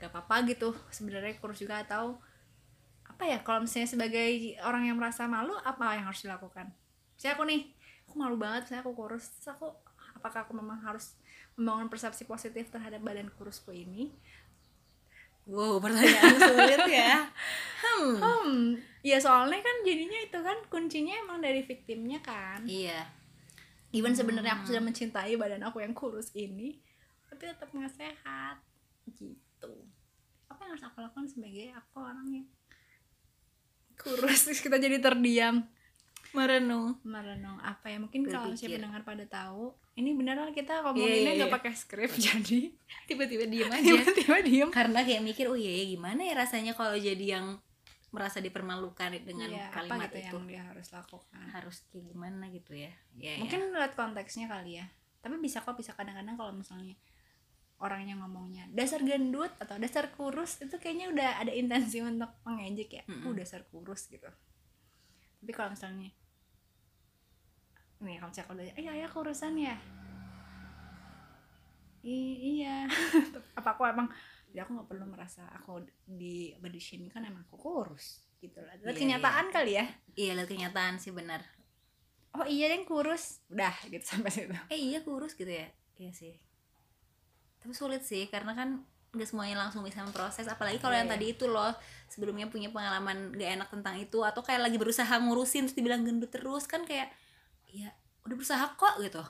gak 0.00 0.10
apa-apa 0.14 0.46
gitu 0.48 0.72
sebenarnya 0.88 1.36
kurus 1.42 1.60
juga 1.60 1.84
atau 1.84 2.22
apa 3.18 3.34
ya 3.34 3.42
kalau 3.42 3.66
misalnya 3.66 3.90
sebagai 3.90 4.54
orang 4.62 4.86
yang 4.86 4.94
merasa 4.94 5.26
malu 5.26 5.50
apa 5.66 5.98
yang 5.98 6.06
harus 6.06 6.22
dilakukan? 6.22 6.70
Saya 7.18 7.34
aku 7.34 7.50
nih 7.50 7.66
aku 8.06 8.14
malu 8.14 8.38
banget 8.38 8.70
saya 8.70 8.78
aku 8.86 8.94
kurus 8.94 9.26
Terus 9.34 9.58
aku 9.58 9.74
apakah 10.14 10.46
aku 10.46 10.54
memang 10.54 10.78
harus 10.86 11.18
membangun 11.58 11.90
persepsi 11.90 12.22
positif 12.30 12.70
terhadap 12.70 13.02
badan 13.02 13.26
kurusku 13.34 13.74
ini? 13.74 14.14
Wow 15.50 15.82
pertanyaan 15.82 16.38
sulit 16.46 16.82
ya. 16.86 17.26
Hmm. 17.82 18.14
Hmm 18.22 18.54
ya 19.02 19.18
soalnya 19.18 19.66
kan 19.66 19.76
jadinya 19.82 20.18
itu 20.22 20.38
kan 20.38 20.58
kuncinya 20.70 21.18
emang 21.18 21.42
dari 21.42 21.66
victimnya 21.66 22.22
kan. 22.22 22.62
Iya. 22.70 23.02
Even 23.90 24.14
sebenarnya 24.14 24.62
aku 24.62 24.70
sudah 24.70 24.82
mencintai 24.86 25.34
badan 25.34 25.66
aku 25.66 25.82
yang 25.82 25.90
kurus 25.90 26.30
ini 26.38 26.78
tapi 27.26 27.50
tetap 27.50 27.66
nggak 27.74 27.98
sehat 27.98 28.62
gitu. 29.10 29.74
Apa 30.46 30.70
yang 30.70 30.78
harus 30.78 30.86
aku 30.86 31.02
lakukan 31.02 31.26
sebagai 31.26 31.74
aku 31.74 31.98
orang 31.98 32.30
yang 32.30 32.46
kurus 33.98 34.46
terus 34.46 34.62
kita 34.62 34.78
jadi 34.78 35.02
terdiam. 35.02 35.66
Merenung. 36.36 37.00
Merenung 37.02 37.56
apa 37.64 37.88
ya 37.88 37.98
mungkin 37.98 38.28
kalau 38.28 38.52
si 38.52 38.68
pendengar 38.68 39.00
pada 39.02 39.24
tahu 39.24 39.72
ini 39.98 40.14
beneran 40.14 40.52
kita 40.52 40.84
ngomonginnya 40.84 41.34
iya, 41.34 41.38
nggak 41.42 41.50
iya. 41.50 41.56
pakai 41.58 41.72
skrip 41.74 42.12
jadi 42.30 42.70
tiba-tiba 43.10 43.44
diem 43.48 43.70
aja. 43.72 43.82
Tiba-tiba 43.82 44.36
diem. 44.44 44.68
Karena 44.70 45.02
kayak 45.02 45.22
mikir 45.24 45.48
oh 45.50 45.58
iya 45.58 45.82
ya 45.82 45.84
gimana 45.98 46.20
ya 46.22 46.34
rasanya 46.36 46.76
kalau 46.76 46.94
jadi 46.94 47.40
yang 47.40 47.58
merasa 48.08 48.40
dipermalukan 48.40 49.20
dengan 49.20 49.52
Iya, 49.52 49.68
kalimat 49.68 50.08
apa 50.08 50.16
gitu 50.16 50.32
itu 50.32 50.36
yang 50.40 50.46
dia 50.48 50.62
harus 50.64 50.88
lakukan. 50.92 51.44
Harus 51.52 51.76
kayak 51.92 52.04
gimana 52.08 52.44
gitu 52.48 52.72
ya. 52.72 52.92
Ya 53.16 53.36
mungkin 53.40 53.68
lihat 53.72 53.92
konteksnya 53.96 54.48
kali 54.48 54.80
ya. 54.80 54.86
Tapi 55.20 55.36
bisa 55.42 55.60
kok 55.60 55.76
bisa 55.76 55.92
kadang-kadang 55.92 56.36
kalau 56.38 56.52
misalnya 56.54 56.96
orangnya 57.78 58.14
ngomongnya 58.18 58.66
dasar 58.74 59.00
gendut 59.06 59.50
atau 59.62 59.78
dasar 59.78 60.10
kurus 60.14 60.58
itu 60.58 60.74
kayaknya 60.82 61.06
udah 61.14 61.28
ada 61.42 61.52
intensi 61.54 62.02
untuk 62.02 62.30
mengejek 62.42 62.90
ya 62.90 63.02
Mm-mm. 63.06 63.30
uh 63.30 63.34
dasar 63.38 63.62
kurus 63.70 64.10
gitu. 64.10 64.26
Tapi 65.38 65.52
kalau 65.54 65.70
misalnya 65.70 66.10
nih 67.98 68.16
kalau 68.18 68.30
misalnya 68.30 68.48
kalau 68.50 68.62
iya 68.78 68.92
ya 68.94 69.08
kurusan 69.10 69.54
ya. 69.58 69.76
I- 72.06 72.40
iya. 72.62 72.86
Apa 73.58 73.74
aku 73.74 73.82
emang 73.86 74.06
ya 74.54 74.64
aku 74.64 74.70
nggak 74.80 74.88
perlu 74.88 75.04
merasa 75.10 75.44
aku 75.52 75.84
di 76.06 76.54
body 76.56 76.80
shaming 76.80 77.12
kan 77.12 77.26
emang 77.26 77.44
aku 77.46 77.58
kurus 77.58 78.22
gitu 78.38 78.62
lah. 78.62 78.74
Lihat 78.80 78.94
Iya, 78.96 79.02
kenyataan 79.02 79.46
kali 79.50 79.72
ya. 79.76 79.84
Iya 80.14 80.32
lihat 80.38 80.48
kenyataan 80.48 80.94
sih 81.02 81.10
benar. 81.10 81.42
Oh 82.38 82.46
iya 82.46 82.70
yang 82.70 82.86
kurus. 82.86 83.42
Udah 83.50 83.74
gitu 83.90 84.04
sampai 84.06 84.30
situ. 84.30 84.54
Eh 84.70 84.78
iya 84.78 85.02
kurus 85.02 85.34
gitu 85.34 85.50
ya? 85.50 85.68
Iya 85.98 86.10
sih 86.14 86.38
tapi 87.58 87.72
sulit 87.74 88.02
sih 88.06 88.26
karena 88.30 88.54
kan 88.54 88.82
nggak 89.08 89.24
semuanya 89.24 89.56
langsung 89.56 89.80
bisa 89.80 90.04
memproses 90.04 90.44
apalagi 90.44 90.76
kalau 90.76 90.92
Iya, 90.92 91.00
yang 91.00 91.08
iya. 91.08 91.14
tadi 91.16 91.26
itu 91.32 91.44
loh 91.48 91.72
sebelumnya 92.12 92.46
punya 92.52 92.68
pengalaman 92.68 93.32
gak 93.32 93.50
enak 93.56 93.68
tentang 93.72 93.94
itu 93.96 94.20
atau 94.20 94.44
kayak 94.44 94.68
lagi 94.68 94.76
berusaha 94.76 95.08
ngurusin 95.08 95.64
terus 95.64 95.76
dibilang 95.76 96.04
gendut 96.04 96.28
terus 96.28 96.68
kan 96.68 96.84
kayak 96.84 97.08
ya 97.72 97.88
udah 98.28 98.36
berusaha 98.36 98.64
kok 98.76 99.00
gitu. 99.00 99.24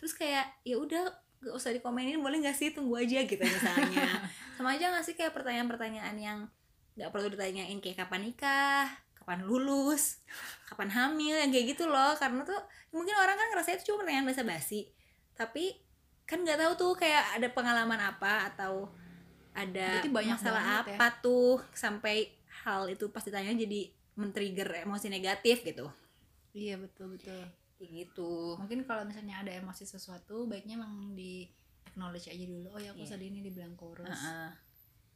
Terus 0.00 0.12
kayak 0.16 0.56
ya 0.64 0.80
udah 0.80 1.12
gak 1.44 1.52
usah 1.52 1.76
dikomenin 1.76 2.24
boleh 2.24 2.40
gak 2.40 2.56
sih 2.56 2.72
tunggu 2.72 2.96
aja 2.96 3.28
gitu 3.28 3.44
misalnya. 3.44 4.08
Sama 4.56 4.72
aja 4.72 4.88
gak 4.88 5.04
sih 5.04 5.12
kayak 5.12 5.36
pertanyaan-pertanyaan 5.36 6.16
yang 6.16 6.38
nggak 6.94 7.10
perlu 7.10 7.26
ditanyain 7.26 7.74
kayak 7.82 8.06
kapan 8.06 8.30
nikah 8.30 8.86
kapan 9.18 9.42
lulus 9.42 10.22
kapan 10.70 10.94
hamil 10.94 11.36
yang 11.36 11.52
kayak 11.52 11.76
gitu 11.76 11.84
loh. 11.84 12.16
Karena 12.16 12.40
tuh 12.40 12.56
mungkin 12.96 13.12
orang 13.20 13.36
kan 13.36 13.52
ngerasa 13.52 13.76
itu 13.76 13.92
cuma 13.92 14.04
pertanyaan 14.04 14.32
basa-basi. 14.32 14.88
Tapi 15.36 15.83
kan 16.24 16.40
nggak 16.40 16.56
tahu 16.56 16.72
tuh 16.74 16.92
kayak 16.96 17.36
ada 17.36 17.48
pengalaman 17.48 18.00
apa 18.00 18.48
atau 18.48 18.88
ada 19.52 20.00
Berarti 20.00 20.10
banyak 20.10 20.36
masalah 20.36 20.64
ya. 20.64 20.76
apa 20.82 21.06
tuh 21.20 21.62
sampai 21.70 22.32
hal 22.64 22.88
itu 22.88 23.06
pas 23.08 23.20
ditanya 23.20 23.54
jadi 23.54 23.86
men-trigger 24.14 24.82
emosi 24.82 25.06
negatif 25.08 25.62
gitu. 25.62 25.86
Iya 26.50 26.78
betul 26.78 27.14
betul. 27.14 27.38
Kayak 27.76 27.90
gitu. 27.92 28.56
Mungkin 28.56 28.82
kalau 28.82 29.04
misalnya 29.04 29.42
ada 29.42 29.52
emosi 29.52 29.84
sesuatu 29.84 30.46
baiknya 30.46 30.74
emang 30.76 31.12
di 31.12 31.46
acknowledge 31.84 32.26
aja 32.26 32.44
dulu 32.44 32.68
oh 32.68 32.80
ya 32.80 32.90
aku 32.90 33.02
Iya. 33.02 33.10
sedih 33.10 33.28
ini 33.28 33.40
dibilang 33.42 33.74
kurus. 33.74 34.08
Heeh. 34.08 34.50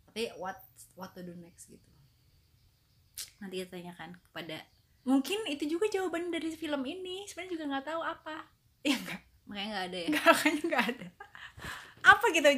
tapi 0.09 0.33
what 0.37 0.57
what 0.95 1.13
to 1.13 1.21
do 1.21 1.37
next 1.37 1.69
gitu. 1.69 1.85
Nanti 3.39 3.61
kita 3.61 3.77
tanyakan 3.77 4.17
kepada 4.21 4.57
mungkin 5.05 5.47
itu 5.47 5.65
juga 5.69 5.87
jawaban 5.87 6.29
dari 6.29 6.51
film 6.53 6.83
ini 6.83 7.25
sebenarnya 7.25 7.53
juga 7.55 7.65
nggak 7.67 7.87
tahu 7.87 8.03
apa. 8.03 8.37
Ya 8.87 8.95
enggak 8.95 9.21
makanya 9.49 9.69
nggak 9.73 9.87
ada 9.89 9.99
ya? 9.99 10.09
Enggak 10.13 10.35
kayaknya 10.37 10.63
nggak 10.69 10.85
ada. 10.93 11.07
Apa 12.05 12.25
gitu 12.31 12.49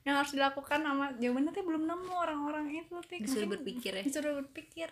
yang 0.00 0.16
harus 0.16 0.32
dilakukan 0.32 0.80
sama 0.80 1.12
jawabannya 1.20 1.52
tuh 1.52 1.64
belum 1.66 1.84
nemu 1.84 2.14
orang-orang 2.16 2.72
itu 2.72 2.96
Tik. 3.04 3.20
disuruh 3.28 3.48
berpikir 3.52 3.92
ya? 4.00 4.02
disuruh 4.06 4.40
berpikir. 4.40 4.88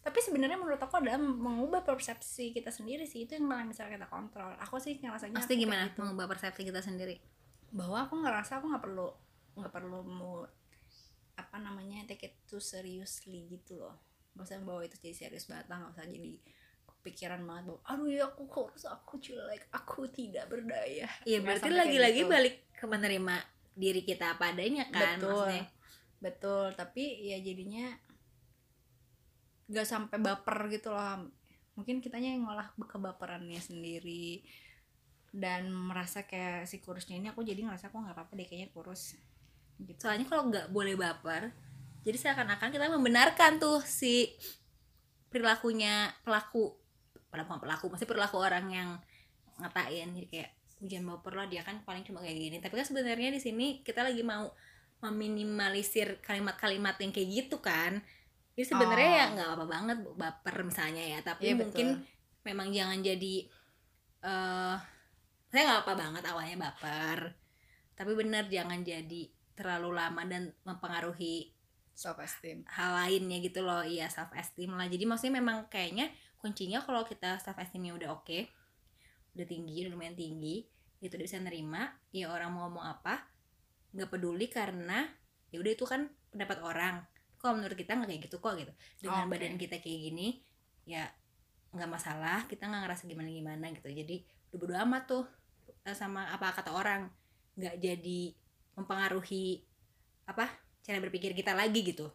Tapi 0.00 0.16
sebenarnya 0.24 0.56
menurut 0.56 0.80
aku 0.80 0.96
adalah 0.96 1.20
mengubah 1.20 1.84
persepsi 1.84 2.56
kita 2.56 2.72
sendiri 2.72 3.04
sih 3.04 3.28
itu 3.28 3.36
yang 3.36 3.52
paling 3.52 3.68
bisa 3.68 3.84
kita 3.84 4.08
kontrol. 4.08 4.56
Aku 4.64 4.80
sih 4.80 4.96
ngerasanya 4.96 5.36
pasti 5.36 5.60
gimana 5.60 5.92
gitu. 5.92 6.00
mengubah 6.00 6.24
persepsi 6.24 6.64
kita 6.64 6.80
sendiri? 6.80 7.20
Bahwa 7.68 8.08
aku 8.08 8.16
ngerasa 8.16 8.64
aku 8.64 8.72
nggak 8.72 8.84
perlu 8.88 9.08
nggak 9.60 9.72
perlu 9.76 10.00
mau 10.08 10.48
apa 11.36 11.56
namanya 11.60 12.08
take 12.08 12.32
it 12.32 12.34
too 12.48 12.64
seriously 12.64 13.44
gitu 13.52 13.76
loh. 13.76 14.00
Gak 14.32 14.46
usah 14.48 14.62
bawa 14.64 14.88
itu 14.88 14.96
jadi 15.04 15.26
serius 15.26 15.44
banget 15.50 15.68
lah 15.68 15.84
gak 15.84 16.00
usah 16.00 16.06
jadi 16.06 16.38
kepikiran 17.00 17.40
banget 17.48 17.72
bahwa 17.72 17.80
aduh 17.88 18.08
ya 18.12 18.24
aku 18.28 18.44
kurus 18.44 18.84
aku 18.84 19.16
jelek 19.16 19.66
aku 19.72 20.04
tidak 20.12 20.46
berdaya. 20.52 21.08
Iya 21.24 21.40
Nggak 21.40 21.64
berarti 21.64 21.70
lagi-lagi 21.72 22.22
gitu. 22.24 22.30
balik 22.30 22.54
ke 22.76 22.84
menerima 22.84 23.36
diri 23.72 24.02
kita 24.04 24.36
apa 24.36 24.52
adanya 24.52 24.84
kan 24.92 25.16
betul. 25.16 25.32
maksudnya. 25.32 25.64
Betul 26.20 26.66
tapi 26.76 27.04
ya 27.24 27.40
jadinya 27.40 27.88
gak 29.70 29.88
sampai 29.88 30.18
baper 30.20 30.68
gitu 30.68 30.92
loh. 30.92 31.32
Mungkin 31.80 32.04
kitanya 32.04 32.36
yang 32.36 32.44
ngolah 32.44 32.76
kebaperannya 32.76 33.56
sendiri 33.56 34.44
dan 35.32 35.72
merasa 35.72 36.26
kayak 36.28 36.68
si 36.68 36.82
kurusnya 36.82 37.16
ini 37.16 37.30
aku 37.30 37.46
jadi 37.46 37.62
ngerasa 37.62 37.88
aku 37.88 38.02
nggak 38.02 38.18
apa-apa 38.18 38.32
deh 38.36 38.44
kayaknya 38.44 38.68
kurus. 38.74 39.16
Gitu. 39.80 39.96
Soalnya 39.96 40.28
kalau 40.28 40.52
nggak 40.52 40.68
boleh 40.68 40.98
baper 40.98 41.70
jadi 42.00 42.16
seakan-akan 42.16 42.72
kita 42.72 42.88
membenarkan 42.88 43.60
tuh 43.60 43.84
si 43.84 44.32
perilakunya 45.28 46.08
pelaku 46.24 46.72
pelaku 47.30 47.62
pelaku 47.62 47.86
masih 47.88 48.06
perilaku 48.06 48.36
orang 48.36 48.66
yang 48.68 48.88
ngatain 49.58 50.10
jadi 50.12 50.26
kayak 50.26 50.50
hujan 50.80 51.04
baper 51.04 51.32
lah 51.36 51.46
dia 51.46 51.62
kan 51.62 51.78
paling 51.84 52.02
cuma 52.02 52.20
kayak 52.20 52.36
gini 52.36 52.56
tapi 52.58 52.74
kan 52.74 52.86
sebenarnya 52.86 53.30
di 53.30 53.40
sini 53.40 53.66
kita 53.80 54.00
lagi 54.00 54.24
mau 54.24 54.48
meminimalisir 55.00 56.20
kalimat-kalimat 56.20 56.96
yang 56.98 57.12
kayak 57.12 57.28
gitu 57.28 57.60
kan 57.60 58.00
jadi 58.54 58.66
sebenarnya 58.66 59.08
Oh. 59.08 59.16
ya 59.16 59.24
nggak 59.32 59.46
apa-apa 59.48 59.66
banget 59.66 59.98
baper 60.16 60.56
misalnya 60.62 61.04
ya 61.04 61.18
tapi 61.20 61.52
Iya, 61.52 61.56
mungkin 61.56 61.86
betul. 61.96 62.44
memang 62.44 62.68
jangan 62.72 62.98
jadi 63.00 63.34
eh 64.20 64.76
saya 65.50 65.62
nggak 65.66 65.80
apa 65.82 65.92
banget 65.96 66.22
awalnya 66.28 66.56
baper 66.60 67.18
tapi 67.94 68.12
benar 68.12 68.48
jangan 68.48 68.80
jadi 68.80 69.22
terlalu 69.52 69.92
lama 69.92 70.22
dan 70.24 70.48
mempengaruhi 70.64 71.52
self 71.92 72.16
esteem 72.20 72.64
hal 72.68 72.96
lainnya 72.96 73.40
gitu 73.40 73.60
loh 73.60 73.84
iya 73.84 74.08
self 74.08 74.32
esteem 74.32 74.72
lah 74.72 74.88
jadi 74.88 75.04
maksudnya 75.04 75.36
memang 75.36 75.68
kayaknya 75.68 76.08
kuncinya 76.40 76.80
kalau 76.80 77.04
kita 77.04 77.36
self 77.38 77.60
esteemnya 77.60 77.92
udah 77.94 78.08
oke 78.16 78.48
udah 79.36 79.46
tinggi 79.46 79.86
udah 79.86 79.92
lumayan 79.94 80.16
tinggi 80.16 80.64
itu 81.00 81.12
udah 81.16 81.26
bisa 81.28 81.38
nerima 81.40 81.88
ya 82.12 82.28
orang 82.32 82.50
mau 82.52 82.66
ngomong 82.68 82.84
apa 82.84 83.24
nggak 83.94 84.08
peduli 84.10 84.46
karena 84.50 85.06
ya 85.50 85.58
udah 85.58 85.72
itu 85.74 85.84
kan 85.86 86.06
pendapat 86.30 86.58
orang. 86.62 87.02
Kalau 87.40 87.56
menurut 87.56 87.74
kita 87.74 87.96
nggak 87.96 88.08
kayak 88.12 88.22
gitu 88.28 88.36
kok 88.38 88.54
gitu. 88.60 88.72
Dengan 89.02 89.26
Oke. 89.26 89.32
badan 89.34 89.56
kita 89.58 89.76
kayak 89.82 90.00
gini 90.10 90.28
ya 90.86 91.06
nggak 91.70 91.90
masalah 91.90 92.44
kita 92.50 92.66
nggak 92.66 92.82
ngerasa 92.86 93.02
gimana 93.10 93.28
gimana 93.30 93.66
gitu. 93.74 93.88
Jadi 93.90 94.22
udah 94.54 94.58
bodo 94.58 94.74
amat 94.86 95.02
tuh 95.08 95.24
eh, 95.88 95.96
sama 95.96 96.30
apa 96.30 96.54
kata 96.54 96.70
orang. 96.70 97.10
Nggak 97.58 97.76
jadi 97.82 98.20
mempengaruhi 98.78 99.64
apa 100.30 100.46
cara 100.86 100.98
berpikir 101.02 101.34
kita 101.34 101.56
lagi 101.56 101.82
gitu. 101.82 102.06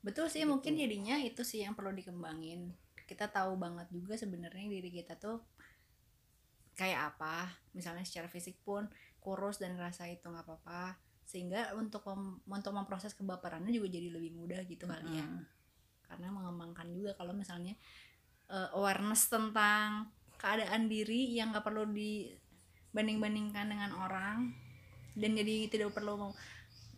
Betul 0.00 0.30
sih 0.30 0.46
Gitu. 0.46 0.48
mungkin 0.48 0.78
jadinya 0.78 1.18
itu 1.20 1.42
sih 1.42 1.66
yang 1.66 1.74
perlu 1.74 1.90
dikembangin 1.92 2.70
kita 3.10 3.26
tahu 3.26 3.58
banget 3.58 3.90
juga 3.90 4.14
sebenarnya 4.14 4.70
diri 4.70 4.94
kita 4.94 5.18
tuh 5.18 5.42
kayak 6.78 7.16
apa. 7.16 7.50
Misalnya 7.74 8.06
secara 8.06 8.30
fisik 8.30 8.62
pun 8.62 8.86
kurus 9.18 9.58
dan 9.58 9.74
ngerasa 9.74 10.06
itu 10.06 10.30
nggak 10.30 10.46
apa-apa. 10.46 10.94
Sehingga 11.26 11.74
untuk 11.74 12.06
mem- 12.06 12.38
untuk 12.46 12.70
memproses 12.70 13.18
kebaperannya 13.18 13.74
juga 13.74 13.90
jadi 13.90 14.14
lebih 14.14 14.38
mudah 14.38 14.62
gitu 14.64 14.86
kali 14.86 15.18
ya. 15.18 15.26
Mm. 15.26 15.42
karena 16.10 16.26
mengembangkan 16.34 16.90
juga 16.90 17.14
kalau 17.14 17.30
misalnya 17.30 17.70
eh, 18.50 18.68
awareness 18.74 19.30
tentang 19.30 20.10
keadaan 20.42 20.90
diri 20.90 21.38
yang 21.38 21.54
nggak 21.54 21.62
perlu 21.62 21.86
dibanding-bandingkan 21.86 23.66
dengan 23.70 23.94
orang. 23.94 24.50
Dan 25.14 25.38
jadi 25.38 25.70
tidak 25.70 25.94
perlu 25.94 26.18
mau- 26.18 26.34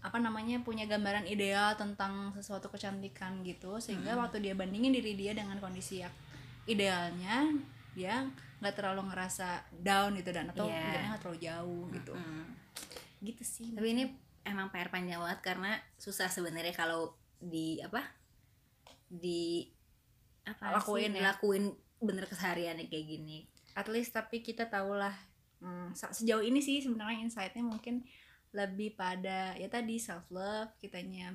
apa 0.03 0.19
namanya 0.19 0.59
punya 0.61 0.85
gambaran 0.85 1.25
ideal 1.25 1.73
tentang 1.75 2.35
sesuatu 2.35 2.67
kecantikan 2.67 3.41
gitu 3.43 3.79
sehingga 3.79 4.13
Mm. 4.13 4.19
waktu 4.19 4.37
dia 4.41 4.53
bandingin 4.53 4.91
diri 4.91 5.15
dia 5.15 5.31
dengan 5.31 5.57
kondisi 5.57 6.03
yang 6.03 6.11
idealnya 6.67 7.47
dia 7.93 8.27
nggak 8.59 8.75
terlalu 8.75 9.07
ngerasa 9.07 9.63
down 9.73 10.15
gitu 10.15 10.31
dan 10.31 10.49
atau 10.49 10.67
mungkin 10.67 11.07
nggak 11.07 11.21
terlalu 11.21 11.39
jauh 11.41 11.85
gitu 11.93 12.13
Mm. 12.15 12.45
gitu 13.23 13.43
sih 13.45 13.69
tapi 13.71 13.89
ini 13.91 14.05
emang 14.43 14.69
PR 14.69 14.91
panjang 14.91 15.23
banget 15.23 15.41
karena 15.41 15.71
susah 15.97 16.27
sebenarnya 16.27 16.75
kalau 16.75 17.15
di 17.39 17.79
apa 17.79 18.03
di 19.07 19.67
apa 20.43 20.75
Lakuin 20.75 21.15
sih, 21.15 21.23
ya. 21.23 21.31
lakuin 21.31 21.65
bener 21.99 22.27
keseharian 22.27 22.75
kayak 22.83 23.07
gini 23.07 23.47
at 23.73 23.87
least 23.87 24.11
tapi 24.11 24.43
kita 24.43 24.67
tahulah 24.67 25.15
hmm, 25.61 25.95
se- 25.95 26.11
sejauh 26.13 26.43
ini 26.43 26.59
sih 26.59 26.83
sebenarnya 26.83 27.23
insightnya 27.23 27.63
mungkin 27.63 28.03
lebih 28.53 28.93
pada 28.95 29.57
ya 29.57 29.69
tadi 29.69 29.97
self 29.97 30.29
love 30.29 30.77
kitanya 30.77 31.33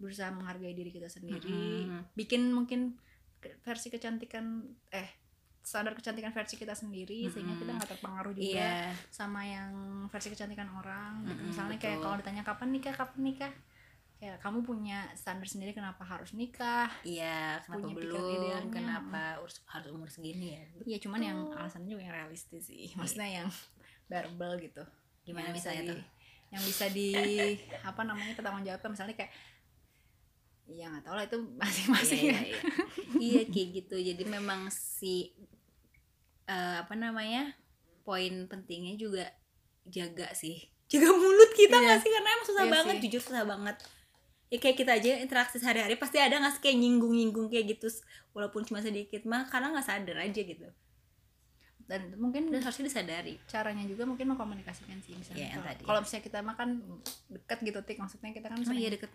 berusaha 0.00 0.30
menghargai 0.32 0.72
diri 0.72 0.90
kita 0.94 1.10
sendiri. 1.10 1.84
Mm-mm. 1.84 2.14
bikin 2.16 2.48
mungkin 2.54 2.96
versi 3.62 3.92
kecantikan 3.92 4.64
eh 4.90 5.08
standar 5.60 5.92
kecantikan 5.92 6.32
versi 6.32 6.56
kita 6.56 6.72
sendiri 6.72 7.28
sehingga 7.28 7.52
kita 7.60 7.76
nggak 7.76 7.90
terpengaruh 7.92 8.32
juga 8.32 8.88
iya. 8.88 8.88
sama 9.12 9.44
yang 9.44 9.72
versi 10.08 10.32
kecantikan 10.32 10.72
orang. 10.72 11.28
Gitu. 11.28 11.36
Mm-mm, 11.36 11.48
misalnya 11.52 11.76
kayak 11.76 12.00
betul. 12.00 12.04
kalau 12.08 12.16
ditanya 12.24 12.42
kapan 12.46 12.68
nikah? 12.72 12.94
Kapan 12.96 13.20
nikah? 13.20 13.52
Kayak 14.18 14.36
kamu 14.42 14.58
punya 14.66 14.98
standar 15.14 15.46
sendiri 15.46 15.76
kenapa 15.76 16.02
harus 16.02 16.32
nikah? 16.34 16.90
Iya 17.04 17.62
kenapa 17.62 17.86
Punya 17.86 17.94
belum? 18.00 18.26
idealnya. 18.34 18.72
kenapa 18.72 19.22
harus 19.38 19.88
umur 19.92 20.08
segini 20.10 20.56
ya? 20.56 20.64
Iya 20.88 20.98
cuman 21.04 21.20
yang 21.22 21.38
alasannya 21.54 21.86
juga 21.86 22.02
yang 22.08 22.16
realistis 22.16 22.64
sih. 22.66 22.90
Maksudnya 22.96 23.44
yang 23.44 23.48
verbal 24.10 24.56
gitu. 24.58 24.82
Gimana 25.22 25.52
bisa 25.52 25.70
misalnya 25.70 25.82
di- 25.84 25.90
tuh 25.92 26.00
yang 26.48 26.62
bisa 26.62 26.88
di 26.88 27.12
apa 27.80 28.00
namanya 28.02 28.32
pertanggung 28.32 28.64
jawabkan 28.64 28.90
misalnya 28.90 29.14
kayak 29.14 29.32
Iya 30.68 30.84
nggak 30.86 31.00
tahu 31.02 31.14
lah 31.16 31.24
itu 31.24 31.38
masing-masing 31.56 32.20
iya, 32.22 32.32
ya. 32.32 32.40
iya, 32.40 32.44
iya. 32.44 32.60
iya 33.16 33.42
kayak 33.48 33.68
gitu 33.74 33.96
jadi 33.96 34.22
memang 34.22 34.68
si 34.68 35.32
eh, 36.44 36.76
apa 36.78 36.92
namanya 36.92 37.56
poin 38.04 38.44
pentingnya 38.44 38.92
juga 38.94 39.24
jaga 39.84 40.28
sih 40.32 40.60
jaga 40.86 41.08
mulut 41.10 41.52
kita 41.52 41.72
Iya. 41.72 41.84
nggak 41.84 41.98
sih 41.98 42.10
karena 42.12 42.28
emang 42.30 42.46
susah 42.46 42.64
Iya 42.64 42.72
banget 42.74 42.94
sih. 42.94 43.02
jujur 43.04 43.22
susah 43.24 43.44
banget 43.44 43.76
ya 44.48 44.56
kayak 44.58 44.76
kita 44.76 44.92
aja 44.94 45.10
interaksi 45.20 45.56
sehari-hari 45.56 45.96
pasti 45.96 46.16
ada 46.16 46.36
nggak 46.36 46.52
sih 46.54 46.62
kayak 46.62 46.76
nyinggung-nyinggung 46.76 47.48
kayak 47.48 47.64
gitu 47.72 47.88
walaupun 48.32 48.64
cuma 48.64 48.80
sedikit 48.80 49.24
mah 49.24 49.44
karena 49.44 49.72
nggak 49.72 49.84
sadar 49.84 50.20
aja 50.20 50.40
gitu 50.40 50.68
dan 51.88 52.04
itu 52.04 52.16
mungkin 52.16 52.42
dan 52.48 52.60
harusnya 52.60 52.84
disadari. 52.84 53.40
caranya 53.44 53.82
juga 53.82 54.04
mungkin 54.04 54.28
mengkomunikasikan 54.28 55.00
sih 55.00 55.12
misalnya 55.14 55.40
Iya, 55.40 55.48
yang 55.48 55.56
kalau- 55.58 55.68
tadi. 55.72 55.82
kalau 55.82 56.00
misalnya 56.00 56.24
kita 56.24 56.38
makan 56.42 56.68
dekat 57.28 57.58
gitu 57.62 57.78
tik 57.82 57.96
maksudnya 57.96 58.30
kita 58.30 58.46
kan 58.46 58.56
oh 58.58 58.74
iya 58.74 58.90
deket. 58.90 59.08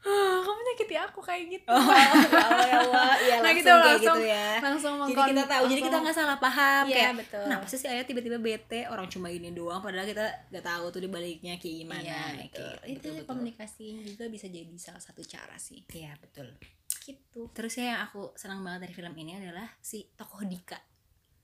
"Ah, 0.00 0.40
kamu 0.40 0.60
nyakiti 0.62 0.96
aku 0.96 1.20
kayak 1.20 1.44
gitu. 1.50 1.68
Oh 1.68 1.76
ya 1.92 2.08
Allah 2.40 2.64
ya 2.64 2.76
Allah 2.80 3.12
ya 3.18 3.34
Nah, 3.34 3.40
langsung 3.42 3.56
gitu, 3.58 3.68
kayak 3.68 3.84
langsung- 3.86 4.16
gitu 4.16 4.32
ya. 4.32 4.48
langsung 4.58 4.92
jadi 5.02 5.20
kita 5.26 5.44
tahu 5.44 5.62
jadi 5.62 5.72
kita 5.72 5.84
langsung- 5.86 6.02
nggak 6.02 6.16
salah 6.16 6.38
paham 6.38 6.84
Iya, 6.84 6.96
kayak 6.96 7.14
betul. 7.18 7.42
kenapa 7.44 7.64
sih 7.66 7.78
si 7.78 7.86
ayah 7.86 8.04
tiba-tiba 8.04 8.38
bete? 8.38 8.80
Orang 8.86 9.06
cuma 9.06 9.28
ini 9.28 9.48
doang 9.50 9.76
padahal 9.78 10.04
kita 10.06 10.24
nggak 10.48 10.64
tahu 10.66 10.84
tuh 10.90 11.00
dibaliknya 11.00 11.54
kayak 11.54 11.76
gimana 11.78 12.00
iya 12.02 12.16
kayak 12.30 12.36
betul. 12.46 12.72
Gitu. 12.72 12.84
itu 12.86 12.96
Betul, 12.98 13.12
betul. 13.14 13.26
komunikasi 13.26 13.84
juga 14.06 14.24
bisa 14.26 14.46
jadi 14.48 14.72
salah 14.78 15.00
satu 15.00 15.20
cara 15.22 15.56
sih. 15.58 15.84
Iya 15.86 16.16
betul. 16.18 16.48
Gitu. 17.02 17.40
Terus 17.50 17.72
ya 17.74 17.84
yang 17.90 18.00
aku 18.02 18.32
senang 18.34 18.60
banget 18.60 18.80
dari 18.82 18.94
film 18.94 19.12
ini 19.14 19.36
adalah 19.38 19.68
si 19.78 20.08
tokoh 20.10 20.40
Dika 20.42 20.80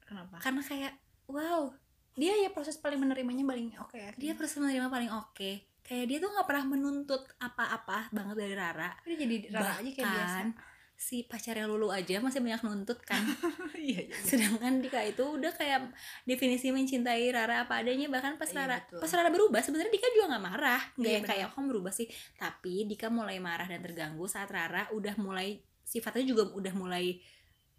kenapa? 0.06 0.38
Karena 0.40 0.62
kayak 0.62 0.92
wow 1.26 1.74
dia 2.16 2.32
ya 2.32 2.48
proses 2.48 2.80
paling 2.80 2.96
menerimanya 2.96 3.44
paling 3.44 3.76
oke 3.76 3.92
ya. 3.92 4.10
Dia 4.16 4.32
proses 4.32 4.56
menerima 4.56 4.88
paling 4.88 5.12
oke. 5.12 5.50
Kayak 5.84 6.04
dia 6.08 6.18
tuh 6.18 6.32
nggak 6.32 6.46
pernah 6.48 6.64
menuntut 6.66 7.22
apa-apa 7.38 8.08
banget 8.10 8.36
dari 8.40 8.54
Rara. 8.56 8.90
Dia 9.04 9.16
jadi 9.20 9.36
rara 9.52 9.78
aja 9.78 9.90
kayak 9.92 10.08
biasa. 10.08 10.24
Bahkan 10.24 10.48
si 10.96 11.28
pacarnya 11.28 11.68
Lulu 11.68 11.92
aja 11.92 12.24
masih 12.24 12.40
banyak 12.40 12.64
nuntut 12.64 13.04
kan. 13.04 13.20
Iya 13.76 14.08
iya. 14.08 14.16
Sedangkan 14.16 14.80
Dika 14.80 15.04
itu 15.04 15.20
udah 15.22 15.52
kayak 15.52 15.92
definisi 16.24 16.72
mencintai 16.72 17.28
Rara 17.28 17.68
apa 17.68 17.84
adanya. 17.84 18.08
Bahkan 18.08 18.40
pas 18.40 18.48
Iya, 18.48 18.64
Rara 18.64 18.76
betul. 18.80 18.98
pas 19.04 19.10
Rara 19.12 19.30
berubah 19.30 19.60
sebenarnya 19.60 19.92
Dika 19.92 20.08
juga 20.16 20.26
nggak 20.34 20.44
marah. 20.48 20.82
Nggak 20.96 21.04
Iya, 21.12 21.16
yang 21.20 21.26
kayak 21.28 21.46
kamu 21.52 21.66
berubah 21.76 21.92
sih. 21.92 22.08
Tapi 22.34 22.88
Dika 22.88 23.12
mulai 23.12 23.36
marah 23.38 23.68
dan 23.68 23.84
terganggu 23.84 24.24
saat 24.24 24.48
Rara 24.48 24.88
udah 24.96 25.14
mulai 25.20 25.60
sifatnya 25.84 26.24
juga 26.26 26.48
udah 26.50 26.72
mulai 26.74 27.20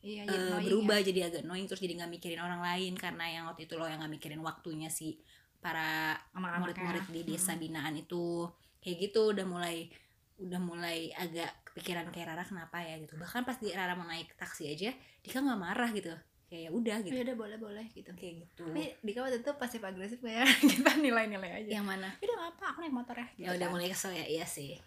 iya 0.06 0.24
jadi 0.30 0.46
annoying 0.54 0.68
berubah 0.70 0.98
ya. 1.02 1.06
jadi 1.10 1.20
agak 1.30 1.42
annoying 1.46 1.66
terus 1.66 1.82
jadi 1.82 1.94
nggak 1.98 2.12
mikirin 2.14 2.42
orang 2.42 2.62
lain 2.62 2.94
karena 2.94 3.26
yang 3.28 3.44
waktu 3.50 3.66
itu 3.66 3.74
loh 3.76 3.90
yang 3.90 4.00
nggak 4.00 4.14
mikirin 4.14 4.42
waktunya 4.46 4.90
si 4.94 5.18
para 5.58 6.16
murid-murid 6.38 7.06
di 7.10 7.22
desa 7.26 7.58
binaan 7.58 7.98
itu. 7.98 8.46
Kayak 8.78 9.10
gitu 9.10 9.34
udah 9.34 9.46
mulai 9.46 9.90
udah 10.38 10.62
mulai 10.62 11.10
agak 11.18 11.50
kepikiran 11.74 12.14
kayak 12.14 12.30
Rara 12.34 12.46
kenapa 12.46 12.78
ya 12.86 12.96
gitu. 13.02 13.18
Bahkan 13.18 13.42
pas 13.42 13.58
di 13.58 13.74
Rara 13.74 13.98
mau 13.98 14.06
naik 14.06 14.38
taksi 14.38 14.70
aja 14.70 14.94
Dika 15.26 15.42
nggak 15.42 15.60
marah 15.60 15.90
gitu. 15.92 16.14
Kayak 16.48 16.62
ya 16.64 16.70
udah 16.72 16.96
Oh, 16.96 17.04
gitu 17.04 17.16
ya 17.18 17.24
udah 17.28 17.38
boleh 17.38 17.58
boleh 17.58 17.86
gitu. 17.92 18.12
Kayak 18.14 18.48
gitu. 18.48 18.64
Tapi 18.70 18.84
Dika 19.02 19.20
waktu 19.26 19.42
itu 19.42 19.52
pasif 19.58 19.82
agresif 19.82 20.22
ya. 20.22 20.46
Kita 20.72 20.94
nilai-nilai 21.02 21.66
aja. 21.66 21.70
Yang 21.82 21.86
mana? 21.90 22.10
Udah 22.22 22.36
nggak 22.38 22.52
apa 22.54 22.66
aku 22.72 22.78
naik 22.86 22.96
motor 22.96 23.16
ya 23.18 23.28
ya 23.36 23.48
udah 23.58 23.68
mulai 23.74 23.90
kesel 23.90 24.14
ya 24.14 24.26
iya 24.30 24.46
sih. 24.46 24.78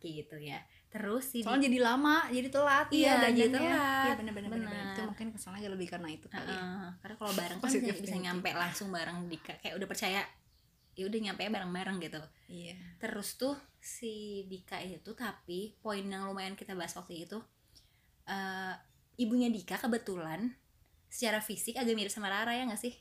Kayak 0.00 0.12
gitu 0.24 0.36
ya 0.40 0.58
terus 0.88 1.24
si 1.28 1.44
soalnya 1.44 1.68
jadi 1.68 1.78
lama 1.84 2.16
jadi 2.28 2.48
telat 2.48 2.88
Iya, 2.88 2.96
ya 2.96 3.12
jadi 3.12 3.20
dandannya. 3.44 3.52
telat. 3.52 4.04
iya 4.04 4.14
bener-bener 4.16 4.48
bener. 4.48 4.68
Bener. 4.68 4.88
itu 4.88 5.00
mungkin 5.04 5.26
keselnya 5.30 5.68
lebih 5.68 5.86
karena 5.86 6.08
itu 6.08 6.26
kali 6.26 6.48
ya. 6.48 6.56
Heeh, 6.56 6.90
karena 6.98 7.14
kalau 7.14 7.32
bareng 7.36 7.58
kan 7.58 7.68
bisa, 7.68 7.92
bisa 8.00 8.16
nyampe 8.16 8.48
langsung 8.50 8.88
bareng 8.88 9.28
Dika 9.28 9.52
kayak 9.60 9.76
udah 9.76 9.84
percaya 9.84 10.20
ya 10.92 11.04
udah 11.06 11.20
nyampe 11.22 11.44
bareng-bareng 11.44 11.96
gitu 12.00 12.18
iya 12.48 12.74
terus 12.98 13.36
tuh 13.36 13.54
si 13.78 14.42
Dika 14.44 14.80
itu 14.80 15.12
tapi 15.12 15.76
poin 15.78 16.02
yang 16.02 16.26
lumayan 16.26 16.56
kita 16.56 16.72
bahas 16.72 16.96
waktu 16.96 17.22
itu 17.22 17.38
eh 18.24 18.74
ibunya 19.16 19.46
Dika 19.46 19.76
kebetulan 19.76 20.56
secara 21.06 21.38
fisik 21.38 21.76
agak 21.76 21.94
mirip 21.94 22.10
sama 22.10 22.28
Rara 22.28 22.50
ya 22.50 22.64
nggak 22.64 22.80
sih 22.80 22.96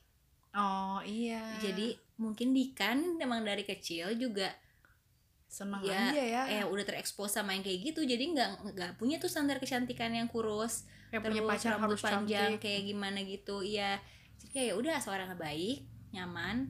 oh 0.54 1.00
iya 1.02 1.58
jadi 1.58 1.96
mungkin 2.18 2.52
Dika 2.52 2.94
nih 2.94 3.18
emang 3.20 3.42
dari 3.42 3.64
kecil 3.64 4.14
juga 4.14 4.52
seneng 5.48 5.80
ya, 5.80 6.12
aja 6.12 6.24
ya. 6.24 6.42
eh 6.60 6.64
udah 6.68 6.84
terekspos 6.84 7.32
sama 7.32 7.56
yang 7.56 7.64
kayak 7.64 7.80
gitu 7.80 8.04
jadi 8.04 8.20
nggak 8.20 8.50
nggak 8.76 8.92
punya 9.00 9.16
tuh 9.18 9.32
standar 9.32 9.58
kecantikan 9.64 10.12
yang 10.12 10.28
kurus. 10.28 10.84
Kayak 11.08 11.24
terus 11.24 11.40
punya 11.40 11.42
pacar 11.48 11.72
rambut 11.80 11.84
harus 11.96 12.02
panjang 12.04 12.52
cantik. 12.60 12.64
kayak 12.68 12.82
gimana 12.84 13.20
gitu 13.24 13.56
iya. 13.64 13.98
Jadi 14.38 14.48
kayak 14.54 14.74
udah 14.76 14.92
asal 15.00 15.16
orangnya 15.16 15.40
baik 15.40 15.88
nyaman 16.12 16.68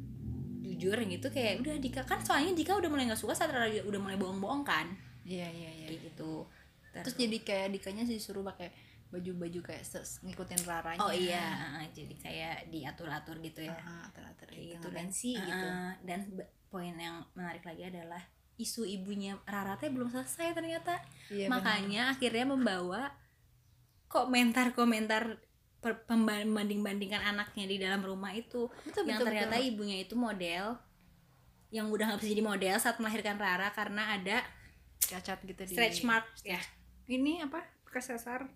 jujur 0.62 0.98
gitu 1.04 1.28
kayak 1.34 1.66
udah 1.66 1.76
Dika 1.82 2.02
kan 2.06 2.22
soalnya 2.22 2.54
Dika 2.54 2.78
udah 2.78 2.90
mulai 2.90 3.10
nggak 3.10 3.18
suka 3.18 3.34
saat 3.34 3.50
udah 3.82 4.00
mulai 4.00 4.16
bohong-bohong 4.16 4.62
kan? 4.62 4.94
Iya 5.26 5.50
iya 5.50 5.70
iya. 5.84 5.88
Kayak 5.90 6.14
gitu. 6.14 6.46
Terus 6.94 7.16
jadi 7.18 7.38
kayak 7.42 7.68
Dikanya 7.74 8.04
disuruh 8.06 8.46
pakai 8.46 8.70
baju-baju 9.08 9.60
kayak 9.64 9.84
ses- 9.88 10.20
ngikutin 10.22 10.62
raranya. 10.68 11.02
Oh 11.02 11.14
iya 11.16 11.80
uh, 11.80 11.88
jadi 11.96 12.16
kayak 12.20 12.58
diatur-atur 12.70 13.40
gitu 13.40 13.66
ya. 13.66 13.74
Ah, 13.80 14.06
atur-atur 14.12 14.52
gitu 14.54 14.78
gitu 14.78 14.88
dan 14.92 15.08
fancy 15.10 15.32
uh, 15.34 15.42
gitu 15.48 15.68
dan 16.04 16.20
poin 16.68 16.96
yang 17.00 17.24
menarik 17.34 17.64
lagi 17.64 17.88
adalah 17.88 18.20
isu 18.58 18.84
ibunya 18.84 19.38
Rara 19.46 19.78
teh 19.78 19.90
belum 19.94 20.10
selesai 20.10 20.58
ternyata. 20.58 20.98
Iya, 21.30 21.48
makanya 21.48 22.14
akhirnya 22.14 22.46
membawa 22.50 23.14
komentar-komentar 24.10 25.38
membanding-bandingkan 26.10 27.22
anaknya 27.22 27.66
di 27.70 27.78
dalam 27.78 28.02
rumah 28.02 28.34
itu. 28.34 28.68
Betul, 28.84 29.06
yang 29.06 29.22
betul, 29.22 29.28
ternyata 29.30 29.56
betul. 29.62 29.70
ibunya 29.70 29.98
itu 30.02 30.16
model 30.18 30.66
yang 31.70 31.92
udah 31.92 32.04
nggak 32.12 32.20
bisa 32.24 32.32
jadi 32.32 32.44
model 32.44 32.76
saat 32.80 32.98
melahirkan 32.98 33.38
Rara 33.38 33.70
karena 33.76 34.16
ada 34.18 34.42
cacat 34.98 35.40
gitu 35.46 35.62
di 35.64 35.74
stretch 35.76 36.02
mark 36.04 36.26
ya. 36.42 36.60
Ini 37.08 37.46
apa? 37.48 37.62
Bekas 37.86 38.12
sesar? 38.12 38.50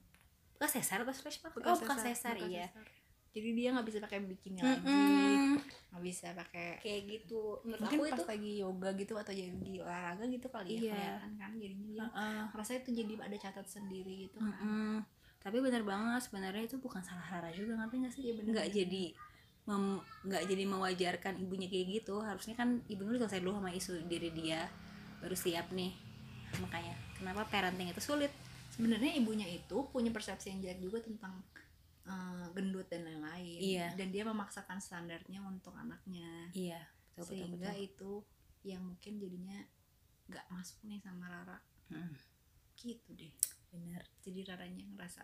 Atau 0.58 1.14
stretch 1.14 1.40
mark? 1.46 1.54
Bekas 1.56 1.78
oh 1.78 1.78
sesar 1.86 2.36
bekas 2.36 2.50
iya. 2.50 2.68
sesar. 2.74 2.88
Jadi 3.32 3.50
dia 3.52 3.68
nggak 3.72 3.88
bisa 3.88 4.00
pakai 4.00 4.20
bikini 4.22 4.60
lagi 4.60 4.84
Mm-mm. 4.84 5.56
nggak 5.88 6.04
bisa 6.04 6.28
pakai 6.32 6.68
kayak 6.80 7.02
gitu 7.08 7.60
menurut 7.64 7.80
mungkin 7.82 7.98
aku 7.98 8.04
pas 8.04 8.14
itu 8.14 8.24
lagi 8.28 8.52
yoga 8.60 8.90
gitu 8.94 9.14
atau 9.16 9.34
jadi 9.34 9.72
olahraga 9.80 10.24
gitu 10.26 10.48
kali 10.48 10.68
ya 10.70 10.76
Iya. 10.78 10.92
kelihatan 10.92 11.32
kan 11.36 11.52
jadinya 11.56 11.88
dia 11.88 12.04
Heeh. 12.06 12.42
rasanya 12.52 12.80
itu 12.80 12.92
jadi 12.94 13.14
ada 13.22 13.38
catat 13.38 13.66
sendiri 13.66 14.14
gitu 14.26 14.38
kan 14.38 14.52
Mm-mm. 14.52 14.94
tapi 15.40 15.58
benar 15.58 15.82
banget 15.82 16.22
sebenarnya 16.22 16.64
itu 16.64 16.78
bukan 16.78 17.00
salah 17.00 17.24
Rara 17.26 17.50
juga 17.50 17.80
ngerti 17.80 17.96
nggak 17.98 18.12
sih 18.12 18.22
Iya, 18.22 18.34
bener, 18.38 18.52
nggak 18.52 18.68
jadi 18.70 19.04
nggak 20.22 20.44
jadi 20.46 20.64
mewajarkan 20.66 21.34
ibunya 21.38 21.68
kayak 21.68 22.02
gitu 22.02 22.20
harusnya 22.20 22.54
kan 22.54 22.82
ibunya 22.88 23.16
udah 23.16 23.22
selesai 23.24 23.40
dulu 23.40 23.54
sama 23.56 23.72
isu 23.72 23.94
diri 24.06 24.30
dia 24.34 24.68
baru 25.22 25.32
siap 25.32 25.72
nih 25.72 25.94
makanya 26.60 26.92
kenapa 27.16 27.48
parenting 27.48 27.88
itu 27.88 28.02
sulit 28.02 28.34
sebenarnya 28.70 29.16
ibunya 29.16 29.48
itu 29.48 29.88
punya 29.88 30.10
persepsi 30.10 30.50
yang 30.50 30.60
jelek 30.60 30.80
juga 30.82 30.98
tentang 31.00 31.40
eh, 32.12 32.46
gendut 32.52 32.88
dan 32.92 33.08
lain-lain. 33.08 33.60
Iya. 33.60 33.88
dan 33.96 34.08
dia 34.12 34.24
memaksakan 34.28 34.84
standarnya 34.84 35.40
untuk 35.40 35.72
anaknya. 35.80 36.52
Iya 36.52 36.82
betul 37.16 37.24
betul 37.24 37.28
sehingga 37.32 37.72
betul. 37.72 37.88
itu 37.88 38.12
yang 38.68 38.82
mungkin 38.84 39.14
jadinya 39.18 39.60
nggak 40.28 40.46
masuk 40.52 40.78
nih 40.84 41.00
sama 41.00 41.26
Rara. 41.32 41.60
Mm, 41.92 42.16
gitu 42.76 43.10
deh. 43.16 43.34
Benar 43.72 44.04
jadi 44.20 44.52
Raranya 44.52 44.86
ngerasa 44.92 45.24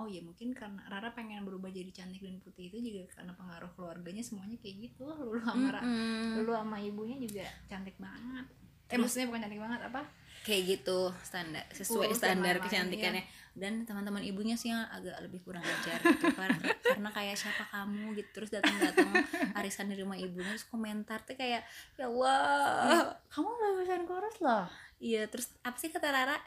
oh 0.00 0.08
ya 0.08 0.24
mungkin 0.24 0.56
karena 0.56 0.80
Rara 0.88 1.12
pengen 1.12 1.44
berubah 1.44 1.68
jadi 1.68 1.92
cantik 1.92 2.24
dan 2.24 2.40
putih 2.40 2.72
itu 2.72 2.80
juga 2.80 3.12
karena 3.12 3.36
pengaruh 3.36 3.70
keluarganya 3.76 4.24
semuanya 4.24 4.56
kayak 4.60 4.88
gitu. 4.88 5.04
Lulu 5.20 5.40
sama 5.44 5.68
Ra- 5.68 5.84
Mm-mm. 5.84 6.40
Lulu 6.40 6.52
sama 6.56 6.76
ibunya 6.80 7.16
juga 7.20 7.44
cantik 7.68 7.96
banget. 8.00 8.46
Eh 8.88 8.96
maksudnya 9.00 9.28
bukan 9.28 9.40
cantik 9.44 9.60
banget 9.60 9.80
apa? 9.88 10.02
Kayak 10.42 10.62
gitu 10.74 10.98
standar 11.22 11.64
sesuai 11.70 12.10
standar 12.16 12.58
kecantikannya 12.58 13.22
dan 13.52 13.84
teman-teman 13.84 14.24
ibunya 14.24 14.56
sih 14.56 14.72
yang 14.72 14.80
agak 14.88 15.12
lebih 15.20 15.44
kurang 15.44 15.60
ajar 15.60 16.00
gitu 16.00 16.24
karena 16.32 16.56
karena 16.96 17.10
kayak 17.12 17.36
siapa 17.36 17.64
kamu? 17.68 18.16
gitu. 18.16 18.28
Terus 18.40 18.50
datang-datang 18.56 19.12
arisan 19.60 19.92
di 19.92 20.00
rumah 20.00 20.16
ibunya 20.16 20.56
terus 20.56 20.64
komentar 20.64 21.20
tuh 21.20 21.36
kayak 21.36 21.60
ya 22.00 22.06
wah 22.08 23.12
kamu 23.28 23.48
lulusan 23.52 24.08
kurus 24.08 24.36
loh? 24.40 24.64
Iya 24.96 25.28
terus 25.28 25.52
apa 25.60 25.76
sih 25.76 25.92
kata 25.92 26.08
Rara? 26.08 26.40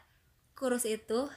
Kurus 0.58 0.82
itu? 0.82 1.30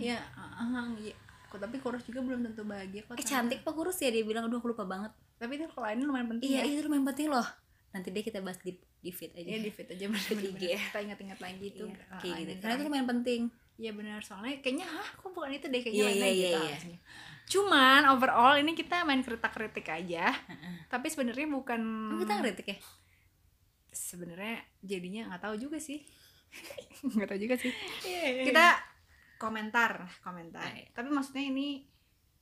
Ya 0.00 0.24
ah, 0.32 0.64
ah, 0.64 0.88
iya. 1.04 1.12
Kok 1.52 1.60
tapi 1.60 1.76
kurus 1.76 2.02
juga 2.08 2.24
belum 2.24 2.48
tentu 2.48 2.64
bahagia 2.64 3.04
kok 3.04 3.20
eh 3.20 3.26
cantik 3.28 3.60
apa 3.60 3.72
kurus 3.76 4.00
ya? 4.00 4.08
Dia 4.08 4.24
bilang 4.24 4.48
aduh 4.48 4.56
aku 4.56 4.72
lupa 4.72 4.88
banget. 4.88 5.12
Tapi 5.36 5.60
itu 5.60 5.68
kalau 5.68 5.92
ini 5.92 6.02
lumayan 6.08 6.32
penting 6.32 6.48
iya 6.48 6.64
ya. 6.64 6.80
itu 6.80 6.88
lumayan 6.88 7.04
penting 7.04 7.28
loh. 7.28 7.44
Nanti 7.92 8.08
deh 8.08 8.24
kita 8.24 8.40
bahas 8.40 8.56
di 8.64 8.72
di 9.04 9.12
feed 9.12 9.36
aja. 9.36 9.48
Iya 9.52 9.58
di 9.60 9.70
fit 9.70 9.88
aja 9.92 10.04
Fit 10.16 10.40
IG 10.40 10.62
ya. 10.64 10.80
kita 10.80 10.98
ingat-ingat 11.04 11.38
lagi 11.44 11.64
itu. 11.76 11.84
Iya, 11.84 12.16
kayak 12.24 12.36
gitu. 12.40 12.52
karena 12.64 12.74
itu 12.80 12.84
lumayan 12.88 13.08
penting 13.12 13.42
Iya 13.76 13.92
benar 13.92 14.24
soalnya 14.24 14.56
kayaknya 14.64 14.88
hah 14.88 15.08
kok 15.20 15.30
bukan 15.36 15.52
itu 15.52 15.68
deh 15.68 15.80
kayaknya 15.84 16.00
Iya, 16.00 16.08
lain 16.08 16.16
iya, 16.16 16.28
gitu 16.32 16.40
iya, 16.40 16.48
iya. 16.48 16.60
alasannya. 16.72 17.00
Cuman 17.46 18.02
overall 18.10 18.54
ini 18.58 18.72
kita 18.72 19.04
main 19.04 19.22
kritik-kritik 19.22 19.86
aja. 19.92 20.32
Tapi 20.92 21.06
sebenarnya 21.12 21.46
bukan 21.46 21.80
Emang 21.84 22.20
kita 22.24 22.34
ngeritik 22.40 22.68
ya 22.72 22.78
sebenarnya 23.96 24.60
jadinya 24.84 25.32
nggak 25.32 25.42
tahu 25.48 25.56
juga 25.56 25.80
sih. 25.80 26.04
nggak 27.16 27.28
tahu 27.32 27.38
juga 27.40 27.56
sih. 27.56 27.72
kita 28.04 28.44
Kita 28.52 28.66
komentar, 29.40 30.04
komentar. 30.20 30.68
Iya. 30.68 30.92
Tapi 30.92 31.08
maksudnya 31.08 31.44
ini 31.48 31.84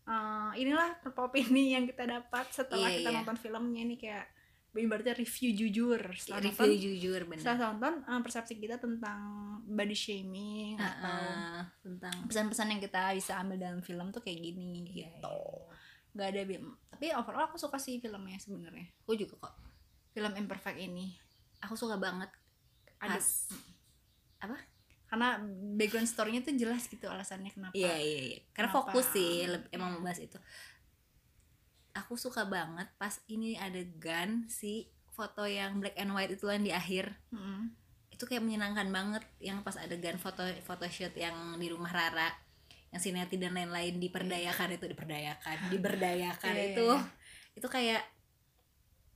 eh, 0.05 0.51
inilah 0.59 0.99
opini 1.15 1.79
yang 1.79 1.87
kita 1.87 2.05
dapat 2.11 2.51
setelah 2.51 2.91
Iya, 2.91 2.99
kita 3.03 3.11
iya. 3.15 3.17
nonton 3.23 3.39
filmnya 3.39 3.81
ini 3.87 3.95
kayak 3.97 4.27
ibaratnya 4.75 5.15
review 5.15 5.51
jujur 5.55 6.01
setelah 6.19 6.43
review 6.43 6.67
nonton 6.67 6.83
jujur 6.83 7.21
bener. 7.31 7.41
setelah 7.43 7.59
nonton 7.71 7.95
eh, 8.03 8.21
persepsi 8.27 8.55
kita 8.59 8.77
tentang 8.83 9.21
body 9.65 9.97
shaming 9.97 10.75
atau 10.77 11.15
Heeh, 11.15 11.59
tentang 11.81 12.15
pesan-pesan 12.27 12.67
yang 12.75 12.81
kita 12.83 13.15
bisa 13.15 13.39
ambil 13.39 13.57
dalam 13.59 13.81
film 13.87 14.11
tuh 14.11 14.21
kayak 14.21 14.39
gini 14.43 14.83
Iya, 14.91 15.09
gitu 15.15 15.39
nggak 16.15 16.29
ada 16.31 16.43
tapi 16.95 17.11
overall 17.11 17.51
aku 17.51 17.59
suka 17.59 17.75
sih 17.75 17.99
filmnya 17.99 18.39
sebenarnya. 18.39 18.87
Aku 19.03 19.19
juga 19.19 19.35
kok. 19.51 19.55
Film 20.15 20.31
imperfect 20.39 20.79
ini. 20.79 21.11
Aku 21.67 21.75
suka 21.75 21.99
banget. 21.99 22.31
Ada 23.03 23.19
apa? 24.47 24.57
Karena 25.11 25.43
background 25.75 26.07
story-nya 26.07 26.47
tuh 26.47 26.55
jelas 26.55 26.87
gitu 26.87 27.11
alasannya 27.11 27.51
kenapa 27.51 27.75
Iya 27.75 27.99
iya 27.99 28.21
iya. 28.31 28.41
Karena 28.55 28.71
Kenapa? 28.71 28.95
fokus 28.95 29.07
sih 29.11 29.43
emang 29.75 29.99
membahas 29.99 30.23
itu. 30.23 30.39
Aku 31.95 32.19
suka 32.19 32.43
banget 32.45 32.91
pas 32.99 33.15
ini 33.27 33.55
adegan 33.55 34.51
si 34.51 34.91
foto 35.15 35.47
yang 35.47 35.79
black 35.79 35.95
and 35.95 36.11
white 36.11 36.35
itu 36.35 36.51
kan 36.51 36.61
di 36.61 36.75
akhir. 36.75 37.15
Mm-mm. 37.31 37.71
Itu 38.11 38.27
kayak 38.27 38.43
menyenangkan 38.43 38.91
banget 38.91 39.23
yang 39.39 39.63
pas 39.63 39.79
adegan 39.79 40.19
foto 40.19 40.43
photoshoot 40.67 41.15
yang 41.15 41.35
di 41.57 41.71
rumah 41.71 41.91
Rara 41.91 42.31
yang 42.91 43.03
Sineti 43.03 43.39
dan 43.39 43.59
lain-lain 43.59 43.99
diperdayakan 43.99 44.79
itu 44.79 44.87
diperdayakan, 44.87 45.67
diberdayakan 45.67 46.55
Iya, 46.55 46.65
itu. 46.75 46.89
iya, 46.95 47.03
Itu 47.59 47.67
kayak 47.67 48.03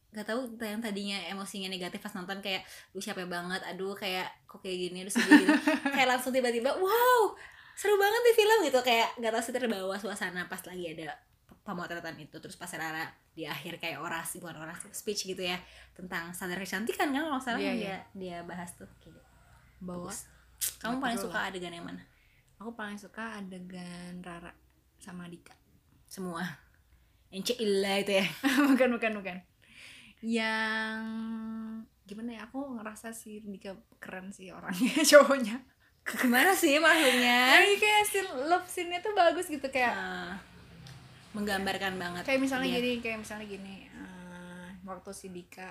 gak 0.08 0.24
tahu 0.24 0.56
yang 0.58 0.80
tadinya 0.80 1.20
emosinya 1.28 1.68
negatif 1.68 2.00
pas 2.00 2.10
nonton 2.16 2.40
kayak 2.40 2.64
lu 2.90 2.98
capek 2.98 3.28
banget 3.28 3.60
aduh 3.68 3.92
kayak 3.92 4.24
kok 4.48 4.64
kayak 4.64 4.88
gini 4.88 5.04
aduh 5.04 5.12
sedih 5.12 5.36
gitu 5.44 5.52
kayak 5.94 6.08
langsung 6.08 6.32
tiba-tiba 6.32 6.72
wow 6.74 7.22
seru 7.76 7.94
banget 8.00 8.20
nih 8.24 8.34
film 8.34 8.58
gitu 8.64 8.80
kayak 8.80 9.08
gak 9.20 9.30
tau 9.30 9.42
sih 9.44 9.52
terbawa 9.52 9.94
suasana 10.00 10.48
pas 10.48 10.64
lagi 10.64 10.96
ada 10.96 11.12
pemotretan 11.68 12.16
itu 12.16 12.32
terus 12.40 12.56
pas 12.56 12.72
Rara 12.72 13.04
di 13.36 13.44
akhir 13.44 13.76
kayak 13.76 14.00
orasi 14.00 14.40
bukan 14.40 14.56
orasi 14.56 14.88
speech 14.88 15.28
gitu 15.28 15.44
ya 15.44 15.60
tentang 15.92 16.32
standar 16.32 16.56
kecantikan 16.56 17.12
kan 17.12 17.20
kalau 17.28 17.36
salah 17.36 17.60
Iya, 17.60 17.68
yang 17.68 17.76
iya. 17.76 17.96
dia 18.16 18.40
dia 18.40 18.48
bahas 18.48 18.72
tuh. 18.72 18.88
Kayak 19.04 19.12
gitu. 19.12 19.20
bawa. 19.84 20.08
Bagus. 20.08 20.24
kamu 20.80 20.96
paling 20.98 21.18
Betul 21.20 21.28
suka 21.28 21.38
adegan 21.44 21.72
yang 21.76 21.86
mana? 21.86 22.02
Aku 22.58 22.70
paling 22.72 22.96
suka 22.98 23.36
adegan 23.36 24.24
Rara 24.24 24.50
sama 24.98 25.28
Dika. 25.28 25.52
Semua. 26.08 26.42
Yang 27.28 27.52
Cila 27.54 27.94
itu 28.00 28.12
ya. 28.16 28.26
Bukan 28.72 28.88
bukan 28.96 29.12
bukan. 29.20 29.36
Yang 30.18 30.98
gimana 32.08 32.30
ya 32.34 32.40
aku 32.48 32.58
ngerasa 32.74 33.12
sih 33.12 33.44
Dika 33.44 33.76
keren 34.00 34.32
sih 34.32 34.50
orangnya 34.50 35.04
cowoknya. 35.14 35.60
Gimana 36.08 36.56
sih 36.56 36.80
maksudnya? 36.80 37.60
Jadi 37.60 37.74
kayak 37.76 38.02
scene, 38.08 38.30
love 38.48 38.64
scene-nya 38.64 39.04
tuh 39.04 39.12
bagus 39.12 39.46
gitu 39.46 39.68
kayak 39.68 39.92
Nah, 39.92 40.40
menggambarkan 41.38 41.94
banget 41.94 42.22
kayak 42.24 42.40
misalnya 42.40 42.68
dia. 42.68 42.76
gini 42.76 42.92
kayak 42.98 43.18
misalnya 43.18 43.46
gini 43.46 43.76
eh, 43.86 44.68
waktu 44.82 45.10
si 45.10 45.26
Dika 45.28 45.70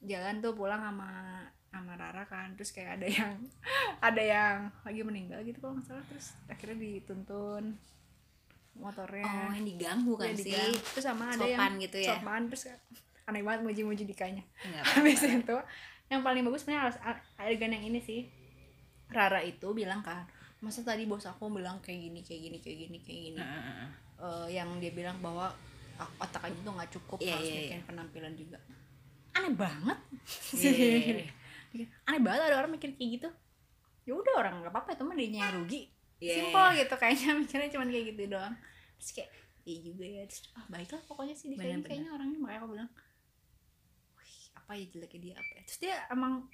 jalan 0.00 0.40
tuh 0.40 0.52
pulang 0.52 0.80
sama 0.80 1.10
sama 1.68 1.92
Rara 1.94 2.24
kan 2.24 2.52
terus 2.52 2.70
kayak 2.70 2.96
ada 2.96 3.06
yang 3.08 3.32
ada 4.08 4.22
yang 4.22 4.56
lagi 4.82 5.00
meninggal 5.00 5.40
gitu 5.40 5.56
kalau 5.58 5.76
nggak 5.76 5.86
salah 5.86 6.04
terus 6.06 6.36
akhirnya 6.46 6.76
dituntun 6.76 7.76
motornya. 8.72 9.24
Oh 9.24 9.52
yang 9.52 9.68
diganggu 9.68 10.16
kan 10.16 10.28
Iya, 10.28 10.36
sih. 10.38 10.48
digang. 10.48 10.72
terus 10.90 11.04
sama 11.04 11.24
ada 11.28 11.36
yang 11.38 11.60
sopan 11.60 11.72
gitu 11.78 11.96
ya. 11.98 12.08
sopan 12.10 12.42
terus 12.48 12.62
aneh 13.22 13.40
banget 13.40 13.60
muji-muji 13.62 14.02
Dikanya. 14.02 14.44
Nggak 14.62 14.84
habis 14.90 15.20
itu 15.22 15.56
yang 16.08 16.20
paling 16.20 16.40
bagus 16.42 16.64
sebenarnya 16.64 16.92
a- 16.98 17.22
adegan 17.38 17.70
yang 17.70 17.84
ini 17.86 18.00
sih. 18.00 18.20
Rara 19.08 19.40
itu 19.40 19.68
bilang 19.72 20.00
kan 20.00 20.24
masa 20.58 20.80
tadi 20.80 21.04
bos 21.04 21.20
aku 21.22 21.50
bilang 21.50 21.80
kayak 21.80 22.00
gini 22.02 22.20
kayak 22.22 22.40
gini 22.42 22.58
kayak 22.58 22.76
gini 22.80 22.98
kayak 22.98 23.20
gini. 23.28 23.40
Eh, 24.22 24.48
yang 24.54 24.78
dia 24.78 24.94
bilang 24.94 25.18
bahwa 25.18 25.50
ak- 25.98 26.14
otak 26.22 26.46
aja 26.46 26.58
tuh 26.62 26.72
nggak 26.78 26.90
cukup 26.94 27.18
Iya, 27.18 27.34
harus 27.34 27.48
iya, 27.50 27.58
bikin 27.66 27.80
penampilan 27.90 28.32
juga. 28.38 28.58
Aneh 29.34 29.54
banget. 29.58 29.98
Iya, 30.54 30.70
iya, 30.70 30.86
iya. 30.94 31.26
Bikin- 31.74 31.90
aneh 32.06 32.20
banget 32.22 32.40
ada 32.46 32.56
orang 32.62 32.70
mikir 32.70 32.94
kayak 32.94 33.10
gitu. 33.18 33.28
Ya 34.06 34.12
udah 34.14 34.34
orang 34.38 34.54
nggak 34.62 34.70
apa-apa 34.70 34.94
itu 34.94 35.02
mah 35.02 35.16
dia 35.18 35.26
yang 35.26 35.50
rugi. 35.58 35.82
Iya, 36.22 36.34
simpel 36.38 36.66
iya. 36.70 36.78
gitu 36.86 36.94
kayaknya 36.94 37.30
mikirnya 37.42 37.68
cuma 37.74 37.84
kayak 37.90 38.04
gitu 38.14 38.20
doang. 38.30 38.54
Terus 39.02 39.10
kayak 39.10 39.30
iya 39.66 39.78
juga 39.82 40.04
ya. 40.06 40.22
Terus 40.30 40.40
ah 40.54 40.64
baiklah 40.70 41.02
pokoknya 41.10 41.34
sih 41.34 41.46
dia 41.50 41.58
kayaknya 41.58 42.10
orangnya. 42.14 42.38
Makanya 42.38 42.58
aku 42.62 42.68
bilang 42.78 42.90
wih 44.22 44.38
apa 44.54 44.70
ya 44.78 44.84
jeleknya 44.86 45.18
dia 45.18 45.34
apa 45.34 45.52
ya? 45.58 45.62
Terus 45.66 45.78
dia 45.82 45.94
emang 46.14 46.46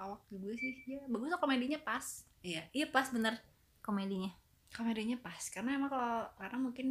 awak 0.00 0.24
juga 0.32 0.56
sih. 0.56 0.72
Dia 0.88 1.04
bagus 1.12 1.28
kok 1.28 1.44
komedinya 1.44 1.76
pas. 1.84 2.24
Iya 2.40 2.64
iya 2.72 2.86
pas 2.88 3.04
bener 3.12 3.36
komedinya 3.84 4.32
komedinya 4.72 5.16
pas. 5.20 5.40
Karena 5.52 5.76
emang 5.76 5.92
kalau 5.92 6.28
karena 6.40 6.58
mungkin 6.58 6.88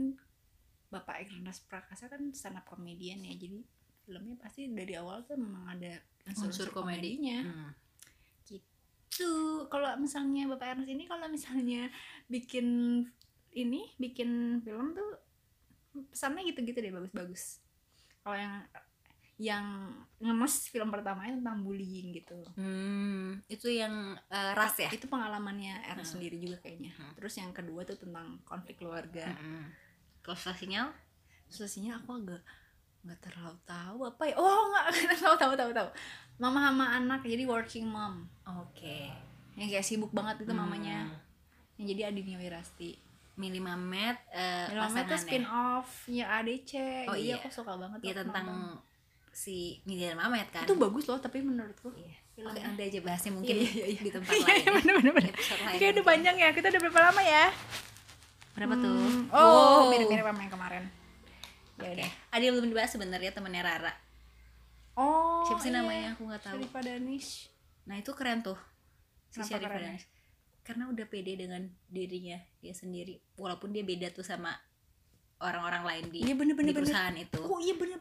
bapak 0.91 1.27
Ernest 1.27 1.65
Prakasa 1.65 2.07
kan 2.11 2.31
stand 2.31 2.61
up 2.61 2.65
comedian 2.69 3.25
ya. 3.25 3.33
Jadi 3.35 3.65
filmnya 4.05 4.35
pasti 4.37 4.69
dari 4.69 4.93
awal 4.97 5.23
tuh 5.25 5.37
memang 5.37 5.77
ada 5.77 5.99
unsur 6.29 6.69
komedi. 6.69 7.17
komedinya. 7.17 7.39
Hmm. 7.45 7.71
tuh 9.11 9.67
kalau 9.67 9.91
misalnya 9.99 10.47
bapak 10.47 10.77
Ernest 10.77 10.87
ini 10.87 11.03
kalau 11.03 11.27
misalnya 11.27 11.91
bikin 12.31 12.67
ini 13.51 13.91
bikin 13.99 14.63
film 14.63 14.95
tuh 14.95 15.19
pesannya 16.11 16.47
gitu-gitu 16.47 16.79
deh 16.79 16.93
bagus-bagus. 16.95 17.59
Kalau 18.23 18.37
yang 18.39 18.63
yang 19.37 19.89
ngemes 20.17 20.67
film 20.67 20.87
pertamanya 20.87 21.33
tentang 21.33 21.61
bullying 21.61 22.13
gitu 22.13 22.37
Hmm, 22.53 23.41
itu 23.47 23.67
yang 23.67 24.13
eh, 24.27 24.51
ras 24.53 24.77
ya 24.77 24.89
itu 24.89 25.05
pengalamannya 25.05 25.81
Ernest 25.83 26.13
Hmm. 26.13 26.19
sendiri 26.19 26.37
juga 26.37 26.57
kayaknya 26.59 26.91
Hmm. 26.93 27.13
terus 27.15 27.33
yang 27.35 27.49
kedua 27.49 27.81
tuh 27.81 27.97
tentang 27.97 28.37
konflik 28.43 28.77
keluarga 28.77 29.25
Heeh. 29.27 29.65
kalau 30.21 30.37
sinyal 30.37 30.89
Solusinya 31.47 31.97
aku 31.97 32.15
agak 32.15 32.39
nggak 33.01 33.19
terlalu 33.19 33.57
tahu 33.65 33.99
apa 34.05 34.23
ya 34.23 34.35
oh 34.37 34.61
nggak 34.69 34.87
tahu 35.25 35.35
tahu 35.35 35.53
tahu 35.57 35.71
tahu 35.73 35.89
mama 36.37 36.69
sama 36.69 36.85
anak 36.95 37.21
jadi 37.21 37.43
working 37.43 37.83
mom 37.83 38.23
oke 38.45 38.97
yang 39.53 39.67
kayak 39.67 39.83
sibuk 39.83 40.09
banget 40.11 40.45
itu 40.45 40.53
mamanya 40.53 41.09
Hmm. 41.09 41.17
yang 41.75 41.87
jadi 41.91 42.01
Adinia 42.07 42.37
Wirasti 42.37 42.93
Mili 43.33 43.57
Mamet 43.57 44.21
eh, 44.29 44.69
Mama 44.69 44.85
itu 44.85 45.09
pasangannya. 45.09 45.17
spin 45.17 45.43
offnya 45.43 46.25
ADC 46.29 46.71
Oh, 47.09 47.17
jadi 47.17 47.25
iya. 47.25 47.35
aku 47.41 47.49
suka 47.49 47.73
banget 47.73 47.99
ya 48.05 48.13
tentang. 48.21 48.77
Si 49.31 49.79
dan 49.83 50.15
Mamet 50.15 50.51
kan 50.51 50.63
itu 50.63 50.75
bagus 50.75 51.07
loh 51.07 51.17
tapi 51.17 51.39
menurutku 51.39 51.89
Iya. 51.95 52.19
filmnya. 52.31 52.51
Oke, 52.51 52.61
nanti 52.63 52.81
aja 52.85 52.99
bahasnya 52.99 53.31
mungkin 53.31 53.55
Iya, 53.55 53.69
iya, 53.71 53.85
iya. 53.89 54.01
di 54.01 54.11
tempat 54.11 54.29
Iya, 54.29 54.43
lain. 54.43 54.51
iya, 54.51 54.61
ya. 54.61 54.71
bener, 54.75 54.93
bener, 54.99 55.13
bener. 55.15 55.33
Oke 55.71 55.85
udah 55.89 56.05
panjang 56.05 56.35
ya 56.35 56.49
kita 56.51 56.67
udah 56.67 56.81
berapa 56.81 56.99
lama 57.01 57.21
ya 57.21 57.45
Berapa 58.51 58.73
tuh? 58.75 58.91
Hmm, 58.91 59.23
oh 59.31 59.87
mirip-mirip 59.87 60.25
sama 60.25 60.41
yang 60.41 60.51
kemarin 60.51 60.83
ya 61.77 61.89
udah 61.93 62.09
Ada 62.29 62.43
yang 62.43 62.53
belum 62.55 62.67
dibahas 62.69 62.91
sebenarnya 62.91 63.31
temannya 63.31 63.61
Rara. 63.61 63.93
oh 64.93 65.41
Siapa 65.43 65.59
sih 65.59 65.71
iya. 65.71 65.79
namanya? 65.79 66.09
Aku 66.13 66.21
nggak 66.25 66.41
tahu. 66.41 66.53
Syarifah 66.59 66.83
Danish 66.83 67.29
Nah 67.81 67.95
itu 67.97 68.11
keren 68.11 68.39
tuh. 68.41 68.59
Si 69.29 69.39
Syarifah 69.39 69.71
keren? 69.71 69.83
Danish. 69.89 70.05
Karena 70.61 70.83
udah 70.87 71.05
pede 71.05 71.33
dengan 71.33 71.61
dirinya 71.87 72.37
dia 72.59 72.71
sendiri. 72.71 73.17
Walaupun 73.33 73.71
dia 73.71 73.81
beda 73.81 74.11
tuh 74.11 74.21
sama 74.21 74.53
orang-orang 75.39 75.81
lain 75.81 76.03
di, 76.11 76.19
Iya, 76.21 76.37
bener, 76.37 76.53
bener, 76.53 76.69
di 76.69 76.75
bener. 76.75 76.85
perusahaan 76.85 77.15
itu. 77.17 77.39
Oh 77.41 77.57
iya 77.57 77.73
bener 77.73 77.97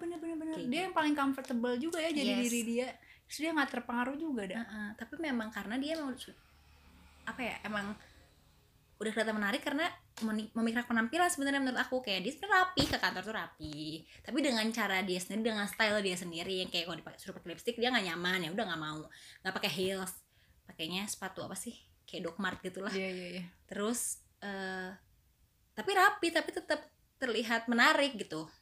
Dia 0.66 0.72
gitu. 0.72 0.84
yang 0.90 0.94
paling 0.94 1.14
comfortable 1.14 1.74
juga 1.76 1.98
ya 1.98 2.10
jadi 2.10 2.32
Yes. 2.34 2.42
diri 2.44 2.60
dia. 2.62 2.88
Terus 3.24 3.38
dia 3.38 3.50
nggak 3.52 3.70
terpengaruh 3.70 4.16
juga 4.16 4.42
dah. 4.44 4.58
Heeh, 4.58 4.88
tapi 4.94 5.14
memang 5.16 5.48
karena 5.48 5.78
dia 5.78 5.94
emang 5.94 6.12
su- 6.14 6.34
apa 7.22 7.40
ya 7.40 7.56
emang 7.62 7.94
udah 8.96 9.16
kelihatan 9.16 9.32
menarik 9.32 9.64
karena 9.64 9.88
memikirkan 10.52 10.84
penampilan 10.84 11.32
sebenarnya 11.32 11.56
menurut 11.56 11.80
aku 11.80 12.04
kayak 12.04 12.20
dia 12.20 12.36
sebenarnya 12.36 12.56
rapi 12.60 12.82
ke 12.84 12.96
kantor 13.00 13.22
tuh 13.24 13.32
rapi 13.32 13.76
tapi 14.20 14.38
dengan 14.44 14.66
cara 14.68 15.00
dia 15.00 15.16
sendiri 15.16 15.48
dengan 15.48 15.64
style 15.64 16.04
dia 16.04 16.20
sendiri 16.20 16.60
yang 16.60 16.68
kayak 16.68 16.84
kalau 16.84 16.98
dipakai 17.00 17.16
suruh 17.16 17.32
pakai 17.32 17.56
lipstick 17.56 17.80
dia 17.80 17.88
nggak 17.88 18.12
nyaman 18.12 18.44
ya 18.44 18.50
udah 18.52 18.64
nggak 18.68 18.82
mau 18.82 19.00
nggak 19.40 19.54
pakai 19.56 19.72
heels 19.72 20.12
pakainya 20.68 21.08
sepatu 21.08 21.40
apa 21.40 21.56
sih 21.56 21.72
kayak 22.04 22.28
dogmart 22.28 22.60
gitulah 22.60 22.92
Iya 22.92 23.08
iya 23.08 23.26
iya. 23.40 23.44
terus 23.64 24.20
eh 24.44 24.92
tapi 25.72 25.90
rapi 25.96 26.28
tapi 26.28 26.50
tetap 26.52 26.84
terlihat 27.16 27.72
menarik 27.72 28.12
gitu 28.20 28.52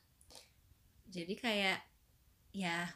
jadi 1.11 1.35
kayak 1.35 1.79
ya 2.53 2.89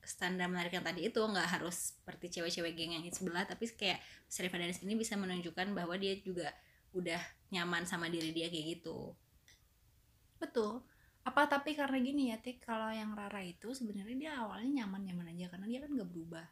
standar 0.00 0.48
menarik 0.48 0.72
yang 0.74 0.82
tadi 0.82 1.06
itu 1.06 1.20
nggak 1.20 1.60
harus 1.60 1.94
seperti 1.94 2.40
cewek-cewek 2.40 2.72
geng 2.74 2.96
yang 2.96 3.04
sebelah 3.12 3.44
tapi 3.44 3.68
kayak 3.70 4.00
Sherifah 4.26 4.58
Danis 4.58 4.80
ini 4.82 4.96
bisa 4.96 5.14
menunjukkan 5.14 5.70
bahwa 5.76 5.94
dia 6.00 6.16
juga 6.18 6.50
udah 6.96 7.20
nyaman 7.54 7.86
sama 7.86 8.10
diri 8.10 8.34
dia 8.34 8.50
kayak 8.50 8.80
gitu 8.80 9.14
Betul. 10.40 10.80
Apa 11.20 11.44
tapi 11.44 11.76
karena 11.76 12.00
gini 12.00 12.32
ya, 12.32 12.40
Tik, 12.40 12.64
kalau 12.64 12.88
yang 12.88 13.12
Rara 13.12 13.44
itu 13.44 13.76
sebenarnya 13.76 14.16
dia 14.16 14.32
awalnya 14.40 14.82
nyaman-nyaman 14.82 15.36
aja 15.36 15.52
karena 15.52 15.68
dia 15.68 15.78
kan 15.84 15.92
gak 15.92 16.08
berubah. 16.08 16.46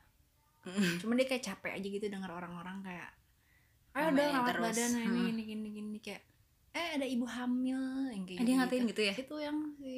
Cuma 1.01 1.17
dia 1.17 1.25
kayak 1.25 1.41
capek 1.41 1.73
aja 1.81 1.89
gitu 1.89 2.07
denger 2.13 2.29
orang-orang 2.29 2.85
kayak 2.85 3.09
ayo 3.97 4.15
dong 4.15 4.31
rawat 4.31 4.57
badan 4.61 4.91
nah, 4.95 5.03
ini 5.03 5.09
Hmm. 5.09 5.27
gini 5.33 5.43
gini 5.49 5.69
gini 5.73 5.99
kayak 5.99 6.23
eh 6.79 6.89
ada 6.95 7.03
ibu 7.05 7.27
hamil 7.27 7.81
yang 8.09 8.23
kayak 8.23 8.39
Ah, 8.39 8.45
dia 8.45 8.55
ngatain 8.57 8.85
gitu 8.87 9.03
ya? 9.03 9.15
itu 9.17 9.35
yang 9.37 9.59
si 9.75 9.91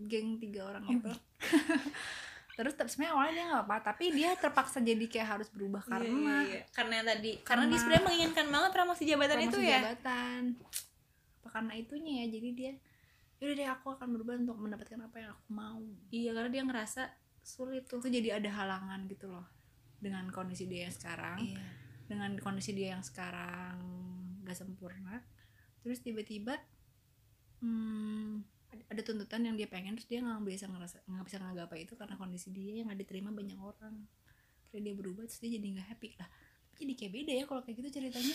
geng 0.00 0.40
tiga 0.40 0.64
orang 0.66 0.84
itu 0.90 1.12
terus 2.56 2.72
tapi 2.72 2.88
sebenarnya 2.88 3.12
awalnya 3.12 3.32
dia 3.34 3.44
nggak 3.46 3.64
apa 3.68 3.76
tapi 3.84 4.04
dia 4.10 4.30
terpaksa 4.34 4.80
jadi 4.80 5.04
kayak 5.04 5.28
harus 5.30 5.48
berubah 5.50 5.84
karena 5.84 6.08
Iya, 6.40 6.56
iya, 6.56 6.62
karena 6.72 6.92
yang 6.94 7.06
tadi 7.06 7.30
karena, 7.36 7.36
dia 7.36 7.44
Karena- 7.44 7.76
sebenarnya 7.76 8.04
menginginkan 8.06 8.46
banget 8.48 8.70
promosi 8.72 9.02
jabatan 9.04 9.38
itu 9.38 9.48
promosi 9.52 9.68
ya? 9.68 9.78
jabatan. 9.78 10.40
Apa 11.36 11.48
karena 11.52 11.72
itunya 11.76 12.12
ya 12.16 12.26
jadi 12.32 12.48
dia 12.50 12.72
yaudah 13.36 13.54
deh 13.54 13.68
aku 13.68 13.86
akan 13.92 14.08
berubah 14.10 14.34
untuk 14.40 14.56
mendapatkan 14.56 14.98
apa 14.98 15.16
yang 15.18 15.30
aku 15.30 15.46
mau. 15.52 15.84
Iya 16.08 16.30
karena 16.32 16.48
dia 16.48 16.62
ngerasa 16.64 17.02
sulit 17.38 17.84
tuh. 17.84 18.00
Itu 18.00 18.08
jadi 18.08 18.40
ada 18.40 18.48
halangan 18.50 19.04
gitu 19.04 19.28
loh 19.28 19.44
dengan 20.00 20.24
kondisi 20.32 20.64
dia 20.64 20.88
yang 20.88 20.96
sekarang. 20.96 21.36
Iya. 21.38 21.60
Dengan 22.08 22.30
kondisi 22.40 22.72
dia 22.72 22.96
yang 22.96 23.04
sekarang 23.04 23.76
gak 24.42 24.56
sempurna 24.56 25.20
terus 25.86 26.02
tiba-tiba 26.02 26.58
hmm, 27.62 28.42
ada- 28.90 29.06
tuntutan 29.06 29.46
yang 29.46 29.54
dia 29.54 29.70
pengen 29.70 29.94
terus 29.94 30.10
dia 30.10 30.18
nggak 30.18 30.42
bisa 30.42 30.66
ngerasa 30.66 31.06
nggak 31.06 31.24
bisa 31.30 31.38
ngagapai 31.38 31.86
itu 31.86 31.94
karena 31.94 32.18
kondisi 32.18 32.50
dia 32.50 32.82
yang 32.82 32.90
nggak 32.90 33.06
diterima 33.06 33.30
banyak 33.30 33.54
orang. 33.54 33.94
Kayak 34.66 34.82
dia 34.82 34.94
berubah 34.98 35.22
terus 35.30 35.38
dia 35.38 35.54
jadi 35.54 35.66
nggak 35.78 35.86
happy. 35.94 36.18
Lah 36.18 36.28
jadi 36.76 36.92
kayak 36.98 37.12
beda 37.14 37.32
ya 37.38 37.44
kalau 37.46 37.62
kayak 37.62 37.76
gitu 37.78 37.88
ceritanya? 38.02 38.34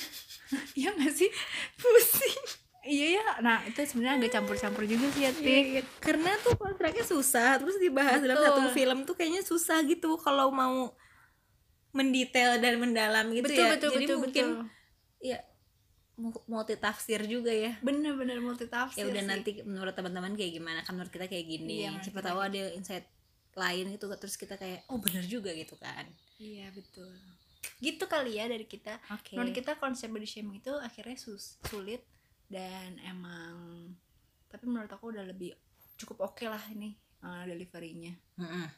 Iya 0.80 0.89
nggak 0.95 1.12
sih? 1.12 1.30
Pusing. 1.76 2.39
Iya 2.82 3.08
ya 3.20 3.28
nah 3.43 3.62
itu 3.68 3.78
sebenarnya 3.84 4.16
agak 4.24 4.32
campur-campur 4.39 4.88
juga 4.88 5.12
sih 5.12 5.28
ya. 5.28 5.32
Iya, 5.36 5.84
karena 5.99 6.32
tuh 6.39 6.56
kontraknya 6.56 7.04
susah 7.04 7.60
terus 7.60 7.76
dibahas 7.78 8.24
dalam 8.24 8.39
Betul. 8.39 8.47
satu 8.47 8.62
film 8.72 8.97
tuh 9.04 9.14
kayaknya 9.20 9.43
susah 9.43 9.84
gitu 9.84 10.16
kalau 10.18 10.49
mau 10.56 10.95
mendetail 11.91 12.58
dan 12.64 12.80
mendalam 12.80 13.28
gitu 13.36 13.52
betul 13.52 13.68
ya. 13.68 13.72
betul 13.76 13.89
jadi 13.91 14.06
betul 14.08 14.18
mungkin 14.24 14.45
betul. 14.47 14.64
ya 15.22 15.38
multi 16.45 16.76
tafsir 16.78 17.26
juga 17.26 17.49
ya. 17.49 17.76
Bener-bener 17.82 18.38
multi 18.38 18.69
tafsir 18.69 19.03
ya 19.03 19.09
udah 19.09 19.24
sih. 19.24 19.30
nanti 19.30 19.51
menurut 19.65 19.93
teman-teman 19.97 20.38
kayak 20.38 20.53
gimana? 20.61 20.80
Kan 20.86 20.95
menurut 20.95 21.09
kita 21.09 21.26
kayak 21.26 21.45
gini. 21.49 21.89
Iya, 21.89 21.97
siapa 22.05 22.22
tahu 22.22 22.39
gitu. 22.39 22.47
ada 22.53 22.61
insight 22.78 23.05
lain 23.51 23.91
gitu 23.91 24.07
terus 24.15 24.39
kita 24.39 24.55
kayak 24.55 24.88
oh 24.88 25.01
bener 25.01 25.26
juga 25.28 25.51
gitu 25.51 25.76
kan. 25.76 26.07
Iya 26.39 26.72
betul. 26.72 27.11
Gitu 27.82 28.03
kali 28.07 28.39
ya 28.39 28.45
dari 28.47 28.65
kita. 28.65 29.01
Oke. 29.11 29.36
Menurut 29.36 29.53
kita 29.55 29.76
konsep 29.82 30.07
body 30.07 30.28
shaming 30.28 30.61
itu 30.61 30.72
akhirnya 30.80 31.17
sus 31.19 31.59
sulit 31.67 32.05
dan 32.47 32.99
emang 33.03 33.88
tapi 34.51 34.67
menurut 34.67 34.91
aku 34.91 35.15
udah 35.15 35.24
lebih 35.24 35.55
cukup 35.95 36.32
oke 36.32 36.43
lah 36.47 36.61
ini 36.72 36.95
uh, 37.26 37.43
deliverynya. 37.43 38.13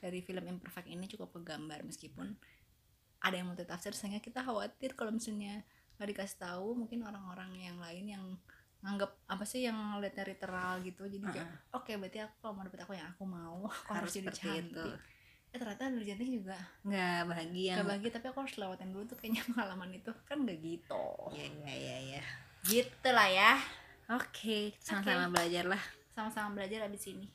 Dari 0.01 0.19
film 0.23 0.43
imperfect 0.47 0.89
ini 0.89 1.05
cukup 1.09 1.35
kegambar 1.41 1.83
meskipun 1.85 2.33
ada 3.23 3.35
yang 3.39 3.47
multi 3.47 3.63
tafsir 3.63 3.95
sehingga 3.95 4.19
kita 4.19 4.43
khawatir 4.43 4.99
kalau 4.99 5.15
misalnya 5.15 5.63
nggak 5.97 6.09
dikasih 6.09 6.37
tahu 6.41 6.67
mungkin 6.75 7.05
orang-orang 7.05 7.51
yang 7.55 7.77
lain 7.77 8.05
yang 8.09 8.25
nganggap 8.83 9.15
apa 9.31 9.43
sih 9.47 9.63
yang 9.63 9.75
ngeliatnya 9.95 10.27
literal 10.27 10.83
gitu. 10.83 11.07
Jadi 11.07 11.23
kayak 11.23 11.49
oke 11.71 11.91
berarti 11.95 12.19
aku 12.19 12.35
kalau 12.41 12.53
mau 12.53 12.63
dapet 12.67 12.79
aku 12.83 12.93
yang 12.95 13.07
aku 13.09 13.23
mau 13.23 13.57
aku 13.71 13.91
harus, 13.95 14.11
harus 14.11 14.13
jadi 14.19 14.29
cantik 14.33 14.71
itu. 14.75 14.85
eh 15.53 15.59
ternyata 15.61 15.85
dari 15.85 16.05
cantik 16.09 16.29
juga 16.33 16.57
nggak 16.81 17.19
bahagia 17.29 17.73
gak 17.77 17.85
bahagia 17.85 18.09
tapi 18.09 18.25
aku 18.25 18.39
harus 18.41 18.55
lewatin 18.57 18.89
dulu 18.89 19.03
tuh 19.05 19.17
kayaknya 19.21 19.43
pengalaman 19.53 19.89
itu. 19.93 20.11
Kan 20.25 20.37
gak 20.43 20.59
gitu. 20.59 21.05
Ya 21.31 21.45
ya 21.63 21.73
ya 21.73 21.97
ya 22.17 22.23
gitu 22.63 23.09
lah 23.11 23.29
ya. 23.29 23.53
Oke 24.11 24.75
sama-sama 24.79 25.31
belajar 25.31 25.63
lah. 25.67 25.83
Sama-sama 26.11 26.57
belajar 26.57 26.85
abis 26.85 27.07
ini. 27.07 27.27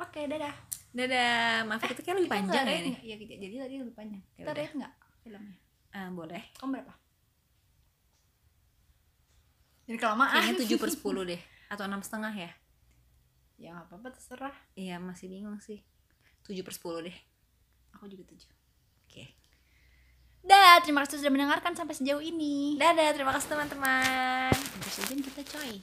Oke 0.00 0.24
dadah. 0.24 0.56
Dadah. 0.90 1.68
Maaf 1.68 1.84
kita 1.84 2.00
kayak 2.00 2.16
lebih 2.16 2.28
Kita 2.28 2.36
panjang 2.40 2.64
nggak 2.64 2.72
ya 2.72 2.80
ini. 2.80 2.90
nggak? 2.90 3.04
Iya, 3.04 3.14
gitu. 3.20 3.32
jadi 3.36 3.54
tadi 3.60 3.74
lebih 3.78 3.94
panjang. 3.94 4.22
Ya 4.24 4.36
kita 4.40 4.50
rate 4.56 4.74
nggak 4.74 4.92
filmnya? 5.20 5.56
Ah, 5.90 6.08
boleh. 6.08 6.42
Kamu 6.56 6.70
berapa 6.72 6.92
jadi 9.90 9.98
kelamaan. 9.98 10.30
Kayaknya 10.30 10.62
tujuh 10.62 10.78
per 10.78 10.90
sepuluh 10.94 11.26
deh 11.26 11.42
atau 11.66 11.82
enam 11.90 11.98
setengah 11.98 12.30
ya. 12.30 12.50
Ya 13.58 13.74
nggak 13.74 13.90
apa-apa 13.90 14.14
terserah. 14.14 14.54
Iya 14.78 15.02
masih 15.02 15.26
bingung 15.26 15.58
sih. 15.58 15.82
Tujuh 16.46 16.62
per 16.62 16.70
sepuluh 16.70 17.02
deh. 17.02 17.16
Aku 17.98 18.06
juga 18.06 18.22
tujuh. 18.30 18.46
Oke. 19.10 19.34
Dah 20.46 20.78
terima 20.86 21.02
kasih 21.02 21.18
sudah 21.18 21.34
mendengarkan 21.34 21.74
sampai 21.74 21.98
sejauh 21.98 22.22
ini. 22.22 22.78
Dadah 22.78 23.10
terima 23.10 23.34
kasih 23.34 23.50
teman-teman. 23.50 24.54
Aja 24.54 25.14
kita 25.18 25.42
coy 25.58 25.82